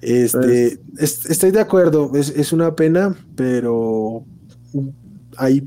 este, 0.00 0.78
pues 0.94 1.26
estoy 1.28 1.50
de 1.50 1.58
acuerdo, 1.58 2.12
es, 2.14 2.28
es, 2.28 2.52
una 2.52 2.76
pena, 2.76 3.16
pero 3.34 4.24
hay, 5.36 5.66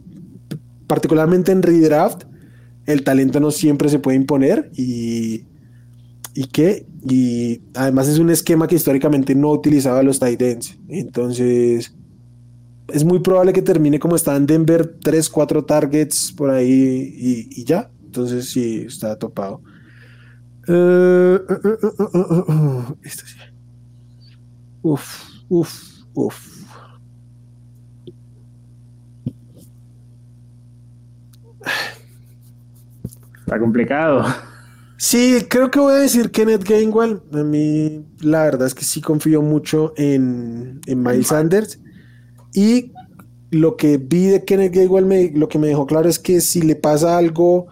particularmente 0.88 1.52
en 1.52 1.62
redraft, 1.62 2.24
el 2.86 3.04
talento 3.04 3.42
no 3.42 3.52
siempre 3.52 3.90
se 3.90 4.00
puede 4.00 4.16
imponer 4.16 4.72
y, 4.78 5.44
y 6.36 6.46
que, 6.46 6.86
y 7.04 7.64
además 7.74 8.08
es 8.08 8.18
un 8.18 8.30
esquema 8.30 8.66
que 8.66 8.76
históricamente 8.76 9.36
no 9.36 9.52
utilizaba 9.52 10.04
los 10.04 10.20
tight 10.20 10.42
ends. 10.42 10.78
Entonces, 10.88 11.94
es 12.94 13.04
muy 13.04 13.20
probable 13.20 13.54
que 13.54 13.62
termine 13.62 14.00
como 14.00 14.16
está 14.16 14.36
en 14.36 14.46
Denver, 14.46 14.98
3, 15.02 15.30
4 15.30 15.66
targets 15.66 16.32
por 16.32 16.50
ahí 16.50 17.14
y, 17.16 17.62
y 17.62 17.64
ya. 17.66 17.90
Entonces, 18.06 18.50
sí, 18.50 18.86
está 18.88 19.18
topado. 19.18 19.62
Uh, 20.68 20.74
uh, 20.74 22.52
uh, 22.52 22.98
esto 23.04 23.24
sí. 23.26 23.38
Uf, 24.82 25.26
uf, 25.50 26.04
uf. 26.14 26.60
Está 33.40 33.60
complicado. 33.60 34.26
Sí, 34.98 35.46
creo 35.50 35.72
que 35.72 35.80
voy 35.80 35.94
a 35.94 35.98
decir 35.98 36.30
Kenneth 36.30 36.64
Gainwell. 36.64 37.22
A 37.34 37.44
mí, 37.44 38.06
la 38.20 38.44
verdad 38.44 38.68
es 38.68 38.76
que 38.76 38.86
sí 38.86 39.02
confío 39.02 39.42
mucho 39.42 39.94
en, 39.98 40.82
en 40.86 41.02
Miles 41.02 41.28
Sanders. 41.28 41.80
Y 42.54 42.92
lo 43.52 43.78
que 43.78 43.98
vi 43.98 44.26
de 44.26 44.46
Kenneth 44.46 44.74
Gainwell, 44.74 45.06
me, 45.06 45.32
lo 45.32 45.48
que 45.48 45.60
me 45.60 45.68
dejó 45.68 45.86
claro 45.86 46.10
es 46.10 46.20
que 46.20 46.42
si 46.42 46.62
le 46.62 46.76
pasa 46.76 47.18
algo 47.18 47.68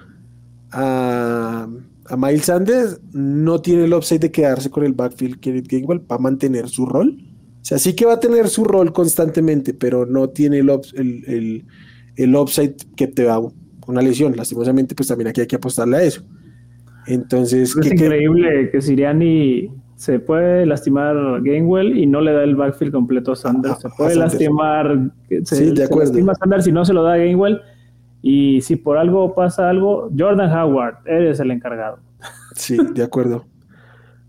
a 0.71 1.67
a 2.09 2.17
Miles 2.17 2.45
Sanders 2.45 2.99
no 3.13 3.61
tiene 3.61 3.85
el 3.85 3.93
upside 3.93 4.19
de 4.19 4.31
quedarse 4.31 4.69
con 4.69 4.83
el 4.83 4.93
backfield 4.93 5.39
Kenneth 5.39 5.67
Gainwell 5.67 6.01
para 6.01 6.21
mantener 6.21 6.69
su 6.69 6.85
rol. 6.85 7.17
O 7.61 7.65
sea, 7.67 7.77
sí 7.77 7.93
que 7.95 8.05
va 8.05 8.13
a 8.13 8.19
tener 8.19 8.47
su 8.47 8.63
rol 8.63 8.93
constantemente, 8.93 9.73
pero 9.73 10.05
no 10.05 10.29
tiene 10.29 10.59
el, 10.59 10.69
el, 10.95 11.65
el, 12.15 12.35
upside 12.35 12.75
que 12.95 13.07
te 13.07 13.23
da 13.23 13.41
una 13.87 14.01
lesión. 14.01 14.35
Lastimosamente, 14.37 14.95
pues 14.95 15.09
también 15.09 15.27
aquí 15.27 15.41
hay 15.41 15.47
que 15.47 15.57
apostarle 15.57 15.97
a 15.97 16.03
eso. 16.03 16.23
Entonces, 17.07 17.75
es 17.75 17.91
increíble 17.91 18.69
que 18.71 18.81
Siriani 18.81 19.69
se 19.97 20.19
puede 20.19 20.65
lastimar 20.65 21.41
Gainwell 21.41 21.97
y 21.97 22.05
no 22.05 22.21
le 22.21 22.31
da 22.31 22.43
el 22.43 22.55
backfield 22.55 22.93
completo 22.93 23.33
a 23.33 23.35
Sanders. 23.35 23.79
se 23.81 23.89
puede 23.89 24.15
lastimar, 24.15 25.11
sí, 25.43 25.71
de 25.71 25.83
acuerdo. 25.83 26.13
lastima 26.13 26.35
Sanders 26.35 26.67
y 26.67 26.71
no 26.71 26.85
se 26.85 26.93
lo 26.93 27.03
da 27.03 27.13
a 27.13 27.17
Gainwell 27.17 27.59
y 28.21 28.61
si 28.61 28.75
por 28.75 28.97
algo 28.97 29.33
pasa 29.35 29.69
algo, 29.69 30.09
Jordan 30.17 30.51
Howard, 30.51 30.97
eres 31.05 31.39
el 31.39 31.51
encargado. 31.51 31.99
Sí, 32.55 32.77
de 32.93 33.03
acuerdo. 33.03 33.45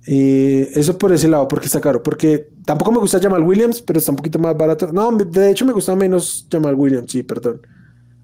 Y 0.07 0.61
eso 0.79 0.97
por 0.97 1.12
ese 1.12 1.29
lado, 1.29 1.49
porque 1.49 1.66
está 1.66 1.81
caro. 1.81 2.03
Porque 2.03 2.49
tampoco 2.64 2.93
me 2.93 2.99
gusta 2.99 3.21
Jamal 3.21 3.43
Williams, 3.43 3.83
pero 3.83 3.99
está 3.99 4.12
un 4.12 4.16
poquito 4.16 4.39
más 4.39 4.57
barato. 4.57 4.93
No, 4.93 5.11
de 5.12 5.51
hecho 5.51 5.64
me 5.66 5.73
gusta 5.73 5.95
menos 5.97 6.47
Jamal 6.51 6.75
Williams, 6.75 7.11
sí, 7.11 7.23
perdón. 7.23 7.61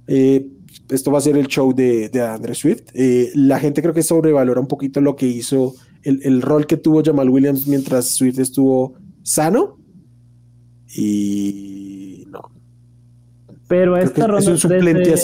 Eh, 0.07 0.47
esto 0.89 1.11
va 1.11 1.19
a 1.19 1.23
ser 1.23 1.37
el 1.37 1.47
show 1.47 1.75
de, 1.75 2.09
de 2.09 2.23
Andre 2.23 2.55
Swift. 2.55 2.85
Eh, 2.95 3.31
la 3.35 3.59
gente 3.59 3.83
creo 3.83 3.95
que 3.95 4.03
sobrevalora 4.03 4.61
un 4.61 4.69
poquito 4.69 5.01
lo 5.01 5.17
que 5.17 5.27
hizo, 5.27 5.75
el, 6.05 6.21
el, 6.23 6.43
rol 6.43 6.67
que 6.67 6.77
tuvo 6.77 7.03
Jamal 7.03 7.29
Williams 7.29 7.67
mientras 7.67 8.07
Swift 8.11 8.39
estuvo 8.39 8.95
sano. 9.23 9.79
Y 10.97 12.25
no, 12.31 12.43
pero 13.69 13.97
esta 13.97 14.27
ronda. 14.27 14.41
Es 14.41 14.49
un 14.49 14.59
suplente 14.59 15.15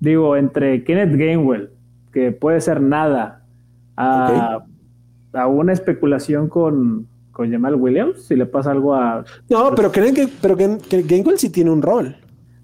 Digo, 0.00 0.36
entre 0.36 0.84
Kenneth 0.84 1.16
Gainwell, 1.16 1.70
que 2.12 2.30
puede 2.30 2.60
ser 2.60 2.80
nada, 2.80 3.44
a, 3.96 4.64
una 5.48 5.72
especulación 5.72 6.48
con, 6.48 7.08
con 7.32 7.50
Jamal 7.50 7.74
Williams, 7.74 8.22
si 8.22 8.36
le 8.36 8.46
pasa 8.46 8.70
algo 8.70 8.94
a. 8.94 9.24
No, 9.50 9.74
pero, 9.74 9.90
Kenneth, 9.90 10.30
pero 10.40 10.56
Gainwell 10.56 11.38
sí 11.38 11.50
tiene 11.50 11.70
un 11.70 11.82
rol. 11.82 12.16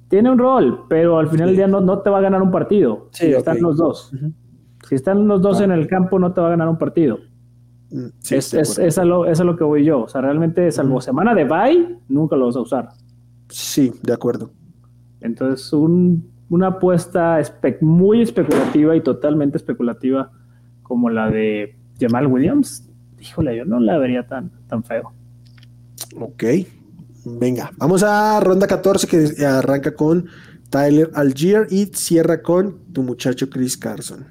Tiene 0.09 0.31
un 0.31 0.39
rol, 0.39 0.85
pero 0.89 1.19
al 1.19 1.29
final 1.29 1.49
del 1.49 1.57
día 1.57 1.67
no, 1.67 1.81
no, 1.81 1.99
te 2.01 2.11
va 2.11 2.19
a 2.19 2.21
ganar 2.21 2.41
un 2.41 2.53
partido. 2.53 3.09
si 3.11 3.27
están 3.33 3.61
los 3.61 3.79
dos. 3.79 4.13
Si 4.89 4.95
están 4.95 5.27
los 5.27 5.41
dos 5.41 5.61
en 5.61 5.71
el 5.71 5.87
campo, 5.87 6.19
no 6.19 6.33
te 6.33 6.41
va 6.41 6.49
a 6.49 6.51
ganar 6.51 6.69
un 6.69 6.79
partido. 6.79 7.19
Mm, 7.91 8.07
es, 8.31 8.55
es, 8.55 8.79
es, 8.79 8.99
a 8.99 9.05
lo, 9.05 9.27
es, 9.27 9.41
a 9.41 9.45
lo, 9.45 9.57
que 9.57 9.65
voy 9.65 9.85
yo. 9.85 10.03
O 10.03 10.09
sea, 10.09 10.21
realmente, 10.21 10.71
salvo 10.73 11.01
semana 11.01 11.35
de 11.35 11.45
bye, 11.45 11.99
nunca 12.09 12.37
lo 12.37 12.47
vas 12.47 12.57
a 12.57 12.61
usar. 12.61 12.89
Sí, 13.49 13.93
de 14.03 14.13
acuerdo. 14.13 14.51
Entonces, 15.21 15.73
una 15.73 16.67
apuesta 16.67 17.41
muy 17.81 18.23
especulativa 18.23 18.95
y 18.97 19.01
totalmente 19.01 19.57
especulativa 19.57 20.31
como 20.83 21.09
la 21.09 21.31
de 21.31 21.77
Jamal 21.99 22.27
Williams, 22.27 22.91
híjole, 23.21 23.57
yo 23.57 23.65
no 23.65 23.81
la 23.81 23.97
vería 23.99 24.27
tan, 24.27 24.51
tan 24.69 24.85
feo. 24.85 25.13
Ok, 26.21 26.45
venga, 27.25 27.71
vamos 27.79 28.03
a 28.03 28.39
ronda 28.41 28.67
14 28.67 29.07
que 29.07 29.47
arranca 29.47 29.95
con 29.95 30.27
Tyler 30.69 31.11
Algier 31.15 31.69
y 31.71 31.87
cierra 31.87 32.43
con 32.43 32.93
tu 32.93 33.03
muchacho 33.03 33.49
Chris 33.49 33.77
Carson. 33.77 34.27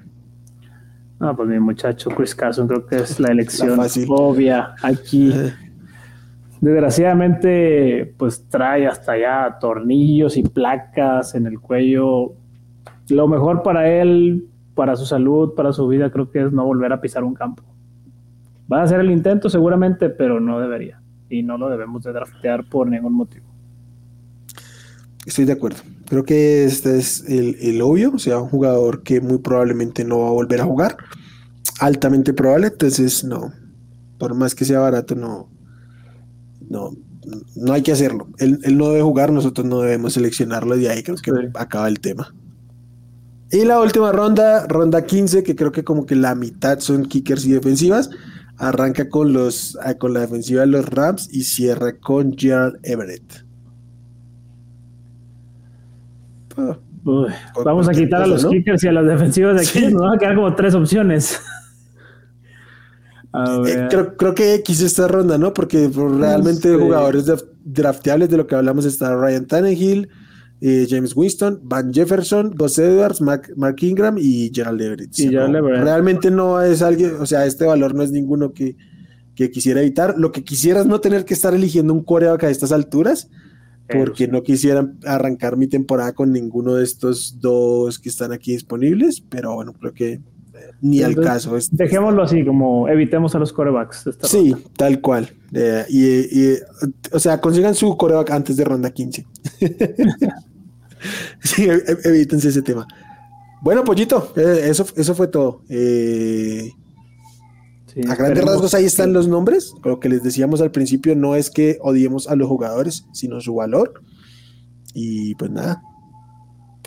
No, 1.20 1.36
pues 1.36 1.48
mi 1.48 1.58
muchacho 1.58 2.10
Chris 2.10 2.34
Carson 2.34 2.66
creo 2.66 2.86
que 2.86 2.96
es 2.96 3.20
la 3.20 3.28
elección 3.28 3.78
obvia 4.08 4.74
aquí. 4.82 5.32
Desgraciadamente, 6.60 8.14
pues 8.16 8.48
trae 8.48 8.86
hasta 8.86 9.12
allá 9.12 9.58
tornillos 9.60 10.36
y 10.36 10.42
placas 10.42 11.34
en 11.34 11.46
el 11.46 11.60
cuello. 11.60 12.32
Lo 13.08 13.28
mejor 13.28 13.62
para 13.62 13.88
él, 13.88 14.48
para 14.74 14.96
su 14.96 15.04
salud, 15.04 15.54
para 15.54 15.72
su 15.72 15.86
vida, 15.86 16.10
creo 16.10 16.30
que 16.30 16.42
es 16.42 16.52
no 16.52 16.64
volver 16.64 16.92
a 16.92 17.00
pisar 17.00 17.22
un 17.22 17.34
campo. 17.34 17.62
Va 18.72 18.80
a 18.80 18.82
hacer 18.84 19.00
el 19.00 19.10
intento 19.10 19.50
seguramente, 19.50 20.08
pero 20.08 20.40
no 20.40 20.58
debería. 20.58 21.00
Y 21.28 21.42
no 21.42 21.58
lo 21.58 21.68
debemos 21.68 22.02
de 22.02 22.12
draftear 22.12 22.64
por 22.64 22.88
ningún 22.88 23.12
motivo. 23.12 23.46
Estoy 25.26 25.44
de 25.44 25.52
acuerdo. 25.52 25.80
Creo 26.06 26.24
que 26.24 26.64
este 26.64 26.98
es 26.98 27.24
el, 27.26 27.56
el 27.60 27.80
obvio, 27.82 28.12
o 28.14 28.18
sea, 28.18 28.38
un 28.38 28.48
jugador 28.48 29.02
que 29.02 29.20
muy 29.20 29.38
probablemente 29.38 30.04
no 30.04 30.20
va 30.20 30.28
a 30.28 30.32
volver 30.32 30.60
a 30.60 30.64
jugar. 30.64 30.96
Altamente 31.80 32.32
probable, 32.32 32.68
entonces 32.68 33.24
no. 33.24 33.52
Por 34.18 34.34
más 34.34 34.54
que 34.54 34.64
sea 34.64 34.80
barato, 34.80 35.14
no, 35.14 35.48
no, 36.68 36.90
no 37.56 37.72
hay 37.72 37.82
que 37.82 37.92
hacerlo. 37.92 38.28
Él, 38.38 38.60
no 38.76 38.90
debe 38.90 39.02
jugar, 39.02 39.32
nosotros 39.32 39.66
no 39.66 39.80
debemos 39.80 40.14
seleccionarlo 40.14 40.76
de 40.76 40.90
ahí, 40.90 41.02
creo 41.02 41.16
que 41.16 41.50
acaba 41.54 41.88
el 41.88 42.00
tema. 42.00 42.34
Y 43.50 43.64
la 43.64 43.80
última 43.80 44.12
ronda, 44.12 44.66
ronda 44.66 45.04
15, 45.04 45.42
que 45.42 45.54
creo 45.54 45.72
que 45.72 45.84
como 45.84 46.06
que 46.06 46.16
la 46.16 46.34
mitad 46.34 46.80
son 46.80 47.06
kickers 47.06 47.44
y 47.44 47.52
defensivas, 47.52 48.10
arranca 48.56 49.08
con 49.08 49.32
los 49.32 49.78
ah, 49.82 49.94
con 49.94 50.12
la 50.14 50.20
defensiva 50.20 50.62
de 50.62 50.68
los 50.68 50.86
Rams 50.86 51.28
y 51.32 51.44
cierra 51.44 51.98
con 51.98 52.36
Gerald 52.36 52.78
Everett. 52.82 53.43
Vamos 57.64 57.88
a 57.88 57.92
quitar 57.92 58.22
a 58.22 58.26
los 58.26 58.46
kickers 58.46 58.84
y 58.84 58.88
a 58.88 58.92
las 58.92 59.06
defensivas 59.06 59.56
de 59.56 59.66
aquí, 59.66 59.92
nos 59.92 60.02
van 60.02 60.14
a 60.14 60.18
quedar 60.18 60.34
como 60.34 60.54
tres 60.54 60.74
opciones. 60.74 61.40
Eh, 63.66 63.88
creo, 63.90 64.16
creo, 64.16 64.32
que 64.32 64.54
X 64.54 64.80
esta 64.80 65.08
ronda, 65.08 65.36
¿no? 65.36 65.52
Porque 65.52 65.90
realmente 65.92 66.72
jugadores 66.76 67.24
drafteables 67.64 68.30
de 68.30 68.36
lo 68.36 68.46
que 68.46 68.54
hablamos 68.54 68.84
está 68.84 69.16
Ryan 69.16 69.46
Tannehill, 69.46 70.08
eh, 70.60 70.86
James 70.88 71.16
Winston, 71.16 71.60
Van 71.64 71.92
Jefferson, 71.92 72.54
Gus 72.56 72.78
Edwards, 72.78 73.20
Mark, 73.20 73.76
Ingram 73.80 74.16
y 74.18 74.52
Gerald 74.54 74.80
Everett. 74.80 75.10
Realmente 75.14 76.30
no 76.30 76.62
es 76.62 76.80
alguien, 76.80 77.16
o 77.20 77.26
sea, 77.26 77.44
este 77.44 77.64
valor 77.64 77.94
no 77.94 78.02
es 78.02 78.12
ninguno 78.12 78.52
que, 78.52 78.76
que 79.34 79.50
quisiera 79.50 79.80
evitar. 79.80 80.14
Lo 80.16 80.30
que 80.30 80.44
quisiera 80.44 80.80
es 80.80 80.86
no 80.86 81.00
tener 81.00 81.24
que 81.24 81.34
estar 81.34 81.54
eligiendo 81.54 81.92
un 81.92 82.04
coreback 82.04 82.44
a 82.44 82.50
estas 82.50 82.70
alturas, 82.70 83.28
porque 83.88 84.28
no 84.28 84.42
quisiera 84.42 84.90
arrancar 85.04 85.56
mi 85.56 85.66
temporada 85.66 86.12
con 86.12 86.32
ninguno 86.32 86.74
de 86.74 86.84
estos 86.84 87.38
dos 87.40 87.98
que 87.98 88.08
están 88.08 88.32
aquí 88.32 88.52
disponibles, 88.52 89.20
pero 89.20 89.54
bueno, 89.54 89.72
creo 89.74 89.92
que 89.92 90.20
ni 90.80 91.02
al 91.02 91.16
caso. 91.16 91.56
Dejémoslo 91.72 92.22
así, 92.22 92.44
como 92.44 92.88
evitemos 92.88 93.34
a 93.34 93.38
los 93.38 93.52
corebacks. 93.52 94.10
sí, 94.22 94.54
tal 94.76 95.00
cual. 95.00 95.30
Eh, 95.52 95.84
y, 95.88 96.54
o 97.14 97.18
sea, 97.18 97.40
consigan 97.40 97.74
su 97.74 97.96
coreback 97.96 98.30
antes 98.30 98.56
de 98.56 98.64
ronda 98.64 98.90
15. 98.90 99.26
sí, 101.40 101.64
e, 101.64 101.74
e, 101.74 102.08
evítense 102.08 102.48
ese 102.48 102.62
tema. 102.62 102.86
Bueno, 103.62 103.82
Pollito, 103.84 104.32
eh, 104.36 104.66
eso, 104.68 104.86
eso 104.96 105.14
fue 105.14 105.28
todo. 105.28 105.62
Eh, 105.68 106.70
a 108.08 108.14
grandes 108.14 108.44
rasgos 108.44 108.74
ahí 108.74 108.84
están 108.84 109.12
los 109.12 109.28
nombres. 109.28 109.74
Lo 109.84 110.00
que 110.00 110.08
les 110.08 110.22
decíamos 110.22 110.60
al 110.60 110.70
principio 110.70 111.14
no 111.14 111.36
es 111.36 111.50
que 111.50 111.78
odiemos 111.80 112.28
a 112.28 112.36
los 112.36 112.48
jugadores, 112.48 113.06
sino 113.12 113.40
su 113.40 113.54
valor. 113.54 114.02
Y 114.94 115.34
pues 115.36 115.50
nada, 115.50 115.82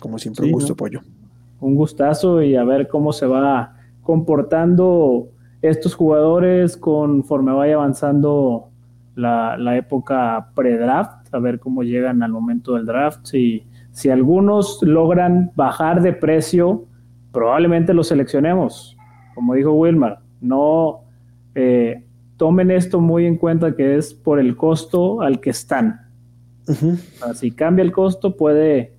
como 0.00 0.18
siempre, 0.18 0.46
un 0.46 0.52
gusto, 0.52 0.74
Pollo. 0.74 1.00
Un 1.60 1.74
gustazo 1.74 2.42
y 2.42 2.56
a 2.56 2.64
ver 2.64 2.88
cómo 2.88 3.12
se 3.12 3.26
va 3.26 3.74
comportando 4.02 5.28
estos 5.60 5.94
jugadores 5.94 6.76
conforme 6.76 7.52
vaya 7.52 7.74
avanzando 7.74 8.70
la, 9.14 9.56
la 9.58 9.76
época 9.76 10.50
pre-draft, 10.54 11.34
a 11.34 11.38
ver 11.38 11.58
cómo 11.58 11.82
llegan 11.82 12.22
al 12.22 12.30
momento 12.30 12.74
del 12.74 12.86
draft. 12.86 13.26
Si 13.26 13.64
si 13.98 14.10
algunos 14.10 14.78
logran 14.80 15.50
bajar 15.56 16.02
de 16.02 16.12
precio, 16.12 16.84
probablemente 17.32 17.92
los 17.92 18.06
seleccionemos. 18.06 18.96
Como 19.34 19.54
dijo 19.54 19.72
Wilmar, 19.72 20.20
no 20.40 21.04
eh, 21.54 22.04
tomen 22.36 22.70
esto 22.70 23.00
muy 23.00 23.26
en 23.26 23.36
cuenta 23.36 23.74
que 23.74 23.96
es 23.96 24.14
por 24.14 24.38
el 24.38 24.56
costo 24.56 25.20
al 25.22 25.40
que 25.40 25.50
están. 25.50 26.08
Si 27.34 27.50
cambia 27.50 27.82
el 27.82 27.92
costo, 27.92 28.36
puede, 28.36 28.94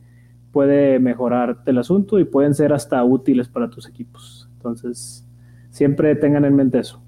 puede 0.52 1.00
mejorarte 1.00 1.72
el 1.72 1.78
asunto 1.78 2.20
y 2.20 2.26
pueden 2.26 2.56
ser 2.56 2.74
hasta 2.74 3.04
útiles 3.04 3.48
para 3.48 3.70
tus 3.70 3.88
equipos. 3.88 4.50
Entonces, 4.54 5.26
siempre 5.70 6.16
tengan 6.16 6.46
en 6.46 6.56
mente 6.56 6.80
eso. 6.80 7.02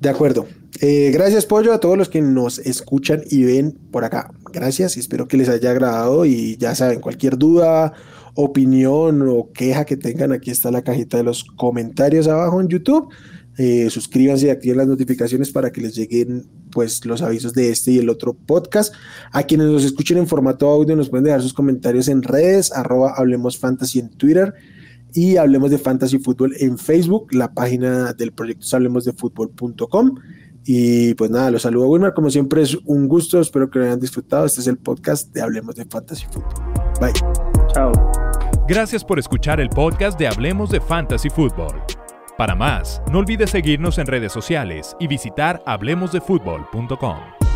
De 0.00 0.08
acuerdo. 0.08 0.46
Eh, 0.80 1.10
gracias, 1.12 1.46
Pollo, 1.46 1.72
a 1.72 1.80
todos 1.80 1.96
los 1.96 2.08
que 2.08 2.20
nos 2.20 2.58
escuchan 2.58 3.22
y 3.30 3.44
ven 3.44 3.78
por 3.90 4.04
acá. 4.04 4.32
Gracias, 4.52 4.96
espero 4.96 5.28
que 5.28 5.36
les 5.36 5.48
haya 5.48 5.70
agradado 5.70 6.24
y 6.24 6.56
ya 6.56 6.74
saben, 6.74 7.00
cualquier 7.00 7.38
duda, 7.38 7.92
opinión 8.34 9.22
o 9.28 9.52
queja 9.52 9.84
que 9.84 9.96
tengan, 9.96 10.32
aquí 10.32 10.50
está 10.50 10.70
la 10.70 10.82
cajita 10.82 11.16
de 11.16 11.22
los 11.22 11.44
comentarios 11.44 12.26
abajo 12.26 12.60
en 12.60 12.68
YouTube. 12.68 13.08
Eh, 13.56 13.88
suscríbanse 13.88 14.46
y 14.46 14.50
activen 14.50 14.78
las 14.78 14.88
notificaciones 14.88 15.52
para 15.52 15.70
que 15.70 15.80
les 15.80 15.94
lleguen 15.94 16.44
pues 16.72 17.06
los 17.06 17.22
avisos 17.22 17.52
de 17.52 17.70
este 17.70 17.92
y 17.92 17.98
el 17.98 18.10
otro 18.10 18.34
podcast. 18.34 18.92
A 19.30 19.44
quienes 19.44 19.68
nos 19.68 19.84
escuchen 19.84 20.18
en 20.18 20.26
formato 20.26 20.68
audio 20.68 20.96
nos 20.96 21.08
pueden 21.08 21.24
dejar 21.24 21.40
sus 21.40 21.54
comentarios 21.54 22.08
en 22.08 22.22
redes, 22.22 22.72
arroba 22.72 23.14
Hablemos 23.16 23.58
Fantasy 23.58 24.00
en 24.00 24.10
Twitter 24.10 24.54
y 25.12 25.36
Hablemos 25.36 25.70
de 25.70 25.78
Fantasy 25.78 26.18
Fútbol 26.18 26.54
en 26.58 26.78
Facebook. 26.78 27.32
La 27.32 27.54
página 27.54 28.12
del 28.12 28.32
proyecto 28.32 28.66
es 28.66 28.74
hablemosdefutbol.com. 28.74 30.16
Y 30.64 31.14
pues 31.14 31.30
nada, 31.30 31.50
los 31.50 31.62
saludo 31.62 31.88
Wilmar, 31.88 32.14
como 32.14 32.30
siempre 32.30 32.62
es 32.62 32.76
un 32.86 33.06
gusto, 33.06 33.40
espero 33.40 33.70
que 33.70 33.78
lo 33.78 33.84
hayan 33.84 34.00
disfrutado. 34.00 34.46
Este 34.46 34.60
es 34.60 34.66
el 34.66 34.78
podcast 34.78 35.32
de 35.32 35.42
Hablemos 35.42 35.76
de 35.76 35.84
Fantasy 35.84 36.26
Football. 36.30 36.64
Bye. 37.00 37.12
Chao. 37.72 37.92
Gracias 38.66 39.04
por 39.04 39.18
escuchar 39.18 39.60
el 39.60 39.68
podcast 39.68 40.18
de 40.18 40.26
Hablemos 40.26 40.70
de 40.70 40.80
Fantasy 40.80 41.28
Football. 41.28 41.82
Para 42.38 42.54
más, 42.54 43.02
no 43.12 43.18
olvides 43.18 43.50
seguirnos 43.50 43.98
en 43.98 44.06
redes 44.06 44.32
sociales 44.32 44.96
y 44.98 45.06
visitar 45.06 45.62
hablemosdefutbol.com. 45.66 47.53